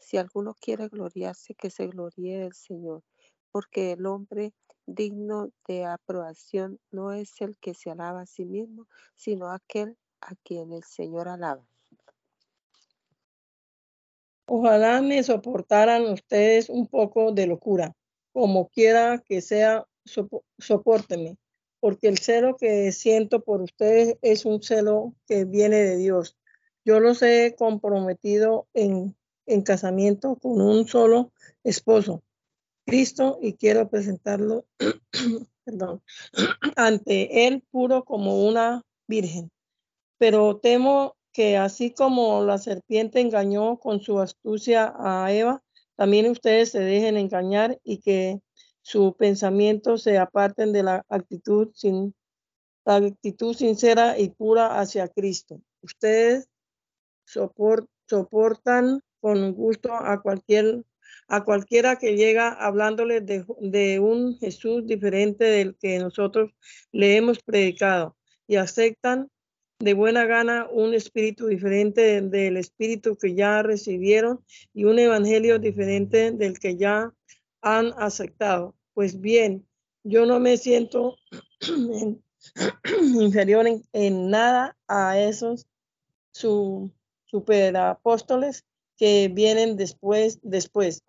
Si 0.00 0.16
alguno 0.16 0.54
quiere 0.58 0.88
gloriarse, 0.88 1.54
que 1.54 1.68
se 1.68 1.86
gloríe 1.88 2.38
del 2.38 2.54
Señor, 2.54 3.02
porque 3.50 3.92
el 3.92 4.06
hombre 4.06 4.54
digno 4.86 5.50
de 5.68 5.84
aprobación 5.84 6.80
no 6.90 7.12
es 7.12 7.40
el 7.40 7.58
que 7.58 7.74
se 7.74 7.90
alaba 7.90 8.22
a 8.22 8.26
sí 8.26 8.46
mismo, 8.46 8.86
sino 9.16 9.50
aquel 9.50 9.98
a 10.22 10.34
quien 10.36 10.72
el 10.72 10.84
Señor 10.84 11.28
alaba. 11.28 11.66
Ojalá 14.46 15.02
me 15.02 15.22
soportaran 15.22 16.06
ustedes 16.06 16.68
un 16.68 16.86
poco 16.86 17.32
de 17.32 17.46
locura, 17.46 17.94
como 18.32 18.68
quiera 18.68 19.22
que 19.26 19.40
sea, 19.40 19.86
soportenme, 20.58 21.36
porque 21.80 22.08
el 22.08 22.18
celo 22.18 22.56
que 22.56 22.92
siento 22.92 23.42
por 23.42 23.60
ustedes 23.60 24.16
es 24.22 24.44
un 24.44 24.62
celo 24.62 25.14
que 25.26 25.44
viene 25.44 25.78
de 25.78 25.96
Dios. 25.96 26.36
Yo 26.84 27.00
los 27.00 27.22
he 27.22 27.56
comprometido 27.58 28.68
en, 28.72 29.16
en 29.46 29.62
casamiento 29.62 30.36
con 30.36 30.60
un 30.60 30.86
solo 30.86 31.32
esposo, 31.64 32.22
Cristo, 32.86 33.38
y 33.42 33.54
quiero 33.54 33.88
presentarlo 33.90 34.64
perdón, 35.66 36.00
ante 36.76 37.46
Él 37.46 37.62
puro 37.70 38.04
como 38.04 38.46
una 38.46 38.82
virgen. 39.08 39.50
Pero 40.18 40.58
temo 40.58 41.15
que 41.36 41.58
así 41.58 41.90
como 41.90 42.42
la 42.44 42.56
serpiente 42.56 43.20
engañó 43.20 43.78
con 43.78 44.00
su 44.00 44.20
astucia 44.20 44.94
a 44.98 45.30
Eva, 45.30 45.62
también 45.94 46.30
ustedes 46.30 46.70
se 46.70 46.80
dejen 46.80 47.18
engañar 47.18 47.78
y 47.84 47.98
que 47.98 48.40
su 48.80 49.14
pensamiento 49.18 49.98
se 49.98 50.16
aparten 50.16 50.72
de 50.72 50.82
la 50.82 51.04
actitud 51.10 51.72
sin 51.74 52.14
la 52.86 52.96
actitud 52.96 53.54
sincera 53.54 54.18
y 54.18 54.30
pura 54.30 54.80
hacia 54.80 55.08
Cristo. 55.08 55.60
Ustedes 55.82 56.48
soportan 57.26 59.02
con 59.20 59.52
gusto 59.52 59.92
a 59.92 60.22
cualquier 60.22 60.84
a 61.28 61.44
cualquiera 61.44 61.96
que 61.96 62.16
llega 62.16 62.48
hablándoles 62.48 63.26
de, 63.26 63.44
de, 63.60 64.00
un 64.00 64.38
Jesús 64.38 64.86
diferente 64.86 65.44
del 65.44 65.76
que 65.76 65.98
nosotros 65.98 66.52
le 66.92 67.16
hemos 67.16 67.40
predicado 67.42 68.16
y 68.46 68.56
aceptan 68.56 69.28
de 69.78 69.94
buena 69.94 70.24
gana 70.24 70.68
un 70.70 70.94
espíritu 70.94 71.48
diferente 71.48 72.22
del 72.22 72.56
espíritu 72.56 73.16
que 73.16 73.34
ya 73.34 73.62
recibieron 73.62 74.42
y 74.72 74.84
un 74.84 74.98
evangelio 74.98 75.58
diferente 75.58 76.32
del 76.32 76.58
que 76.58 76.76
ya 76.76 77.12
han 77.60 77.92
aceptado. 77.98 78.74
Pues 78.94 79.20
bien, 79.20 79.66
yo 80.02 80.24
no 80.24 80.40
me 80.40 80.56
siento 80.56 81.16
inferior 83.00 83.66
en, 83.92 84.30
nada 84.30 84.76
a 84.88 85.20
esos 85.20 85.66
su, 86.32 86.90
superapóstoles 87.26 88.64
que 88.96 89.28
vienen 89.32 89.76
después, 89.76 90.38
después. 90.42 91.02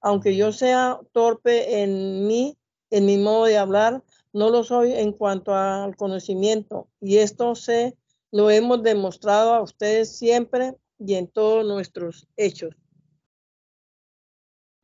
Aunque 0.00 0.36
yo 0.36 0.52
sea 0.52 1.00
torpe 1.12 1.82
en 1.82 2.26
mí, 2.26 2.56
en 2.90 3.06
mi 3.06 3.16
modo 3.18 3.46
de 3.46 3.58
hablar, 3.58 4.04
no 4.32 4.50
lo 4.50 4.62
soy 4.62 4.92
en 4.92 5.12
cuanto 5.12 5.54
al 5.54 5.96
conocimiento. 5.96 6.88
Y 7.00 7.18
esto 7.18 7.54
sé 7.54 7.96
lo 8.32 8.50
hemos 8.50 8.82
demostrado 8.82 9.52
a 9.54 9.62
ustedes 9.62 10.16
siempre 10.16 10.74
y 10.98 11.14
en 11.14 11.28
todos 11.28 11.64
nuestros 11.66 12.26
hechos. 12.36 12.74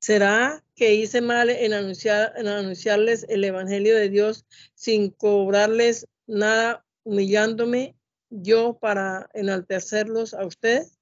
¿Será 0.00 0.62
que 0.76 0.94
hice 0.94 1.20
mal 1.20 1.50
en, 1.50 1.72
anunciar, 1.72 2.34
en 2.36 2.46
anunciarles 2.46 3.26
el 3.28 3.42
Evangelio 3.42 3.96
de 3.96 4.10
Dios 4.10 4.46
sin 4.74 5.10
cobrarles 5.10 6.06
nada, 6.26 6.84
humillándome 7.02 7.96
yo 8.30 8.78
para 8.78 9.28
enaltecerlos 9.32 10.34
a 10.34 10.46
ustedes? 10.46 10.98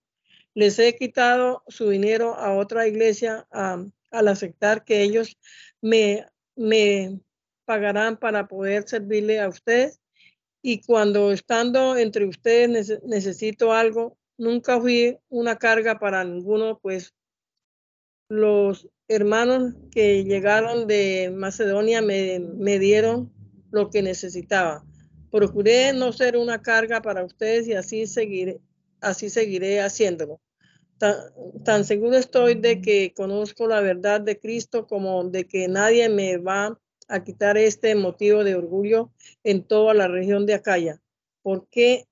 Les 0.55 0.79
he 0.79 0.97
quitado 0.97 1.63
su 1.69 1.91
dinero 1.91 2.35
a 2.37 2.57
otra 2.57 2.87
iglesia 2.87 3.47
al 3.51 4.29
aceptar 4.29 4.85
que 4.85 5.03
ellos 5.03 5.37
me, 5.83 6.25
me 6.55 7.21
pagarán 7.67 8.17
para 8.17 8.49
poder 8.49 8.89
servirle 8.89 9.41
a 9.41 9.49
ustedes 9.49 10.01
y 10.69 10.81
cuando 10.81 11.31
estando 11.31 11.97
entre 11.97 12.27
ustedes 12.27 13.01
necesito 13.05 13.73
algo, 13.73 14.19
nunca 14.37 14.81
fui 14.81 15.17
una 15.29 15.55
carga 15.55 16.01
para 16.01 16.25
ninguno, 16.25 16.81
pues 16.83 17.15
los 18.29 18.89
hermanos 19.07 19.75
que 19.93 20.25
llegaron 20.25 20.89
de 20.89 21.33
Macedonia 21.33 22.03
me, 22.03 22.79
dieron 22.81 23.33
lo 23.71 23.91
que 23.91 24.03
necesitaba. 24.03 24.85
Procuré 25.31 25.93
no 25.93 26.11
ser 26.13 26.37
una 26.37 26.61
carga 26.61 27.01
para 27.01 27.25
ustedes 27.25 27.69
y 27.69 27.75
así 27.75 28.09
seguiré, 28.09 28.59
así 29.01 29.31
seguiré 29.31 29.81
haciéndolo. 29.81 30.41
Tan, 30.99 31.15
tan, 31.65 31.85
seguro 31.85 32.17
estoy 32.17 32.57
de 32.57 32.81
que 32.81 33.13
conozco 33.15 33.69
la 33.69 33.81
verdad 33.83 34.21
de 34.21 34.41
Cristo 34.41 34.89
como 34.89 35.23
de 35.23 35.47
que 35.47 35.69
nadie 35.69 36.09
me 36.09 36.39
va 36.39 36.77
a 37.09 37.25
quitar 37.25 37.57
este 37.57 37.95
motivo 37.95 38.45
de 38.45 38.55
orgullo 38.55 39.11
en 39.45 39.63
toda 39.65 39.95
la 39.95 40.09
región 40.09 40.47
de 40.47 40.55
Acaya. 40.55 41.01
¿Por 41.43 41.69
qué, 41.69 42.07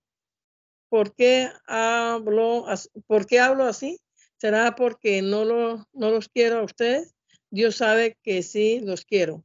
por 0.89 1.15
qué, 1.15 1.51
hablo, 1.67 2.67
por 3.07 3.27
qué 3.27 3.41
hablo 3.41 3.65
así? 3.65 4.01
¿Será 4.37 4.75
porque 4.75 5.23
no, 5.23 5.45
lo, 5.45 5.89
no 5.93 6.11
los 6.11 6.29
quiero 6.29 6.59
a 6.59 6.65
ustedes? 6.65 7.15
Dios 7.51 7.77
sabe 7.77 8.19
que 8.23 8.43
sí 8.43 8.81
los 8.81 9.05
quiero, 9.05 9.45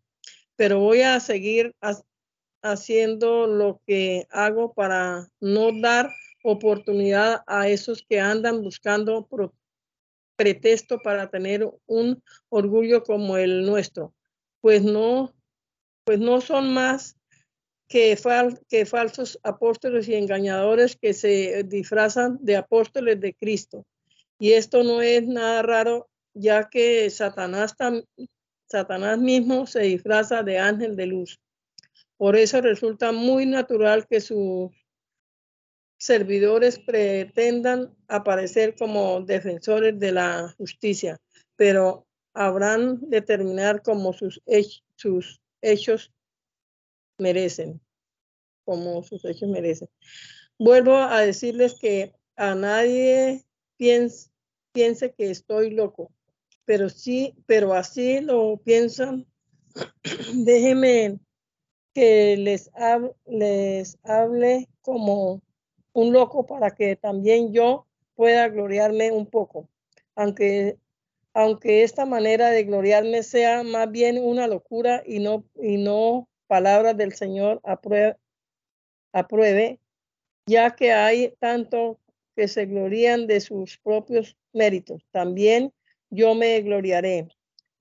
pero 0.55 0.79
voy 0.79 1.01
a 1.01 1.19
seguir 1.19 1.75
haciendo 2.61 3.47
lo 3.47 3.81
que 3.85 4.27
hago 4.31 4.73
para 4.73 5.29
no 5.39 5.69
dar 5.79 6.11
oportunidad 6.43 7.43
a 7.47 7.67
esos 7.69 8.03
que 8.07 8.19
andan 8.19 8.61
buscando 8.61 9.27
pretexto 10.35 10.99
para 10.99 11.29
tener 11.29 11.69
un 11.85 12.23
orgullo 12.49 13.03
como 13.03 13.37
el 13.37 13.65
nuestro, 13.65 14.13
pues 14.61 14.83
no 14.83 15.33
pues 16.03 16.19
no 16.19 16.41
son 16.41 16.73
más 16.73 17.17
que, 17.87 18.17
que 18.69 18.85
falsos 18.85 19.39
apóstoles 19.43 20.07
y 20.07 20.15
engañadores 20.15 20.95
que 20.95 21.13
se 21.13 21.63
disfrazan 21.63 22.37
de 22.41 22.55
apóstoles 22.55 23.19
de 23.19 23.33
Cristo. 23.33 23.85
Y 24.39 24.53
esto 24.53 24.83
no 24.83 25.01
es 25.01 25.27
nada 25.27 25.61
raro, 25.63 26.07
ya 26.33 26.69
que 26.69 27.09
Satanás, 27.09 27.75
mismo 29.17 29.65
se 29.65 29.81
disfraza 29.81 30.43
de 30.43 30.59
ángel 30.59 30.95
de 30.95 31.07
luz. 31.07 31.39
Por 32.15 32.35
eso 32.35 32.61
resulta 32.61 33.11
muy 33.11 33.45
natural 33.45 34.07
que 34.07 34.21
sus 34.21 34.71
servidores 35.97 36.79
pretendan 36.79 37.93
aparecer 38.07 38.75
como 38.75 39.21
defensores 39.21 39.99
de 39.99 40.11
la 40.13 40.53
justicia, 40.57 41.17
pero 41.57 42.07
habrán 42.33 43.09
de 43.09 43.21
terminar 43.21 43.81
como 43.81 44.13
sus 44.13 44.41
hechos 45.61 46.11
merecen, 47.17 47.81
como 48.65 49.03
sus 49.03 49.23
hechos 49.25 49.49
merecen. 49.49 49.89
Vuelvo 50.57 50.95
a 50.95 51.21
decirles 51.21 51.75
que 51.79 52.13
a 52.35 52.55
nadie 52.55 53.45
piense, 53.77 54.29
piense 54.71 55.13
que 55.13 55.29
estoy 55.31 55.71
loco, 55.71 56.11
pero 56.65 56.89
sí, 56.89 57.35
pero 57.45 57.73
así 57.73 58.21
lo 58.21 58.57
piensan. 58.57 59.25
Déjenme 60.33 61.19
que 61.93 62.37
les, 62.37 62.69
les 63.25 63.97
hable 64.03 64.69
como 64.81 65.41
un 65.93 66.13
loco 66.13 66.45
para 66.45 66.71
que 66.71 66.95
también 66.95 67.51
yo 67.51 67.85
pueda 68.15 68.47
gloriarme 68.49 69.11
un 69.11 69.25
poco, 69.25 69.69
aunque, 70.15 70.77
aunque 71.33 71.83
esta 71.83 72.05
manera 72.05 72.49
de 72.49 72.63
gloriarme 72.63 73.23
sea 73.23 73.63
más 73.63 73.89
bien 73.91 74.17
una 74.17 74.47
locura 74.47 75.03
y 75.05 75.19
no, 75.19 75.45
y 75.61 75.77
no 75.77 76.27
palabras 76.47 76.97
del 76.97 77.13
Señor 77.13 77.61
apruebe, 77.63 78.17
apruebe, 79.13 79.79
ya 80.47 80.75
que 80.75 80.91
hay 80.91 81.35
tanto 81.39 81.99
que 82.35 82.47
se 82.47 82.65
glorían 82.65 83.27
de 83.27 83.39
sus 83.39 83.77
propios 83.77 84.35
méritos. 84.53 85.05
También 85.11 85.73
yo 86.09 86.33
me 86.35 86.59
gloriaré. 86.61 87.27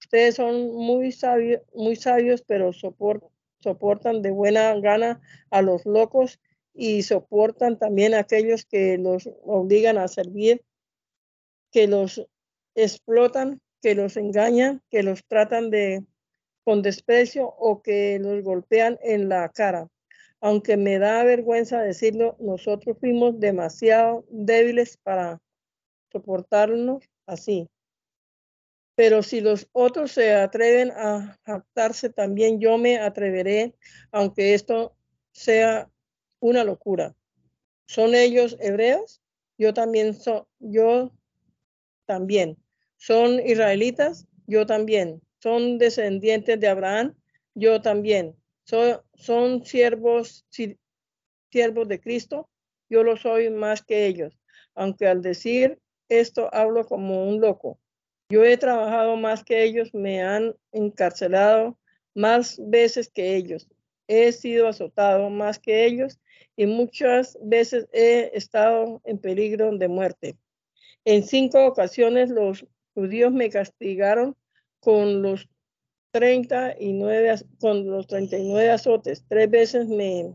Ustedes 0.01 0.36
son 0.36 0.74
muy 0.74 1.12
sabios, 1.12 1.62
muy 1.74 1.96
sabios, 1.96 2.42
pero 2.42 2.72
soportan 2.72 4.22
de 4.22 4.30
buena 4.30 4.78
gana 4.80 5.20
a 5.51 5.62
los 5.62 5.86
locos 5.86 6.40
y 6.74 7.03
soportan 7.03 7.78
también 7.78 8.14
a 8.14 8.20
aquellos 8.20 8.64
que 8.64 8.99
los 8.99 9.28
obligan 9.42 9.99
a 9.99 10.09
servir, 10.09 10.62
que 11.70 11.88
los 11.88 12.26
explotan, 12.83 13.61
que 13.81 13.95
los 13.95 14.16
engañan, 14.16 14.83
que 14.91 15.03
los 15.03 15.24
tratan 15.26 15.70
de 15.70 16.05
con 16.64 16.83
desprecio 16.83 17.47
o 17.47 17.83
que 17.83 18.18
los 18.18 18.43
golpean 18.43 18.99
en 19.03 19.29
la 19.29 19.49
cara 19.49 19.89
aunque 20.41 20.76
me 20.76 20.99
da 20.99 21.24
vergüenza 21.24 21.83
decirlo, 21.83 22.37
nosotros 22.39 22.97
fuimos 23.01 23.39
demasiado 23.41 24.24
débiles 24.31 24.97
para 24.97 25.41
soportarnos 26.12 27.05
así. 27.26 27.68
Pero 28.95 29.22
si 29.22 29.41
los 29.41 29.68
otros 29.72 30.12
se 30.12 30.35
atreven 30.35 30.91
a 30.93 31.39
jactarse, 31.45 32.11
también 32.11 32.61
yo 32.61 32.79
me 32.79 32.99
atreveré, 32.99 33.74
aunque 34.11 34.55
esto 34.55 34.97
sea 35.33 35.91
una 36.41 36.64
locura. 36.64 37.14
¿Son 37.87 38.14
ellos 38.14 38.57
hebreos? 38.61 39.20
Yo 39.57 39.72
también 39.72 40.14
soy, 40.14 40.43
yo 40.59 41.12
también. 42.07 42.57
¿Son 42.99 43.40
israelitas? 43.40 44.26
Yo 44.46 44.66
también. 44.66 45.22
¿Son 45.42 45.78
descendientes 45.78 46.61
de 46.61 46.68
Abraham? 46.68 47.14
Yo 47.55 47.80
también 47.80 48.36
son, 49.14 49.64
siervos, 49.64 50.44
siervos 51.51 51.88
de 51.88 52.01
Cristo, 52.01 52.49
yo 52.90 53.03
lo 53.03 53.16
soy 53.16 53.51
más 53.51 53.82
que 53.82 54.07
ellos, 54.07 54.38
aunque 54.74 55.07
al 55.07 55.22
decir 55.22 55.78
esto 56.09 56.53
hablo 56.53 56.86
como 56.86 57.28
un 57.28 57.40
loco. 57.40 57.78
Yo 58.30 58.44
he 58.44 58.57
trabajado 58.59 59.16
más 59.16 59.42
que 59.42 59.62
ellos, 59.62 59.94
me 59.94 60.22
han 60.22 60.55
encarcelado 60.72 61.78
más 62.14 62.61
veces 62.62 63.09
que 63.09 63.36
ellos, 63.36 63.68
he 64.07 64.32
sido 64.32 64.68
azotado 64.68 65.30
más 65.30 65.59
que 65.59 65.86
ellos 65.86 66.18
y 66.57 66.66
muchas 66.66 67.38
veces 67.42 67.86
he 67.92 68.30
estado 68.34 69.01
en 69.05 69.18
peligro 69.18 69.76
de 69.76 69.88
muerte. 69.88 70.36
En 71.05 71.22
cinco 71.22 71.64
ocasiones 71.64 72.28
los 72.28 72.66
judíos 72.99 73.32
me 73.32 73.49
castigaron 73.49 74.36
con 74.80 75.22
los 75.22 75.49
39, 76.11 77.36
con 77.61 77.88
los 77.88 78.09
39 78.09 78.70
azotes. 78.70 79.24
Tres 79.28 79.49
veces 79.49 79.86
me, 79.86 80.34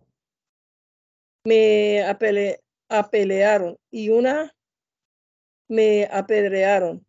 me 1.44 2.06
apelearon 2.88 3.78
y 3.92 4.10
una 4.10 4.56
me 5.68 6.08
apedrearon. 6.10 7.06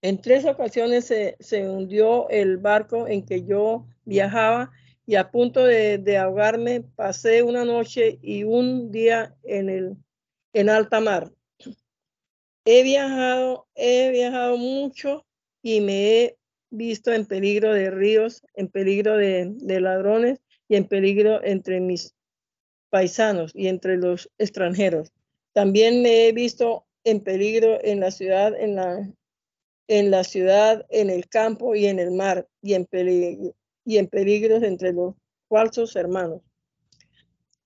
En 0.00 0.20
tres 0.20 0.44
ocasiones 0.44 1.06
se, 1.06 1.36
se, 1.40 1.68
hundió 1.68 2.28
el 2.28 2.58
barco 2.58 3.08
en 3.08 3.26
que 3.26 3.42
yo 3.42 3.86
viajaba 4.04 4.70
y 5.06 5.16
a 5.16 5.32
punto 5.32 5.64
de, 5.64 5.98
de, 5.98 6.18
ahogarme 6.18 6.82
pasé 6.82 7.42
una 7.42 7.64
noche 7.64 8.18
y 8.22 8.44
un 8.44 8.92
día 8.92 9.34
en, 9.42 9.70
el, 9.70 9.96
en 10.52 10.70
alta 10.70 11.00
mar. 11.00 11.32
He 12.64 12.82
viajado, 12.82 13.66
he 13.74 14.10
viajado 14.10 14.56
mucho 14.56 15.26
y 15.62 15.80
me 15.80 16.22
he 16.22 16.38
visto 16.70 17.12
en 17.12 17.26
peligro 17.26 17.72
de 17.74 17.90
ríos, 17.90 18.42
en 18.54 18.68
peligro 18.68 19.16
de, 19.16 19.80
ladrones 19.80 20.40
y 20.68 20.76
en 20.76 20.88
peligro 20.88 21.44
entre 21.44 21.80
mis 21.80 22.14
paisanos 22.90 23.52
y 23.54 23.68
entre 23.68 23.96
los 23.96 24.30
extranjeros. 24.38 25.12
También 25.52 26.02
me 26.02 26.26
he 26.26 26.32
visto 26.32 26.86
en 27.04 27.20
peligro 27.20 27.78
en 27.84 28.00
la 28.00 28.10
ciudad, 28.10 28.54
en 28.58 28.76
la, 30.10 30.24
ciudad, 30.24 30.86
en 30.88 31.10
el 31.10 31.28
campo 31.28 31.74
y 31.74 31.86
en 31.86 31.98
el 31.98 32.12
mar, 32.12 32.48
y 32.62 32.74
en 32.74 32.86
peligro, 32.86 33.54
y 33.84 33.98
en 33.98 34.08
peligros 34.08 34.62
entre 34.62 34.92
los 34.92 35.14
falsos 35.48 35.94
hermanos. 35.96 36.40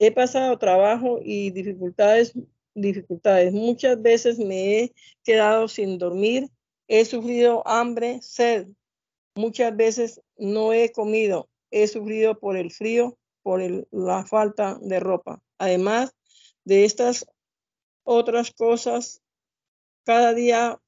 He 0.01 0.11
pasado 0.13 0.59
trabajo 0.59 1.21
y 1.23 1.51
dificultades, 1.51 2.35
dificultades. 2.81 3.53
Muchas 3.53 4.01
veces 4.01 4.39
me 4.39 4.79
he 4.79 4.95
quedado 5.25 5.69
sin 5.69 5.99
dormir, 5.99 6.49
he 6.87 7.05
sufrido 7.05 7.63
hambre, 7.67 8.21
sed, 8.23 8.69
Muchas 9.39 9.77
veces 9.77 10.21
no 10.37 10.73
he 10.73 10.91
comido, 10.91 11.49
he 11.71 11.87
sufrido 11.87 12.41
por 12.41 12.57
el 12.57 12.73
frío, 12.73 13.17
por 13.45 13.63
la 13.93 14.27
falta 14.27 14.77
de 14.81 14.99
ropa. 14.99 15.41
Además 15.59 16.13
de 16.65 16.85
estas 16.85 17.25
otras 18.03 18.51
cosas, 18.51 19.23
cada 20.03 20.35
día 20.35 20.81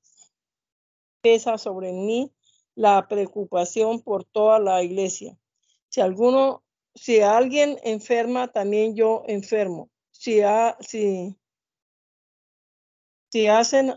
pesa 1.22 1.59
sobre 1.59 1.93
mí 1.93 2.32
la 2.74 3.07
preocupación 3.07 4.01
por 4.03 4.24
toda 4.24 4.59
la 4.59 4.82
iglesia. 4.82 5.38
Si 5.88 6.01
alguno, 6.01 6.64
si 6.97 7.20
alguien 7.20 7.78
enferma, 7.84 8.49
también 8.49 8.97
yo 8.97 9.22
enfermo. 9.28 9.91
Si, 10.11 10.41
si, 10.80 11.36
si 13.31 13.47
hacen, 13.47 13.95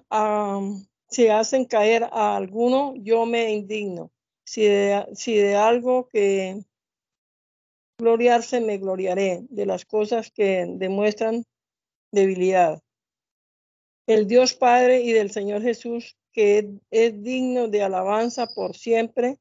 si 1.09 1.27
hacen 1.27 1.65
caer 1.65 2.03
a 2.11 2.35
alguno, 2.35 2.93
yo 2.95 3.25
me 3.25 3.51
indigno 3.51 4.11
si 4.45 4.65
de, 4.67 5.55
algo 5.55 6.07
que 6.09 6.63
gloriarse 7.97 8.59
me 8.59 8.77
gloriaré, 8.77 9.45
de 9.49 9.65
las 9.65 9.85
cosas 9.85 10.31
que 10.31 10.65
demuestran 10.67 11.45
debilidad. 12.11 12.81
El 14.05 14.27
Dios 14.27 14.53
Padre 14.53 15.01
y 15.01 15.13
del 15.13 15.31
Señor 15.31 15.61
Jesús, 15.61 16.17
que 16.33 16.69
es 16.91 17.23
digno 17.23 17.67
de 17.67 17.83
alabanza 17.83 18.47
por 18.47 18.75
siempre, 18.75 19.37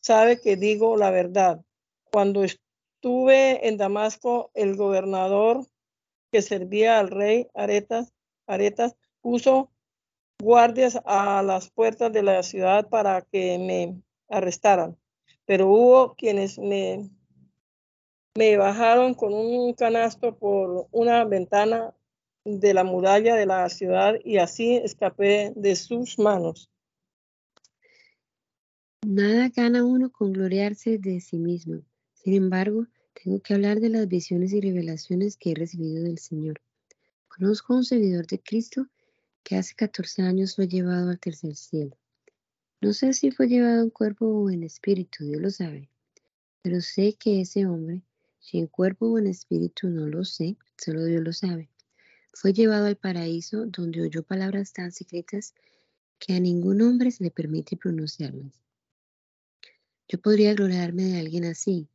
sabe 0.00 0.40
que 0.40 0.56
digo 0.56 0.96
la 0.96 1.10
verdad. 1.10 1.64
Cuando 2.10 2.44
estuve 2.44 3.66
en 3.66 3.78
Damasco, 3.78 4.50
el 4.54 4.76
gobernador 4.76 5.66
que 6.30 6.42
servía 6.42 6.98
al 6.98 7.10
rey 7.10 7.48
Aretas, 7.54 8.12
Aretas 8.46 8.94
puso 9.22 9.70
guardias 10.42 11.00
a 11.04 11.42
las 11.42 11.70
puertas 11.70 12.12
de 12.12 12.22
la 12.22 12.42
ciudad 12.42 12.88
para 12.88 13.22
que 13.22 13.58
me 13.58 14.02
arrestaron. 14.28 14.98
Pero 15.46 15.68
hubo 15.68 16.14
quienes 16.14 16.58
me, 16.58 17.08
me 18.36 18.56
bajaron 18.56 19.14
con 19.14 19.32
un 19.32 19.72
canasto 19.74 20.36
por 20.36 20.88
una 20.90 21.24
ventana 21.24 21.94
de 22.44 22.74
la 22.74 22.84
muralla 22.84 23.36
de 23.36 23.46
la 23.46 23.68
ciudad 23.68 24.16
y 24.24 24.38
así 24.38 24.76
escapé 24.76 25.52
de 25.54 25.76
sus 25.76 26.18
manos. 26.18 26.68
Nada 29.06 29.48
gana 29.54 29.84
uno 29.84 30.10
con 30.10 30.32
gloriarse 30.32 30.98
de 30.98 31.20
sí 31.20 31.38
mismo. 31.38 31.82
Sin 32.14 32.34
embargo, 32.34 32.86
tengo 33.14 33.40
que 33.40 33.54
hablar 33.54 33.80
de 33.80 33.90
las 33.90 34.08
visiones 34.08 34.52
y 34.52 34.60
revelaciones 34.60 35.36
que 35.36 35.52
he 35.52 35.54
recibido 35.54 36.02
del 36.02 36.18
Señor. 36.18 36.60
Conozco 37.28 37.72
a 37.72 37.76
un 37.78 37.84
seguidor 37.84 38.26
de 38.26 38.40
Cristo 38.40 38.86
que 39.42 39.56
hace 39.56 39.74
14 39.74 40.22
años 40.22 40.56
fue 40.56 40.68
llevado 40.68 41.10
al 41.10 41.18
tercer 41.18 41.56
cielo. 41.56 41.96
No 42.80 42.92
sé 42.92 43.12
si 43.12 43.30
fue 43.30 43.48
llevado 43.48 43.82
en 43.82 43.90
cuerpo 43.90 44.26
o 44.26 44.50
en 44.50 44.62
espíritu, 44.62 45.24
Dios 45.24 45.40
lo 45.40 45.50
sabe. 45.50 45.88
Pero 46.62 46.80
sé 46.80 47.14
que 47.14 47.40
ese 47.40 47.66
hombre, 47.66 48.02
si 48.40 48.58
en 48.58 48.66
cuerpo 48.66 49.06
o 49.06 49.18
en 49.18 49.26
espíritu 49.26 49.88
no 49.88 50.06
lo 50.06 50.24
sé, 50.24 50.56
solo 50.76 51.04
Dios 51.04 51.22
lo 51.22 51.32
sabe. 51.32 51.68
Fue 52.34 52.52
llevado 52.52 52.86
al 52.86 52.96
paraíso 52.96 53.66
donde 53.66 54.02
oyó 54.02 54.22
palabras 54.22 54.72
tan 54.72 54.90
secretas 54.90 55.54
que 56.18 56.34
a 56.34 56.40
ningún 56.40 56.80
hombre 56.82 57.10
se 57.10 57.24
le 57.24 57.30
permite 57.30 57.76
pronunciarlas. 57.76 58.62
Yo 60.08 60.20
podría 60.20 60.54
gloriarme 60.54 61.04
de 61.04 61.18
alguien 61.18 61.44
así, 61.44 61.88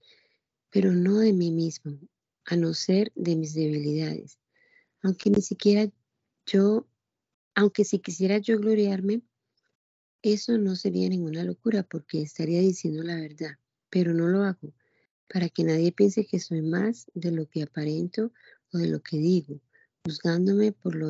pero 0.69 0.91
no 0.91 1.19
de 1.19 1.33
mí 1.33 1.51
mismo, 1.51 1.99
a 2.45 2.55
no 2.55 2.73
ser 2.73 3.11
de 3.15 3.35
mis 3.35 3.53
debilidades. 3.53 4.37
Aunque 5.01 5.29
ni 5.29 5.41
siquiera 5.41 5.89
yo, 6.45 6.87
aunque 7.57 7.85
si 7.85 7.97
quisiera 7.97 8.37
yo 8.37 8.59
gloriarme, 8.59 9.23
eso 10.21 10.59
no 10.59 10.75
sería 10.75 11.09
ninguna 11.09 11.43
locura 11.43 11.81
porque 11.81 12.21
estaría 12.21 12.59
diciendo 12.59 13.01
la 13.01 13.15
verdad, 13.15 13.57
pero 13.89 14.13
no 14.13 14.27
lo 14.27 14.43
hago 14.43 14.75
para 15.27 15.49
que 15.49 15.63
nadie 15.63 15.91
piense 15.91 16.27
que 16.27 16.39
soy 16.39 16.61
más 16.61 17.07
de 17.15 17.31
lo 17.31 17.49
que 17.49 17.63
aparento 17.63 18.31
o 18.71 18.77
de 18.77 18.87
lo 18.87 19.01
que 19.01 19.17
digo, 19.17 19.59
juzgándome 20.05 20.71
por 20.71 20.93
lo, 20.93 21.09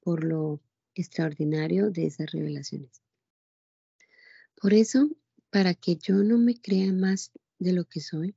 por 0.00 0.22
lo 0.22 0.60
extraordinario 0.94 1.90
de 1.90 2.08
esas 2.08 2.30
revelaciones. 2.30 3.02
Por 4.60 4.74
eso, 4.74 5.08
para 5.48 5.72
que 5.72 5.96
yo 5.96 6.16
no 6.16 6.36
me 6.36 6.60
crea 6.60 6.92
más 6.92 7.32
de 7.58 7.72
lo 7.72 7.86
que 7.86 8.00
soy, 8.00 8.34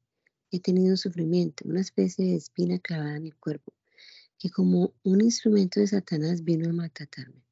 he 0.50 0.62
tenido 0.62 0.96
sufrimiento, 0.96 1.66
una 1.68 1.82
especie 1.82 2.24
de 2.24 2.36
espina 2.36 2.80
clavada 2.80 3.18
en 3.18 3.26
el 3.26 3.36
cuerpo, 3.36 3.74
que 4.40 4.50
como 4.50 4.94
un 5.04 5.22
instrumento 5.22 5.80
de 5.80 5.88
Satanás 5.88 6.44
vino 6.44 6.70
a 6.70 6.74
maltratarme. 6.74 7.44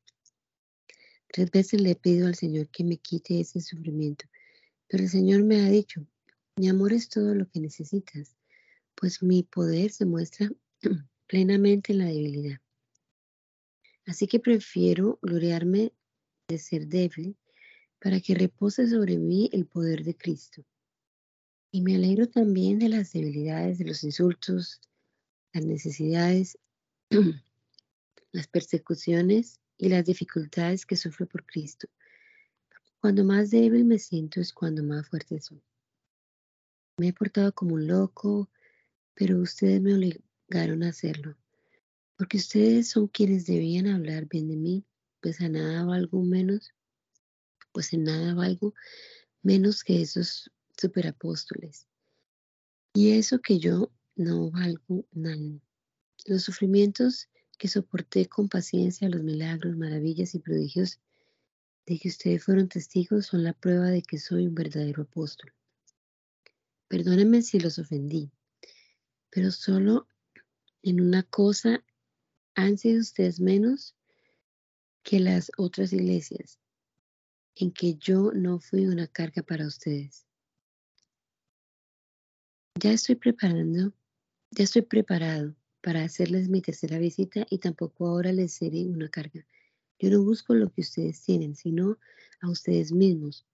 Tres 1.28 1.52
veces 1.52 1.82
le 1.82 1.92
he 1.92 1.96
pedido 1.96 2.28
al 2.28 2.36
Señor 2.36 2.70
que 2.70 2.84
me 2.84 2.98
quite 2.98 3.40
ese 3.40 3.60
sufrimiento, 3.60 4.26
pero 4.88 5.04
el 5.04 5.10
Señor 5.10 5.44
me 5.44 5.62
ha 5.62 5.70
dicho, 5.70 6.06
mi 6.56 6.70
amor 6.70 6.94
es 6.94 7.10
todo 7.10 7.36
lo 7.36 7.50
que 7.50 7.60
necesitas, 7.60 8.38
pues 8.96 9.22
mi 9.22 9.44
poder 9.44 9.92
se 9.92 10.06
muestra 10.06 10.50
plenamente 11.28 11.92
en 11.92 12.00
la 12.00 12.06
debilidad. 12.06 12.62
Así 14.06 14.28
que 14.28 14.40
prefiero 14.40 15.20
gloriarme 15.22 15.92
de 16.48 16.58
ser 16.60 16.88
débil 16.88 17.36
para 18.00 18.20
que 18.22 18.36
repose 18.36 18.88
sobre 18.88 19.18
mí 19.18 19.50
el 19.52 19.66
poder 19.66 20.04
de 20.04 20.16
Cristo. 20.16 20.64
Y 21.72 21.82
me 21.82 21.96
alegro 21.96 22.30
también 22.30 22.80
de 22.80 22.88
las 22.88 23.12
debilidades, 23.12 23.80
de 23.80 23.86
los 23.86 24.04
insultos, 24.04 24.80
las 25.52 25.66
necesidades, 25.66 26.58
las 28.32 28.48
persecuciones 28.48 29.60
y 29.78 29.90
las 29.90 30.06
dificultades 30.06 30.86
que 30.86 30.96
sufro 30.96 31.28
por 31.28 31.46
Cristo. 31.46 31.88
Cuando 33.00 33.24
más 33.24 33.52
débil 33.52 33.86
me 33.86 34.00
siento 34.00 34.42
es 34.42 34.52
cuando 34.52 34.84
más 34.84 35.08
fuerte 35.08 35.40
soy. 35.40 35.62
Me 36.98 37.10
he 37.10 37.14
portado 37.14 37.54
como 37.54 37.76
un 37.76 37.88
loco, 37.88 38.50
pero 39.14 39.40
ustedes 39.40 39.82
me 39.82 39.94
obligaron 39.94 40.84
a 40.84 40.90
hacerlo. 40.90 41.36
Porque 42.18 42.38
ustedes 42.38 42.90
son 42.90 43.08
quienes 43.08 43.46
debían 43.46 43.88
hablar 43.88 44.26
bien 44.28 44.48
de 44.48 44.56
mí, 44.56 44.86
pues 45.22 45.42
a 45.42 45.50
nada 45.50 45.84
valgo 45.84 46.24
menos, 46.24 46.74
pues 47.74 47.92
en 47.94 48.06
nada 48.06 48.34
valgo 48.34 48.74
menos 49.44 49.84
que 49.84 50.02
esos 50.02 50.50
superapóstoles. 50.78 51.88
Y 52.94 53.12
eso 53.12 53.40
que 53.42 53.60
yo 53.60 53.92
no 54.16 54.50
valgo 54.50 55.06
nada. 55.12 55.60
Los 56.28 56.42
sufrimientos 56.42 57.30
que 57.60 57.68
soporté 57.68 58.26
con 58.26 58.50
paciencia, 58.50 59.08
los 59.10 59.22
milagros, 59.22 59.78
maravillas 59.78 60.34
y 60.34 60.40
prodigios 60.40 61.00
de 61.86 62.00
que 62.00 62.10
ustedes 62.10 62.44
fueron 62.44 62.68
testigos 62.68 63.28
son 63.28 63.44
la 63.44 63.54
prueba 63.54 63.92
de 63.92 64.02
que 64.02 64.18
soy 64.18 64.48
un 64.48 64.56
verdadero 64.56 65.04
apóstol. 65.04 65.54
Perdónenme 66.88 67.44
si 67.44 67.60
los 67.60 67.78
ofendí, 67.78 68.32
pero 69.30 69.52
solo 69.52 70.08
en 70.82 71.00
una 71.00 71.22
cosa 71.22 71.86
han 72.56 72.80
sido 72.80 73.02
ustedes 73.02 73.40
menos 73.40 73.96
que 75.04 75.20
las 75.20 75.52
otras 75.58 75.94
iglesias, 75.94 76.60
en 77.54 77.72
que 77.72 77.96
yo 77.98 78.32
no 78.34 78.60
fui 78.60 78.88
una 78.88 79.06
carga 79.06 79.44
para 79.44 79.68
ustedes. 79.68 80.26
Ya 82.80 82.94
estoy 82.94 83.14
preparando, 83.14 83.94
ya 84.50 84.64
estoy 84.64 84.82
preparado 84.82 85.56
para 85.86 86.04
hacerles 86.04 86.50
mi 86.50 86.62
tercera 86.62 86.98
visita 86.98 87.46
y 87.48 87.60
tampoco 87.60 88.08
ahora 88.08 88.34
les 88.34 88.54
seré 88.54 88.88
una 88.88 89.08
carga. 89.08 89.46
Yo 90.00 90.10
no 90.10 90.24
busco 90.24 90.56
lo 90.56 90.72
que 90.72 90.82
ustedes 90.82 91.22
tienen, 91.22 91.56
sino 91.56 92.00
a 92.42 92.50
ustedes 92.50 92.92
mismos, 92.92 93.46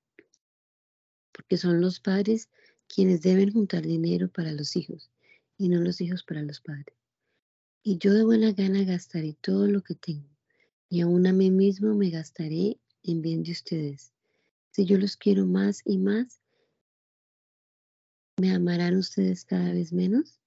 porque 1.34 1.58
son 1.58 1.82
los 1.82 2.00
padres 2.00 2.50
quienes 2.88 3.22
deben 3.22 3.52
juntar 3.52 3.86
dinero 3.86 4.30
para 4.30 4.54
los 4.54 4.78
hijos 4.78 5.12
y 5.58 5.68
no 5.68 5.82
los 5.82 6.00
hijos 6.00 6.24
para 6.24 6.42
los 6.42 6.62
padres. 6.62 6.96
Y 7.84 7.98
yo 7.98 8.14
de 8.14 8.24
buena 8.24 8.54
gana 8.54 8.86
gastaré 8.86 9.36
todo 9.42 9.68
lo 9.68 9.84
que 9.84 9.96
tengo, 9.96 10.30
y 10.88 11.02
aún 11.02 11.28
a 11.28 11.34
mí 11.34 11.52
mismo 11.52 11.94
me 11.96 12.12
gastaré 12.12 12.80
en 13.04 13.22
bien 13.22 13.44
de 13.44 13.52
ustedes. 13.52 14.14
Si 14.72 14.86
yo 14.86 14.98
los 14.98 15.18
quiero 15.18 15.46
más 15.46 15.82
y 15.84 15.98
más, 15.98 16.40
¿me 18.38 18.54
amarán 18.54 18.96
ustedes 18.96 19.44
cada 19.44 19.74
vez 19.74 19.92
menos? 19.92 20.41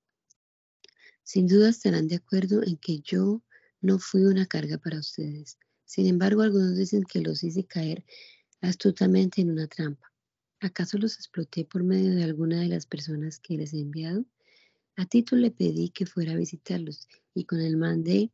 Sin 1.25 1.47
duda 1.47 1.71
estarán 1.71 2.07
de 2.07 2.17
acuerdo 2.17 2.63
en 2.63 2.77
que 2.77 3.01
yo 3.01 3.43
no 3.81 3.99
fui 3.99 4.25
una 4.25 4.45
carga 4.47 4.77
para 4.77 4.99
ustedes. 4.99 5.59
Sin 5.87 6.07
embargo, 6.07 6.43
algunos 6.43 6.77
dicen 6.77 7.03
que 7.03 7.23
los 7.23 7.43
hice 7.43 7.65
caer 7.65 8.05
astutamente 8.61 9.41
en 9.41 9.51
una 9.51 9.67
trampa. 9.67 10.13
¿Acaso 10.61 10.99
los 10.99 11.15
exploté 11.17 11.65
por 11.65 11.83
medio 11.83 12.15
de 12.15 12.25
alguna 12.25 12.61
de 12.61 12.69
las 12.69 12.85
personas 12.85 13.39
que 13.41 13.57
les 13.57 13.73
he 13.73 13.81
enviado? 13.81 14.27
A 14.97 15.07
Tito 15.07 15.35
le 15.35 15.51
pedí 15.51 15.89
que 15.89 16.05
fuera 16.05 16.33
a 16.33 16.37
visitarlos 16.37 17.09
y 17.35 17.45
con 17.45 17.61
él 17.61 17.79
mandé 17.79 18.31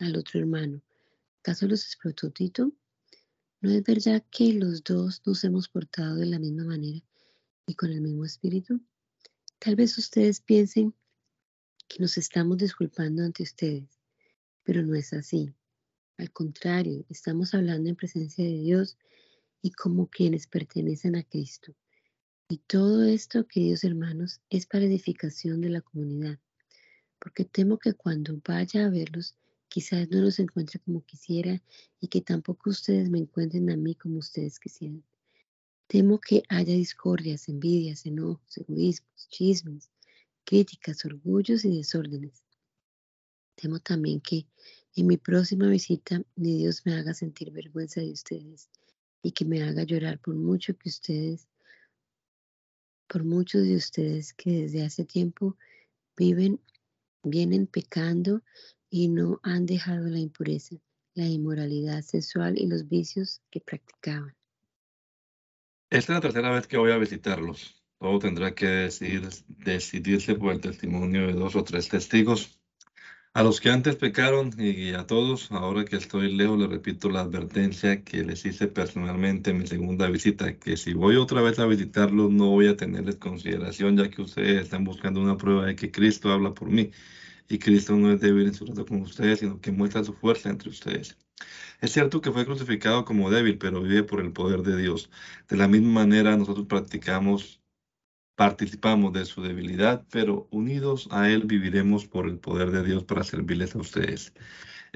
al 0.00 0.16
otro 0.16 0.40
hermano. 0.40 0.82
¿Acaso 1.38 1.68
los 1.68 1.84
explotó 1.84 2.30
Tito? 2.30 2.72
¿No 3.60 3.70
es 3.70 3.82
verdad 3.84 4.24
que 4.30 4.52
los 4.54 4.82
dos 4.82 5.22
nos 5.24 5.44
hemos 5.44 5.68
portado 5.68 6.16
de 6.16 6.26
la 6.26 6.40
misma 6.40 6.64
manera 6.64 7.00
y 7.66 7.74
con 7.74 7.90
el 7.90 8.00
mismo 8.00 8.24
espíritu? 8.24 8.80
Tal 9.60 9.76
vez 9.76 9.96
ustedes 9.98 10.40
piensen 10.40 10.94
que 11.88 12.00
nos 12.00 12.16
estamos 12.16 12.58
disculpando 12.58 13.22
ante 13.22 13.42
ustedes, 13.42 14.00
pero 14.62 14.82
no 14.82 14.94
es 14.94 15.12
así. 15.12 15.52
Al 16.16 16.30
contrario, 16.30 17.04
estamos 17.08 17.54
hablando 17.54 17.88
en 17.88 17.96
presencia 17.96 18.44
de 18.44 18.58
Dios 18.58 18.96
y 19.62 19.72
como 19.72 20.08
quienes 20.08 20.46
pertenecen 20.46 21.16
a 21.16 21.22
Cristo. 21.22 21.74
Y 22.48 22.58
todo 22.58 23.04
esto, 23.04 23.46
queridos 23.46 23.84
hermanos, 23.84 24.40
es 24.50 24.66
para 24.66 24.84
edificación 24.84 25.60
de 25.60 25.70
la 25.70 25.80
comunidad, 25.80 26.38
porque 27.18 27.44
temo 27.44 27.78
que 27.78 27.94
cuando 27.94 28.40
vaya 28.46 28.86
a 28.86 28.90
verlos, 28.90 29.34
quizás 29.68 30.08
no 30.10 30.20
los 30.20 30.38
encuentre 30.38 30.78
como 30.80 31.04
quisiera 31.04 31.62
y 32.00 32.08
que 32.08 32.20
tampoco 32.20 32.70
ustedes 32.70 33.10
me 33.10 33.18
encuentren 33.18 33.70
a 33.70 33.76
mí 33.76 33.94
como 33.94 34.18
ustedes 34.18 34.60
quisieran. 34.60 35.02
Temo 35.86 36.20
que 36.20 36.42
haya 36.48 36.74
discordias, 36.74 37.48
envidias, 37.48 38.06
enojos, 38.06 38.56
egoísmos, 38.56 39.28
chismes, 39.30 39.90
críticas, 40.44 41.04
orgullos 41.04 41.64
y 41.64 41.76
desórdenes. 41.76 42.44
Temo 43.54 43.78
también 43.80 44.20
que 44.20 44.46
en 44.96 45.06
mi 45.06 45.16
próxima 45.16 45.68
visita 45.68 46.22
ni 46.36 46.58
Dios 46.58 46.82
me 46.84 46.94
haga 46.94 47.14
sentir 47.14 47.50
vergüenza 47.50 48.00
de 48.00 48.12
ustedes 48.12 48.70
y 49.22 49.32
que 49.32 49.44
me 49.44 49.62
haga 49.62 49.84
llorar 49.84 50.18
por 50.20 50.34
mucho 50.34 50.76
que 50.76 50.88
ustedes 50.88 51.48
por 53.06 53.24
muchos 53.24 53.62
de 53.62 53.76
ustedes 53.76 54.32
que 54.32 54.62
desde 54.62 54.84
hace 54.84 55.04
tiempo 55.04 55.56
viven, 56.16 56.60
vienen 57.22 57.66
pecando 57.66 58.42
y 58.90 59.08
no 59.08 59.40
han 59.42 59.66
dejado 59.66 60.08
la 60.08 60.18
impureza, 60.18 60.76
la 61.14 61.26
inmoralidad 61.26 62.02
sexual 62.02 62.58
y 62.58 62.66
los 62.66 62.88
vicios 62.88 63.40
que 63.50 63.60
practicaban. 63.60 64.34
Esta 65.90 66.12
es 66.12 66.16
la 66.16 66.20
tercera 66.20 66.50
vez 66.50 66.66
que 66.66 66.76
voy 66.76 66.90
a 66.90 66.98
visitarlos. 66.98 67.83
Todo 67.98 68.18
tendrá 68.18 68.54
que 68.54 68.66
decidir, 68.66 69.28
decidirse 69.48 70.34
por 70.34 70.52
el 70.52 70.60
testimonio 70.60 71.26
de 71.26 71.32
dos 71.34 71.56
o 71.56 71.64
tres 71.64 71.88
testigos. 71.88 72.60
A 73.32 73.42
los 73.42 73.60
que 73.60 73.70
antes 73.70 73.96
pecaron 73.96 74.52
y 74.58 74.92
a 74.92 75.06
todos, 75.06 75.50
ahora 75.50 75.84
que 75.84 75.96
estoy 75.96 76.32
lejos, 76.32 76.56
les 76.58 76.68
repito 76.68 77.10
la 77.10 77.22
advertencia 77.22 78.04
que 78.04 78.22
les 78.22 78.46
hice 78.46 78.68
personalmente 78.68 79.50
en 79.50 79.58
mi 79.58 79.66
segunda 79.66 80.08
visita, 80.08 80.56
que 80.56 80.76
si 80.76 80.94
voy 80.94 81.16
otra 81.16 81.42
vez 81.42 81.58
a 81.58 81.66
visitarlos 81.66 82.30
no 82.30 82.50
voy 82.50 82.68
a 82.68 82.76
tenerles 82.76 83.16
consideración, 83.16 83.96
ya 83.96 84.08
que 84.08 84.22
ustedes 84.22 84.62
están 84.62 84.84
buscando 84.84 85.20
una 85.20 85.36
prueba 85.36 85.66
de 85.66 85.74
que 85.74 85.90
Cristo 85.90 86.30
habla 86.30 86.54
por 86.54 86.68
mí. 86.70 86.92
Y 87.48 87.58
Cristo 87.58 87.96
no 87.96 88.12
es 88.12 88.20
débil 88.20 88.46
en 88.46 88.54
su 88.54 88.64
trato 88.66 88.86
con 88.86 89.02
ustedes, 89.02 89.40
sino 89.40 89.60
que 89.60 89.72
muestra 89.72 90.04
su 90.04 90.14
fuerza 90.14 90.50
entre 90.50 90.70
ustedes. 90.70 91.16
Es 91.80 91.92
cierto 91.92 92.20
que 92.20 92.32
fue 92.32 92.44
crucificado 92.46 93.04
como 93.04 93.30
débil, 93.30 93.58
pero 93.58 93.82
vive 93.82 94.04
por 94.04 94.20
el 94.20 94.32
poder 94.32 94.62
de 94.62 94.76
Dios. 94.80 95.10
De 95.48 95.56
la 95.56 95.68
misma 95.68 95.92
manera, 96.04 96.36
nosotros 96.36 96.66
practicamos 96.66 97.63
Participamos 98.36 99.12
de 99.12 99.24
su 99.26 99.42
debilidad, 99.42 100.04
pero 100.10 100.48
unidos 100.50 101.08
a 101.12 101.28
Él 101.30 101.44
viviremos 101.46 102.06
por 102.06 102.28
el 102.28 102.38
poder 102.38 102.70
de 102.72 102.82
Dios 102.82 103.04
para 103.04 103.22
servirles 103.22 103.74
a 103.76 103.78
ustedes. 103.78 104.32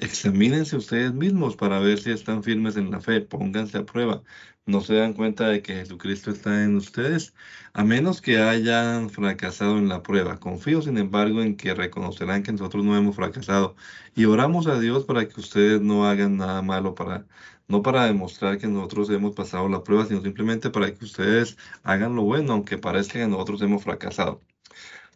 Examínense 0.00 0.76
ustedes 0.76 1.12
mismos 1.12 1.56
para 1.56 1.80
ver 1.80 1.98
si 1.98 2.10
están 2.12 2.42
firmes 2.44 2.76
en 2.76 2.90
la 2.90 3.00
fe, 3.00 3.20
pónganse 3.20 3.78
a 3.78 3.84
prueba. 3.84 4.22
No 4.64 4.80
se 4.80 4.94
dan 4.94 5.12
cuenta 5.12 5.48
de 5.48 5.60
que 5.62 5.74
Jesucristo 5.74 6.30
está 6.30 6.62
en 6.62 6.76
ustedes, 6.76 7.34
a 7.72 7.84
menos 7.84 8.20
que 8.20 8.38
hayan 8.38 9.10
fracasado 9.10 9.76
en 9.78 9.88
la 9.88 10.02
prueba. 10.02 10.38
Confío, 10.38 10.82
sin 10.82 10.98
embargo, 10.98 11.42
en 11.42 11.56
que 11.56 11.74
reconocerán 11.74 12.42
que 12.44 12.52
nosotros 12.52 12.84
no 12.84 12.96
hemos 12.96 13.16
fracasado 13.16 13.74
y 14.14 14.26
oramos 14.26 14.66
a 14.68 14.78
Dios 14.78 15.04
para 15.04 15.26
que 15.28 15.40
ustedes 15.40 15.80
no 15.80 16.06
hagan 16.06 16.36
nada 16.36 16.62
malo 16.62 16.94
para 16.94 17.26
no 17.66 17.82
para 17.82 18.06
demostrar 18.06 18.58
que 18.58 18.66
nosotros 18.68 19.10
hemos 19.10 19.34
pasado 19.34 19.68
la 19.68 19.82
prueba, 19.84 20.06
sino 20.06 20.22
simplemente 20.22 20.70
para 20.70 20.94
que 20.94 21.04
ustedes 21.04 21.56
hagan 21.82 22.14
lo 22.16 22.22
bueno, 22.22 22.52
aunque 22.54 22.78
parezca 22.78 23.14
que 23.18 23.26
nosotros 23.28 23.60
hemos 23.62 23.82
fracasado. 23.84 24.40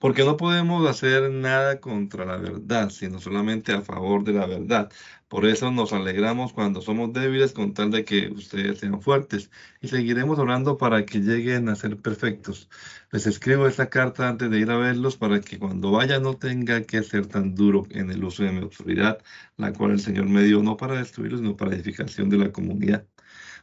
Porque 0.03 0.25
no 0.25 0.37
podemos 0.37 0.89
hacer 0.89 1.31
nada 1.31 1.81
contra 1.81 2.25
la 2.27 2.37
verdad, 2.37 2.91
sino 2.91 3.21
solamente 3.21 3.73
a 3.73 3.83
favor 3.83 4.25
de 4.25 4.33
la 4.33 4.47
verdad. 4.47 4.91
Por 5.29 5.47
eso 5.47 5.71
nos 5.71 5.93
alegramos 5.93 6.53
cuando 6.53 6.81
somos 6.83 7.13
débiles 7.13 7.53
con 7.53 7.73
tal 7.73 7.93
de 7.93 8.05
que 8.05 8.29
ustedes 8.29 8.81
sean 8.81 9.01
fuertes 9.01 9.51
y 9.81 9.87
seguiremos 9.89 10.41
orando 10.41 10.77
para 10.77 11.07
que 11.07 11.21
lleguen 11.21 11.69
a 11.69 11.77
ser 11.77 11.97
perfectos. 11.99 12.69
Les 13.13 13.27
escribo 13.29 13.69
esta 13.69 13.91
carta 13.91 14.29
antes 14.29 14.51
de 14.51 14.59
ir 14.59 14.71
a 14.73 14.77
verlos 14.77 15.17
para 15.17 15.41
que 15.41 15.59
cuando 15.61 15.93
vaya 15.93 16.19
no 16.19 16.37
tenga 16.37 16.83
que 16.83 17.03
ser 17.05 17.27
tan 17.27 17.55
duro 17.55 17.87
en 17.91 18.11
el 18.11 18.25
uso 18.25 18.43
de 18.43 18.51
mi 18.53 18.61
autoridad, 18.61 19.19
la 19.57 19.73
cual 19.73 19.93
el 19.93 20.01
Señor 20.01 20.27
me 20.29 20.43
dio 20.43 20.63
no 20.65 20.77
para 20.77 20.97
destruirlos, 20.99 21.41
sino 21.41 21.57
para 21.57 21.77
edificación 21.77 22.29
de 22.29 22.39
la 22.39 22.51
comunidad. 22.53 23.07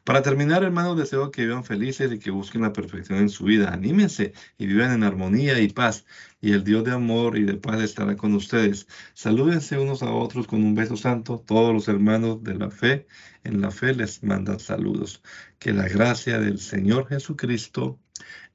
Para 0.03 0.21
terminar, 0.21 0.63
hermanos, 0.63 0.97
deseo 0.97 1.29
que 1.31 1.45
vivan 1.45 1.63
felices 1.63 2.11
y 2.11 2.19
que 2.19 2.31
busquen 2.31 2.61
la 2.61 2.73
perfección 2.73 3.19
en 3.19 3.29
su 3.29 3.43
vida. 3.43 3.71
Anímense 3.71 4.33
y 4.57 4.65
vivan 4.65 4.91
en 4.91 5.03
armonía 5.03 5.59
y 5.59 5.69
paz. 5.69 6.05
Y 6.41 6.53
el 6.53 6.63
Dios 6.63 6.83
de 6.83 6.91
amor 6.91 7.37
y 7.37 7.43
de 7.43 7.55
paz 7.55 7.81
estará 7.81 8.15
con 8.15 8.33
ustedes. 8.33 8.87
Salúdense 9.13 9.77
unos 9.77 10.01
a 10.01 10.11
otros 10.11 10.47
con 10.47 10.63
un 10.63 10.73
beso 10.73 10.97
santo. 10.97 11.43
Todos 11.45 11.73
los 11.73 11.87
hermanos 11.87 12.43
de 12.43 12.55
la 12.55 12.71
fe, 12.71 13.07
en 13.43 13.61
la 13.61 13.71
fe 13.71 13.93
les 13.93 14.23
mandan 14.23 14.59
saludos. 14.59 15.21
Que 15.59 15.73
la 15.73 15.87
gracia 15.87 16.39
del 16.39 16.59
Señor 16.59 17.07
Jesucristo, 17.07 17.99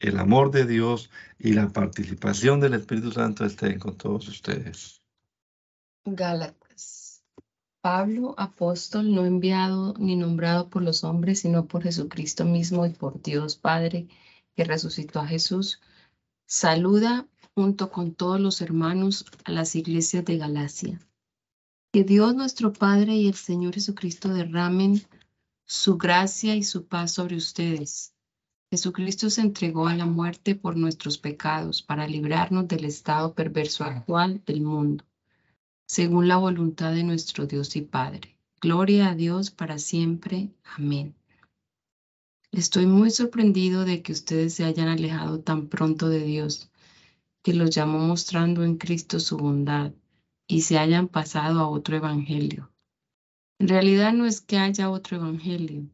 el 0.00 0.18
amor 0.18 0.50
de 0.50 0.66
Dios 0.66 1.10
y 1.38 1.52
la 1.52 1.68
participación 1.68 2.60
del 2.60 2.74
Espíritu 2.74 3.12
Santo 3.12 3.44
estén 3.44 3.78
con 3.78 3.96
todos 3.96 4.28
ustedes. 4.28 5.02
Gálatas. 6.04 6.63
Pablo, 7.84 8.34
apóstol, 8.38 9.14
no 9.14 9.26
enviado 9.26 9.92
ni 9.98 10.16
nombrado 10.16 10.70
por 10.70 10.80
los 10.80 11.04
hombres, 11.04 11.40
sino 11.40 11.66
por 11.66 11.82
Jesucristo 11.82 12.46
mismo 12.46 12.86
y 12.86 12.94
por 12.94 13.20
Dios 13.20 13.56
Padre, 13.56 14.08
que 14.56 14.64
resucitó 14.64 15.20
a 15.20 15.26
Jesús, 15.26 15.82
saluda 16.46 17.28
junto 17.54 17.90
con 17.90 18.14
todos 18.14 18.40
los 18.40 18.62
hermanos 18.62 19.26
a 19.44 19.52
las 19.52 19.76
iglesias 19.76 20.24
de 20.24 20.38
Galacia. 20.38 20.98
Que 21.92 22.04
Dios 22.04 22.34
nuestro 22.34 22.72
Padre 22.72 23.16
y 23.16 23.28
el 23.28 23.34
Señor 23.34 23.74
Jesucristo 23.74 24.30
derramen 24.30 25.02
su 25.66 25.98
gracia 25.98 26.56
y 26.56 26.62
su 26.62 26.86
paz 26.86 27.12
sobre 27.12 27.36
ustedes. 27.36 28.14
Jesucristo 28.70 29.28
se 29.28 29.42
entregó 29.42 29.88
a 29.88 29.94
la 29.94 30.06
muerte 30.06 30.54
por 30.54 30.78
nuestros 30.78 31.18
pecados 31.18 31.82
para 31.82 32.06
librarnos 32.06 32.66
del 32.66 32.86
estado 32.86 33.34
perverso 33.34 33.84
actual 33.84 34.42
del 34.46 34.62
mundo 34.62 35.04
según 35.86 36.28
la 36.28 36.36
voluntad 36.36 36.92
de 36.92 37.04
nuestro 37.04 37.46
Dios 37.46 37.76
y 37.76 37.82
Padre. 37.82 38.38
Gloria 38.60 39.10
a 39.10 39.14
Dios 39.14 39.50
para 39.50 39.78
siempre. 39.78 40.50
Amén. 40.76 41.14
Estoy 42.52 42.86
muy 42.86 43.10
sorprendido 43.10 43.84
de 43.84 44.02
que 44.02 44.12
ustedes 44.12 44.54
se 44.54 44.64
hayan 44.64 44.88
alejado 44.88 45.40
tan 45.40 45.66
pronto 45.68 46.08
de 46.08 46.24
Dios, 46.24 46.70
que 47.42 47.52
los 47.52 47.70
llamó 47.70 47.98
mostrando 47.98 48.64
en 48.64 48.76
Cristo 48.76 49.20
su 49.20 49.36
bondad, 49.36 49.92
y 50.46 50.62
se 50.62 50.78
hayan 50.78 51.08
pasado 51.08 51.60
a 51.60 51.68
otro 51.68 51.96
evangelio. 51.96 52.70
En 53.58 53.68
realidad 53.68 54.12
no 54.12 54.24
es 54.24 54.40
que 54.40 54.58
haya 54.58 54.90
otro 54.90 55.16
evangelio. 55.16 55.88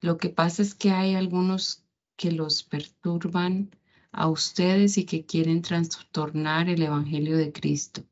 Lo 0.00 0.18
que 0.18 0.28
pasa 0.28 0.62
es 0.62 0.74
que 0.74 0.90
hay 0.90 1.14
algunos 1.14 1.84
que 2.16 2.32
los 2.32 2.62
perturban 2.62 3.70
a 4.12 4.28
ustedes 4.28 4.98
y 4.98 5.04
que 5.04 5.24
quieren 5.24 5.62
trastornar 5.62 6.68
el 6.68 6.82
evangelio 6.82 7.36
de 7.36 7.52
Cristo. 7.52 8.04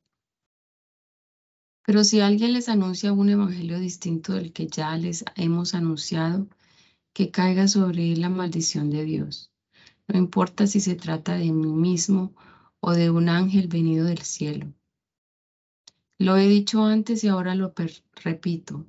Pero 1.86 2.02
si 2.02 2.18
alguien 2.18 2.52
les 2.52 2.68
anuncia 2.68 3.12
un 3.12 3.28
evangelio 3.28 3.78
distinto 3.78 4.32
del 4.32 4.52
que 4.52 4.66
ya 4.66 4.96
les 4.96 5.24
hemos 5.36 5.72
anunciado, 5.72 6.48
que 7.12 7.30
caiga 7.30 7.68
sobre 7.68 8.12
él 8.12 8.22
la 8.22 8.28
maldición 8.28 8.90
de 8.90 9.04
Dios. 9.04 9.52
No 10.08 10.18
importa 10.18 10.66
si 10.66 10.80
se 10.80 10.96
trata 10.96 11.36
de 11.36 11.52
mí 11.52 11.72
mismo 11.72 12.34
o 12.80 12.90
de 12.90 13.10
un 13.10 13.28
ángel 13.28 13.68
venido 13.68 14.04
del 14.06 14.22
cielo. 14.22 14.74
Lo 16.18 16.36
he 16.36 16.48
dicho 16.48 16.84
antes 16.84 17.22
y 17.22 17.28
ahora 17.28 17.54
lo 17.54 17.72
repito. 18.16 18.84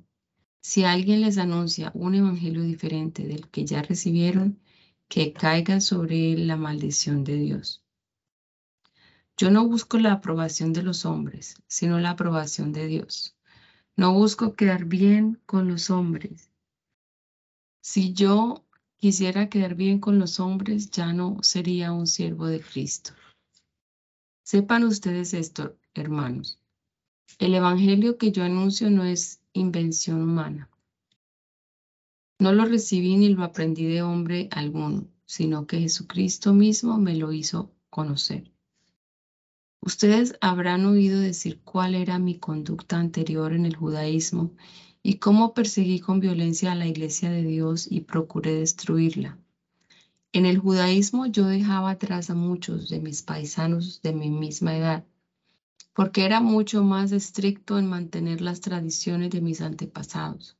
Si 0.60 0.82
alguien 0.82 1.20
les 1.20 1.38
anuncia 1.38 1.92
un 1.94 2.16
evangelio 2.16 2.62
diferente 2.62 3.28
del 3.28 3.48
que 3.48 3.64
ya 3.64 3.80
recibieron, 3.80 4.58
que 5.06 5.32
caiga 5.32 5.80
sobre 5.80 6.32
él 6.32 6.48
la 6.48 6.56
maldición 6.56 7.22
de 7.22 7.36
Dios. 7.36 7.84
Yo 9.40 9.52
no 9.52 9.68
busco 9.68 10.00
la 10.00 10.14
aprobación 10.14 10.72
de 10.72 10.82
los 10.82 11.06
hombres, 11.06 11.54
sino 11.68 12.00
la 12.00 12.10
aprobación 12.10 12.72
de 12.72 12.88
Dios. 12.88 13.36
No 13.94 14.12
busco 14.12 14.54
quedar 14.54 14.86
bien 14.86 15.40
con 15.46 15.68
los 15.68 15.90
hombres. 15.90 16.50
Si 17.80 18.12
yo 18.12 18.64
quisiera 18.96 19.48
quedar 19.48 19.76
bien 19.76 20.00
con 20.00 20.18
los 20.18 20.40
hombres, 20.40 20.90
ya 20.90 21.12
no 21.12 21.38
sería 21.40 21.92
un 21.92 22.08
siervo 22.08 22.48
de 22.48 22.60
Cristo. 22.60 23.12
Sepan 24.42 24.82
ustedes 24.82 25.32
esto, 25.34 25.76
hermanos. 25.94 26.58
El 27.38 27.54
Evangelio 27.54 28.18
que 28.18 28.32
yo 28.32 28.42
anuncio 28.42 28.90
no 28.90 29.04
es 29.04 29.40
invención 29.52 30.20
humana. 30.20 30.68
No 32.40 32.52
lo 32.52 32.64
recibí 32.64 33.14
ni 33.14 33.28
lo 33.28 33.44
aprendí 33.44 33.86
de 33.86 34.02
hombre 34.02 34.48
alguno, 34.50 35.06
sino 35.26 35.68
que 35.68 35.78
Jesucristo 35.78 36.54
mismo 36.54 36.98
me 36.98 37.14
lo 37.14 37.32
hizo 37.32 37.70
conocer. 37.88 38.50
Ustedes 39.80 40.34
habrán 40.40 40.84
oído 40.86 41.20
decir 41.20 41.60
cuál 41.62 41.94
era 41.94 42.18
mi 42.18 42.36
conducta 42.36 42.98
anterior 42.98 43.52
en 43.52 43.64
el 43.64 43.76
judaísmo 43.76 44.50
y 45.04 45.14
cómo 45.14 45.54
perseguí 45.54 46.00
con 46.00 46.18
violencia 46.18 46.72
a 46.72 46.74
la 46.74 46.86
iglesia 46.86 47.30
de 47.30 47.44
Dios 47.44 47.86
y 47.88 48.00
procuré 48.00 48.54
destruirla. 48.54 49.38
En 50.32 50.46
el 50.46 50.58
judaísmo 50.58 51.26
yo 51.26 51.46
dejaba 51.46 51.90
atrás 51.90 52.28
a 52.28 52.34
muchos 52.34 52.88
de 52.88 52.98
mis 52.98 53.22
paisanos 53.22 54.02
de 54.02 54.12
mi 54.12 54.30
misma 54.30 54.76
edad, 54.76 55.06
porque 55.94 56.24
era 56.24 56.40
mucho 56.40 56.82
más 56.82 57.12
estricto 57.12 57.78
en 57.78 57.86
mantener 57.86 58.40
las 58.40 58.60
tradiciones 58.60 59.30
de 59.30 59.40
mis 59.40 59.60
antepasados. 59.60 60.58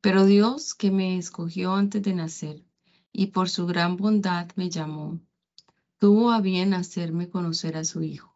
Pero 0.00 0.26
Dios, 0.26 0.74
que 0.74 0.90
me 0.90 1.16
escogió 1.18 1.74
antes 1.74 2.02
de 2.02 2.14
nacer 2.14 2.64
y 3.12 3.28
por 3.28 3.48
su 3.48 3.66
gran 3.66 3.96
bondad 3.96 4.48
me 4.56 4.68
llamó, 4.70 5.20
tuvo 5.98 6.32
a 6.32 6.40
bien 6.40 6.74
hacerme 6.74 7.30
conocer 7.30 7.76
a 7.76 7.84
su 7.84 8.02
Hijo 8.02 8.29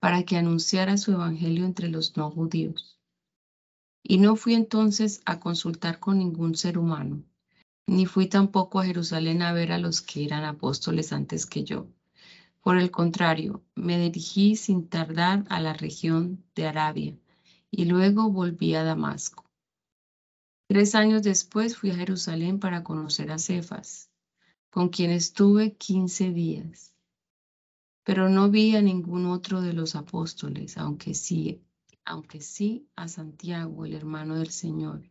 para 0.00 0.22
que 0.22 0.36
anunciara 0.36 0.96
su 0.96 1.12
evangelio 1.12 1.64
entre 1.64 1.88
los 1.88 2.16
no 2.16 2.30
judíos. 2.30 2.98
Y 4.02 4.18
no 4.18 4.36
fui 4.36 4.54
entonces 4.54 5.20
a 5.24 5.40
consultar 5.40 5.98
con 5.98 6.18
ningún 6.18 6.54
ser 6.54 6.78
humano, 6.78 7.24
ni 7.86 8.06
fui 8.06 8.28
tampoco 8.28 8.80
a 8.80 8.84
Jerusalén 8.84 9.42
a 9.42 9.52
ver 9.52 9.72
a 9.72 9.78
los 9.78 10.00
que 10.00 10.24
eran 10.24 10.44
apóstoles 10.44 11.12
antes 11.12 11.46
que 11.46 11.64
yo. 11.64 11.88
Por 12.62 12.76
el 12.78 12.90
contrario, 12.90 13.62
me 13.74 13.98
dirigí 13.98 14.56
sin 14.56 14.88
tardar 14.88 15.44
a 15.48 15.60
la 15.60 15.72
región 15.72 16.44
de 16.54 16.66
Arabia 16.66 17.16
y 17.70 17.86
luego 17.86 18.30
volví 18.30 18.74
a 18.74 18.84
Damasco. 18.84 19.44
Tres 20.68 20.94
años 20.94 21.22
después 21.22 21.76
fui 21.76 21.90
a 21.90 21.96
Jerusalén 21.96 22.60
para 22.60 22.84
conocer 22.84 23.30
a 23.30 23.38
Cefas, 23.38 24.10
con 24.70 24.90
quien 24.90 25.10
estuve 25.10 25.76
quince 25.76 26.30
días 26.30 26.94
pero 28.08 28.30
no 28.30 28.50
vi 28.50 28.74
a 28.74 28.80
ningún 28.80 29.26
otro 29.26 29.60
de 29.60 29.74
los 29.74 29.94
apóstoles, 29.94 30.78
aunque 30.78 31.12
sí, 31.12 31.60
aunque 32.06 32.40
sí 32.40 32.88
a 32.96 33.06
Santiago, 33.06 33.84
el 33.84 33.92
hermano 33.92 34.38
del 34.38 34.48
Señor. 34.48 35.02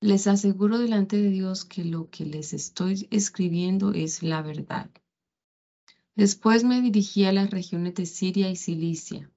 Les 0.00 0.26
aseguro 0.26 0.80
delante 0.80 1.22
de 1.22 1.30
Dios 1.30 1.64
que 1.64 1.84
lo 1.84 2.10
que 2.10 2.26
les 2.26 2.52
estoy 2.52 3.06
escribiendo 3.12 3.92
es 3.92 4.24
la 4.24 4.42
verdad. 4.42 4.90
Después 6.16 6.64
me 6.64 6.82
dirigí 6.82 7.24
a 7.24 7.32
las 7.32 7.52
regiones 7.52 7.94
de 7.94 8.06
Siria 8.06 8.50
y 8.50 8.56
Cilicia. 8.56 9.30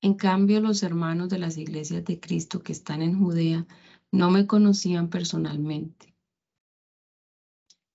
En 0.00 0.14
cambio, 0.14 0.60
los 0.60 0.82
hermanos 0.82 1.28
de 1.28 1.38
las 1.38 1.56
iglesias 1.56 2.04
de 2.04 2.18
Cristo 2.18 2.64
que 2.64 2.72
están 2.72 3.00
en 3.00 3.16
Judea 3.16 3.64
no 4.10 4.32
me 4.32 4.48
conocían 4.48 5.08
personalmente. 5.08 6.16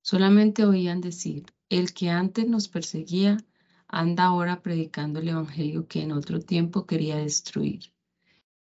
Solamente 0.01 0.63
oían 0.63 1.01
decir, 1.01 1.54
el 1.69 1.93
que 1.93 2.09
antes 2.09 2.47
nos 2.47 2.67
perseguía 2.67 3.37
anda 3.87 4.25
ahora 4.25 4.61
predicando 4.61 5.19
el 5.19 5.29
Evangelio 5.29 5.87
que 5.87 6.01
en 6.01 6.11
otro 6.11 6.39
tiempo 6.39 6.85
quería 6.85 7.17
destruir. 7.17 7.93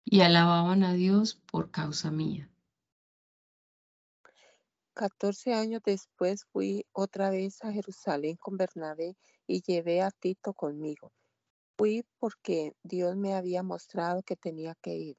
Y 0.05 0.21
alababan 0.21 0.85
a 0.85 0.93
Dios 0.93 1.35
por 1.35 1.71
causa 1.71 2.11
mía. 2.11 2.51
Catorce 4.95 5.55
años 5.55 5.83
después 5.85 6.45
fui 6.53 6.87
otra 6.93 7.31
vez 7.31 7.63
a 7.65 7.73
Jerusalén 7.73 8.37
con 8.37 8.57
Bernabé 8.57 9.17
y 9.47 9.61
llevé 9.63 10.03
a 10.03 10.11
Tito 10.11 10.53
conmigo. 10.53 11.13
Fui 11.77 12.05
porque 12.19 12.75
Dios 12.83 13.17
me 13.17 13.35
había 13.35 13.63
mostrado 13.63 14.23
que 14.23 14.37
tenía 14.37 14.77
que 14.81 14.95
ir, 14.95 15.17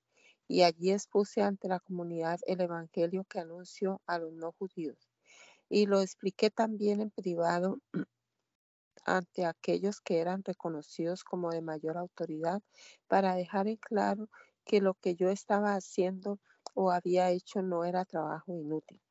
y 0.47 0.61
allí 0.61 0.91
expuse 0.91 1.41
ante 1.41 1.67
la 1.67 1.81
comunidad 1.81 2.39
el 2.47 2.61
Evangelio 2.61 3.25
que 3.25 3.39
anunció 3.39 4.01
a 4.05 4.17
los 4.17 4.31
no 4.31 4.53
judíos 4.53 5.05
y 5.76 5.88
lo 5.88 5.99
expliqué 5.99 6.49
también 6.49 7.01
en 7.01 7.11
privado 7.11 7.80
ante 9.05 9.43
aquellos 9.43 9.99
que 9.99 10.19
eran 10.19 10.41
reconocidos 10.41 11.26
como 11.26 11.49
de 11.49 11.61
mayor 11.61 11.97
autoridad 11.97 12.61
para 13.09 13.36
dejar 13.36 13.67
en 13.67 13.76
claro 13.76 14.30
que 14.63 14.80
lo 14.80 14.93
que 14.93 15.15
yo 15.15 15.28
estaba 15.28 15.76
haciendo 15.76 16.39
o 16.76 16.91
había 16.91 17.30
hecho 17.32 17.61
no 17.61 17.84
era 17.84 18.05
trabajo 18.05 18.53
inútil. 18.53 19.01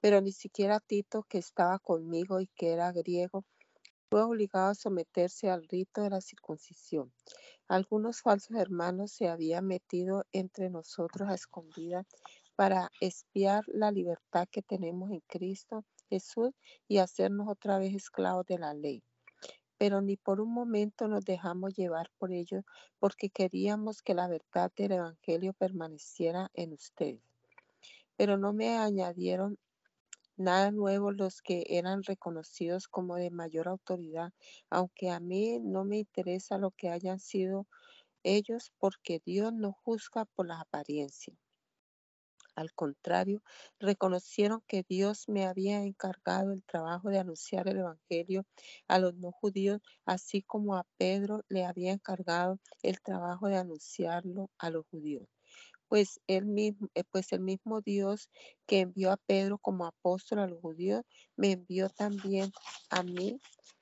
Pero 0.00 0.22
ni 0.22 0.32
siquiera 0.32 0.80
Tito, 0.80 1.24
que 1.24 1.36
estaba 1.36 1.78
conmigo 1.78 2.40
y 2.40 2.46
que 2.46 2.72
era 2.72 2.90
griego, 2.90 3.44
fue 4.08 4.22
obligado 4.22 4.70
a 4.70 4.74
someterse 4.74 5.50
al 5.50 5.68
rito 5.68 6.00
de 6.00 6.08
la 6.08 6.22
circuncisión. 6.22 7.12
Algunos 7.68 8.22
falsos 8.22 8.56
hermanos 8.56 9.12
se 9.12 9.28
habían 9.28 9.66
metido 9.66 10.24
entre 10.32 10.70
nosotros 10.70 11.28
a 11.28 11.34
escondidas 11.34 12.06
para 12.56 12.92
espiar 13.00 13.64
la 13.68 13.90
libertad 13.92 14.46
que 14.50 14.62
tenemos 14.62 15.10
en 15.12 15.20
Cristo 15.28 15.84
Jesús 16.08 16.50
y 16.88 16.98
hacernos 16.98 17.48
otra 17.48 17.78
vez 17.78 17.94
esclavos 17.94 18.46
de 18.46 18.58
la 18.58 18.74
ley. 18.74 19.02
Pero 19.78 20.00
ni 20.02 20.16
por 20.16 20.40
un 20.40 20.52
momento 20.52 21.08
nos 21.08 21.24
dejamos 21.24 21.74
llevar 21.74 22.08
por 22.18 22.32
ello 22.32 22.62
porque 22.98 23.30
queríamos 23.30 24.02
que 24.02 24.14
la 24.14 24.28
verdad 24.28 24.72
del 24.76 24.92
Evangelio 24.92 25.52
permaneciera 25.54 26.50
en 26.54 26.72
ustedes. 26.72 27.22
pero 28.16 28.38
no 28.38 28.52
me 28.54 28.78
añadieron 28.78 29.58
nada 30.36 30.70
nuevo 30.72 31.12
los 31.12 31.42
que 31.42 31.64
eran 31.68 32.02
reconocidos 32.04 32.88
como 32.88 33.16
de 33.16 33.30
mayor 33.30 33.68
autoridad, 33.68 34.32
aunque 34.70 35.10
a 35.10 35.20
mí 35.20 35.58
no 35.60 35.84
me 35.84 35.98
interesa 35.98 36.58
lo 36.58 36.72
que 36.72 36.90
hayan 36.90 37.20
sido 37.20 37.66
ellos, 38.24 38.72
porque 38.78 39.20
Dios 39.24 39.52
no 39.54 39.72
juzga 39.72 40.26
por 40.26 40.48
la 40.48 40.60
apariencia. 40.60 41.36
Al 42.54 42.72
contrario, 42.74 43.42
reconocieron 43.78 44.62
que 44.66 44.84
Dios 44.86 45.28
me 45.28 45.46
había 45.46 45.82
encargado 45.82 46.52
el 46.52 46.62
trabajo 46.64 47.08
de 47.08 47.18
anunciar 47.18 47.66
el 47.68 47.78
Evangelio 47.78 48.44
a 48.88 48.98
los 48.98 49.14
no 49.14 49.32
judíos, 49.32 49.80
así 50.04 50.42
como 50.42 50.76
a 50.76 50.84
Pedro 50.98 51.44
le 51.48 51.64
había 51.64 51.92
encargado 51.92 52.58
el 52.82 53.00
trabajo 53.00 53.48
de 53.48 53.56
anunciarlo 53.56 54.50
a 54.58 54.70
los 54.70 54.86
judíos. 54.88 55.26
Pues 55.88 56.20
el 56.26 56.46
mismo, 56.46 56.88
eh, 56.94 57.04
pues 57.10 57.32
el 57.32 57.40
mismo 57.40 57.80
Dios 57.80 58.28
que 58.66 58.80
envió 58.80 59.12
a 59.12 59.16
Pedro 59.16 59.58
como 59.58 59.86
apóstol 59.86 60.38
a 60.40 60.46
los 60.46 60.60
judíos, 60.60 61.02
me 61.36 61.52
envió 61.52 61.88
también 61.88 62.50
a 62.90 63.02
mí 63.02 63.40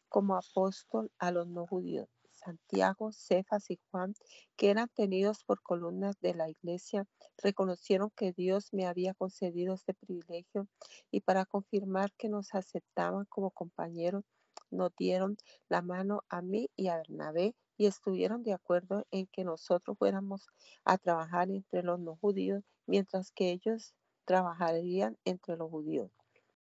como 0.08 0.36
apóstol 0.36 1.10
a 1.18 1.30
los 1.30 1.46
no 1.48 1.66
judíos. 1.66 2.08
Santiago, 2.32 3.12
Cefas 3.12 3.70
y 3.70 3.78
Juan, 3.90 4.14
que 4.56 4.70
eran 4.70 4.88
tenidos 4.88 5.44
por 5.44 5.62
columnas 5.62 6.18
de 6.20 6.34
la 6.34 6.48
iglesia, 6.48 7.06
reconocieron 7.43 8.11
que 8.11 8.32
Dios 8.32 8.72
me 8.72 8.86
había 8.86 9.14
concedido 9.14 9.74
este 9.74 9.95
privilegio 9.95 10.68
y 11.11 11.20
para 11.20 11.47
confirmar 11.47 12.12
que 12.12 12.28
nos 12.28 12.55
aceptaban 12.55 13.24
como 13.26 13.51
compañeros, 13.51 14.24
nos 14.70 14.95
dieron 14.97 15.36
la 15.68 15.82
mano 15.82 16.22
a 16.28 16.43
mí 16.43 16.70
y 16.76 16.88
a 16.88 16.97
Bernabé 16.97 17.55
y 17.76 17.86
estuvieron 17.86 18.43
de 18.43 18.53
acuerdo 18.53 19.07
en 19.11 19.26
que 19.26 19.45
nosotros 19.45 19.97
fuéramos 19.99 20.47
a 20.84 20.99
trabajar 20.99 21.51
entre 21.51 21.82
los 21.82 21.99
no 21.99 22.16
judíos, 22.16 22.62
mientras 22.86 23.32
que 23.32 23.51
ellos 23.51 23.95
trabajarían 24.26 25.16
entre 25.24 25.57
los 25.57 25.70
judíos. 25.70 26.11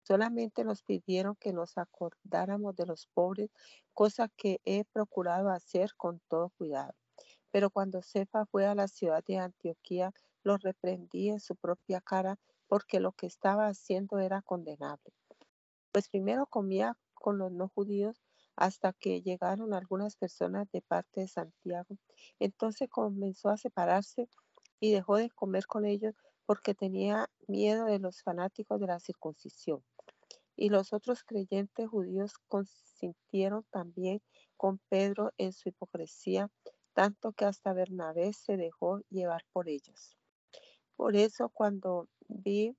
Solamente 0.02 0.64
nos 0.64 0.82
pidieron 0.82 1.36
que 1.36 1.52
nos 1.52 1.78
acordáramos 1.78 2.74
de 2.76 2.86
los 2.86 3.06
pobres, 3.14 3.50
cosa 3.92 4.28
que 4.28 4.60
he 4.64 4.84
procurado 4.84 5.50
hacer 5.50 5.94
con 5.96 6.20
todo 6.28 6.50
cuidado. 6.58 6.94
Pero 7.50 7.70
cuando 7.70 8.02
Cefa 8.02 8.46
fue 8.46 8.66
a 8.66 8.74
la 8.74 8.88
ciudad 8.88 9.22
de 9.24 9.38
Antioquía, 9.38 10.12
lo 10.44 10.56
reprendí 10.58 11.30
en 11.30 11.40
su 11.40 11.56
propia 11.56 12.00
cara 12.00 12.38
porque 12.68 13.00
lo 13.00 13.12
que 13.12 13.26
estaba 13.26 13.66
haciendo 13.66 14.18
era 14.18 14.42
condenable. 14.42 15.12
Pues 15.90 16.08
primero 16.08 16.46
comía 16.46 16.96
con 17.14 17.38
los 17.38 17.50
no 17.50 17.68
judíos 17.68 18.22
hasta 18.56 18.92
que 18.92 19.22
llegaron 19.22 19.74
algunas 19.74 20.16
personas 20.16 20.70
de 20.70 20.82
parte 20.82 21.22
de 21.22 21.28
Santiago. 21.28 21.96
Entonces 22.38 22.88
comenzó 22.88 23.48
a 23.48 23.56
separarse 23.56 24.28
y 24.80 24.92
dejó 24.92 25.16
de 25.16 25.30
comer 25.30 25.66
con 25.66 25.86
ellos 25.86 26.14
porque 26.46 26.74
tenía 26.74 27.30
miedo 27.46 27.86
de 27.86 27.98
los 27.98 28.22
fanáticos 28.22 28.78
de 28.80 28.86
la 28.86 29.00
circuncisión. 29.00 29.82
Y 30.56 30.68
los 30.68 30.92
otros 30.92 31.24
creyentes 31.24 31.88
judíos 31.88 32.34
consintieron 32.48 33.64
también 33.70 34.20
con 34.56 34.78
Pedro 34.88 35.32
en 35.36 35.52
su 35.52 35.68
hipocresía, 35.68 36.50
tanto 36.92 37.32
que 37.32 37.44
hasta 37.44 37.72
Bernabé 37.72 38.32
se 38.32 38.56
dejó 38.56 39.00
llevar 39.10 39.44
por 39.52 39.68
ellos. 39.68 40.16
Por 40.96 41.16
eso 41.16 41.48
cuando 41.48 42.08
vi 42.28 42.76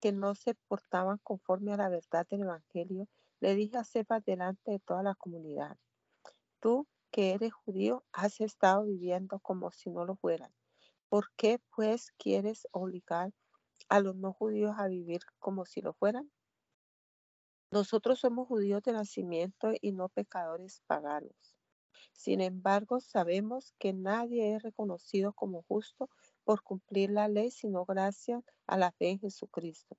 que 0.00 0.12
no 0.12 0.34
se 0.34 0.54
portaban 0.54 1.18
conforme 1.18 1.72
a 1.72 1.76
la 1.76 1.88
verdad 1.88 2.26
del 2.28 2.42
Evangelio, 2.42 3.08
le 3.40 3.54
dije 3.54 3.78
a 3.78 3.84
Cephas 3.84 4.24
delante 4.24 4.72
de 4.72 4.78
toda 4.80 5.02
la 5.02 5.14
comunidad, 5.14 5.78
tú 6.60 6.86
que 7.10 7.32
eres 7.32 7.52
judío 7.52 8.04
has 8.12 8.40
estado 8.40 8.84
viviendo 8.84 9.40
como 9.40 9.72
si 9.72 9.90
no 9.90 10.04
lo 10.04 10.16
fueran. 10.16 10.52
¿Por 11.08 11.32
qué 11.36 11.60
pues 11.74 12.12
quieres 12.18 12.68
obligar 12.72 13.32
a 13.88 14.00
los 14.00 14.16
no 14.16 14.32
judíos 14.32 14.74
a 14.78 14.88
vivir 14.88 15.20
como 15.38 15.66
si 15.66 15.80
lo 15.80 15.92
fueran? 15.92 16.30
Nosotros 17.72 18.20
somos 18.20 18.48
judíos 18.48 18.82
de 18.82 18.92
nacimiento 18.92 19.72
y 19.80 19.92
no 19.92 20.08
pecadores 20.08 20.82
paganos. 20.86 21.56
Sin 22.12 22.40
embargo, 22.40 23.00
sabemos 23.00 23.74
que 23.78 23.92
nadie 23.92 24.54
es 24.54 24.62
reconocido 24.62 25.32
como 25.32 25.62
justo 25.62 26.08
por 26.50 26.64
cumplir 26.64 27.10
la 27.10 27.28
ley, 27.28 27.52
sino 27.52 27.84
gracias 27.84 28.42
a 28.66 28.76
la 28.76 28.90
fe 28.90 29.10
en 29.10 29.20
Jesucristo. 29.20 29.96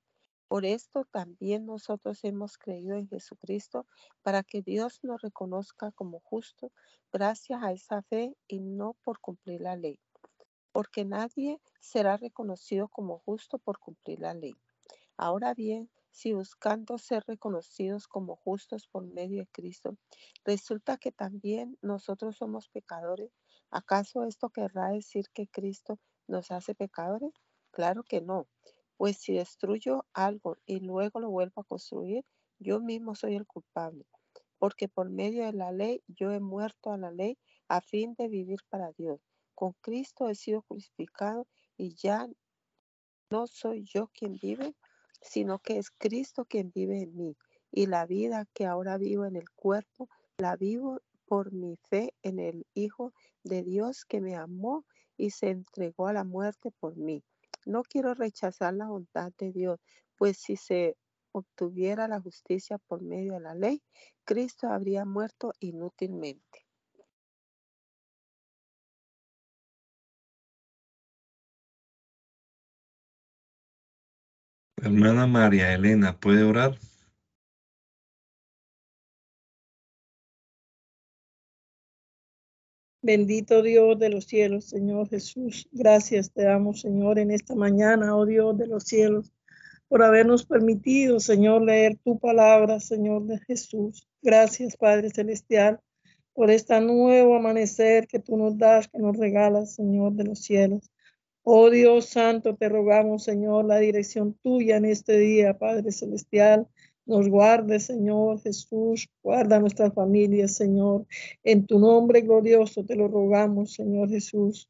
Por 0.49 0.65
esto 0.65 1.05
también 1.05 1.65
nosotros 1.65 2.25
hemos 2.25 2.57
creído 2.57 2.97
en 2.97 3.07
Jesucristo 3.07 3.85
para 4.21 4.43
que 4.43 4.61
Dios 4.61 4.99
nos 5.01 5.21
reconozca 5.21 5.93
como 5.93 6.19
justo 6.19 6.73
gracias 7.09 7.63
a 7.63 7.71
esa 7.71 8.01
fe 8.01 8.35
y 8.49 8.59
no 8.59 8.97
por 9.01 9.21
cumplir 9.21 9.61
la 9.61 9.77
ley. 9.77 9.97
Porque 10.73 11.05
nadie 11.05 11.61
será 11.79 12.17
reconocido 12.17 12.89
como 12.89 13.19
justo 13.19 13.57
por 13.57 13.79
cumplir 13.79 14.19
la 14.19 14.33
ley. 14.33 14.55
Ahora 15.15 15.53
bien, 15.53 15.89
si 16.09 16.33
buscando 16.33 16.97
ser 16.97 17.23
reconocidos 17.27 18.09
como 18.09 18.35
justos 18.35 18.89
por 18.89 19.05
medio 19.05 19.43
de 19.43 19.47
Cristo, 19.53 19.95
resulta 20.43 20.97
que 20.97 21.13
también 21.13 21.77
nosotros 21.81 22.35
somos 22.35 22.67
pecadores, 22.67 23.31
¿acaso 23.69 24.25
esto 24.25 24.49
querrá 24.49 24.89
decir 24.89 25.27
que 25.33 25.47
Cristo 25.47 25.97
nos 26.31 26.51
hace 26.51 26.73
pecadores? 26.73 27.31
Claro 27.71 28.03
que 28.03 28.21
no, 28.21 28.47
pues 28.97 29.17
si 29.17 29.33
destruyo 29.33 30.05
algo 30.13 30.57
y 30.65 30.79
luego 30.79 31.19
lo 31.19 31.29
vuelvo 31.29 31.61
a 31.61 31.65
construir, 31.65 32.25
yo 32.59 32.79
mismo 32.79 33.15
soy 33.15 33.35
el 33.35 33.45
culpable, 33.45 34.05
porque 34.57 34.87
por 34.87 35.09
medio 35.09 35.45
de 35.45 35.53
la 35.53 35.71
ley 35.71 36.03
yo 36.07 36.31
he 36.31 36.39
muerto 36.39 36.91
a 36.91 36.97
la 36.97 37.11
ley 37.11 37.37
a 37.67 37.81
fin 37.81 38.15
de 38.17 38.27
vivir 38.27 38.59
para 38.69 38.91
Dios. 38.91 39.19
Con 39.55 39.73
Cristo 39.81 40.29
he 40.29 40.35
sido 40.35 40.61
crucificado 40.63 41.47
y 41.77 41.95
ya 41.95 42.27
no 43.31 43.47
soy 43.47 43.83
yo 43.83 44.07
quien 44.07 44.37
vive, 44.41 44.75
sino 45.21 45.59
que 45.59 45.77
es 45.77 45.91
Cristo 45.91 46.45
quien 46.45 46.71
vive 46.73 47.01
en 47.01 47.15
mí. 47.15 47.37
Y 47.71 47.87
la 47.87 48.05
vida 48.05 48.45
que 48.53 48.65
ahora 48.65 48.97
vivo 48.97 49.25
en 49.25 49.35
el 49.35 49.49
cuerpo, 49.51 50.09
la 50.37 50.55
vivo 50.57 51.01
por 51.25 51.53
mi 51.53 51.77
fe 51.89 52.13
en 52.23 52.39
el 52.39 52.67
Hijo 52.73 53.13
de 53.43 53.63
Dios 53.63 54.03
que 54.05 54.19
me 54.19 54.35
amó 54.35 54.85
y 55.21 55.29
se 55.29 55.51
entregó 55.51 56.07
a 56.07 56.13
la 56.13 56.23
muerte 56.23 56.71
por 56.79 56.97
mí. 56.97 57.23
No 57.67 57.83
quiero 57.83 58.15
rechazar 58.15 58.73
la 58.73 58.87
bondad 58.87 59.31
de 59.37 59.51
Dios, 59.51 59.79
pues 60.17 60.37
si 60.37 60.55
se 60.55 60.97
obtuviera 61.31 62.07
la 62.07 62.19
justicia 62.19 62.79
por 62.79 63.03
medio 63.03 63.33
de 63.33 63.41
la 63.41 63.53
ley, 63.53 63.83
Cristo 64.25 64.67
habría 64.67 65.05
muerto 65.05 65.53
inútilmente. 65.59 66.65
Hermana 74.77 75.27
María 75.27 75.71
Elena, 75.71 76.17
¿puede 76.17 76.41
orar? 76.41 76.79
Bendito 83.03 83.63
Dios 83.63 83.97
de 83.97 84.09
los 84.09 84.25
cielos, 84.25 84.65
Señor 84.65 85.09
Jesús. 85.09 85.67
Gracias 85.71 86.31
te 86.31 86.43
damos, 86.43 86.81
Señor, 86.81 87.17
en 87.17 87.31
esta 87.31 87.55
mañana, 87.55 88.15
oh 88.15 88.27
Dios 88.27 88.55
de 88.59 88.67
los 88.67 88.83
cielos, 88.83 89.33
por 89.87 90.03
habernos 90.03 90.45
permitido, 90.45 91.19
Señor, 91.19 91.63
leer 91.63 91.97
tu 92.03 92.19
palabra, 92.19 92.79
Señor 92.79 93.25
de 93.25 93.39
Jesús. 93.39 94.07
Gracias, 94.21 94.77
Padre 94.77 95.09
Celestial, 95.09 95.79
por 96.33 96.51
este 96.51 96.79
nuevo 96.79 97.35
amanecer 97.35 98.05
que 98.05 98.19
tú 98.19 98.37
nos 98.37 98.55
das, 98.59 98.87
que 98.87 98.99
nos 98.99 99.17
regalas, 99.17 99.73
Señor 99.73 100.13
de 100.13 100.25
los 100.25 100.43
cielos. 100.43 100.91
Oh 101.41 101.71
Dios 101.71 102.05
Santo, 102.05 102.55
te 102.55 102.69
rogamos, 102.69 103.23
Señor, 103.23 103.65
la 103.65 103.79
dirección 103.79 104.35
tuya 104.43 104.77
en 104.77 104.85
este 104.85 105.17
día, 105.17 105.57
Padre 105.57 105.91
Celestial. 105.91 106.67
Nos 107.05 107.27
guarde, 107.27 107.79
Señor 107.79 108.41
Jesús, 108.41 109.09
guarda 109.23 109.59
nuestras 109.59 109.93
familias, 109.93 110.55
Señor. 110.55 111.05
En 111.43 111.65
tu 111.65 111.79
nombre 111.79 112.21
glorioso 112.21 112.85
te 112.85 112.95
lo 112.95 113.07
rogamos, 113.07 113.73
Señor 113.73 114.09
Jesús. 114.09 114.69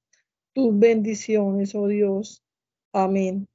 Tus 0.53 0.77
bendiciones, 0.77 1.75
oh 1.75 1.88
Dios. 1.88 2.41
Amén. 2.93 3.47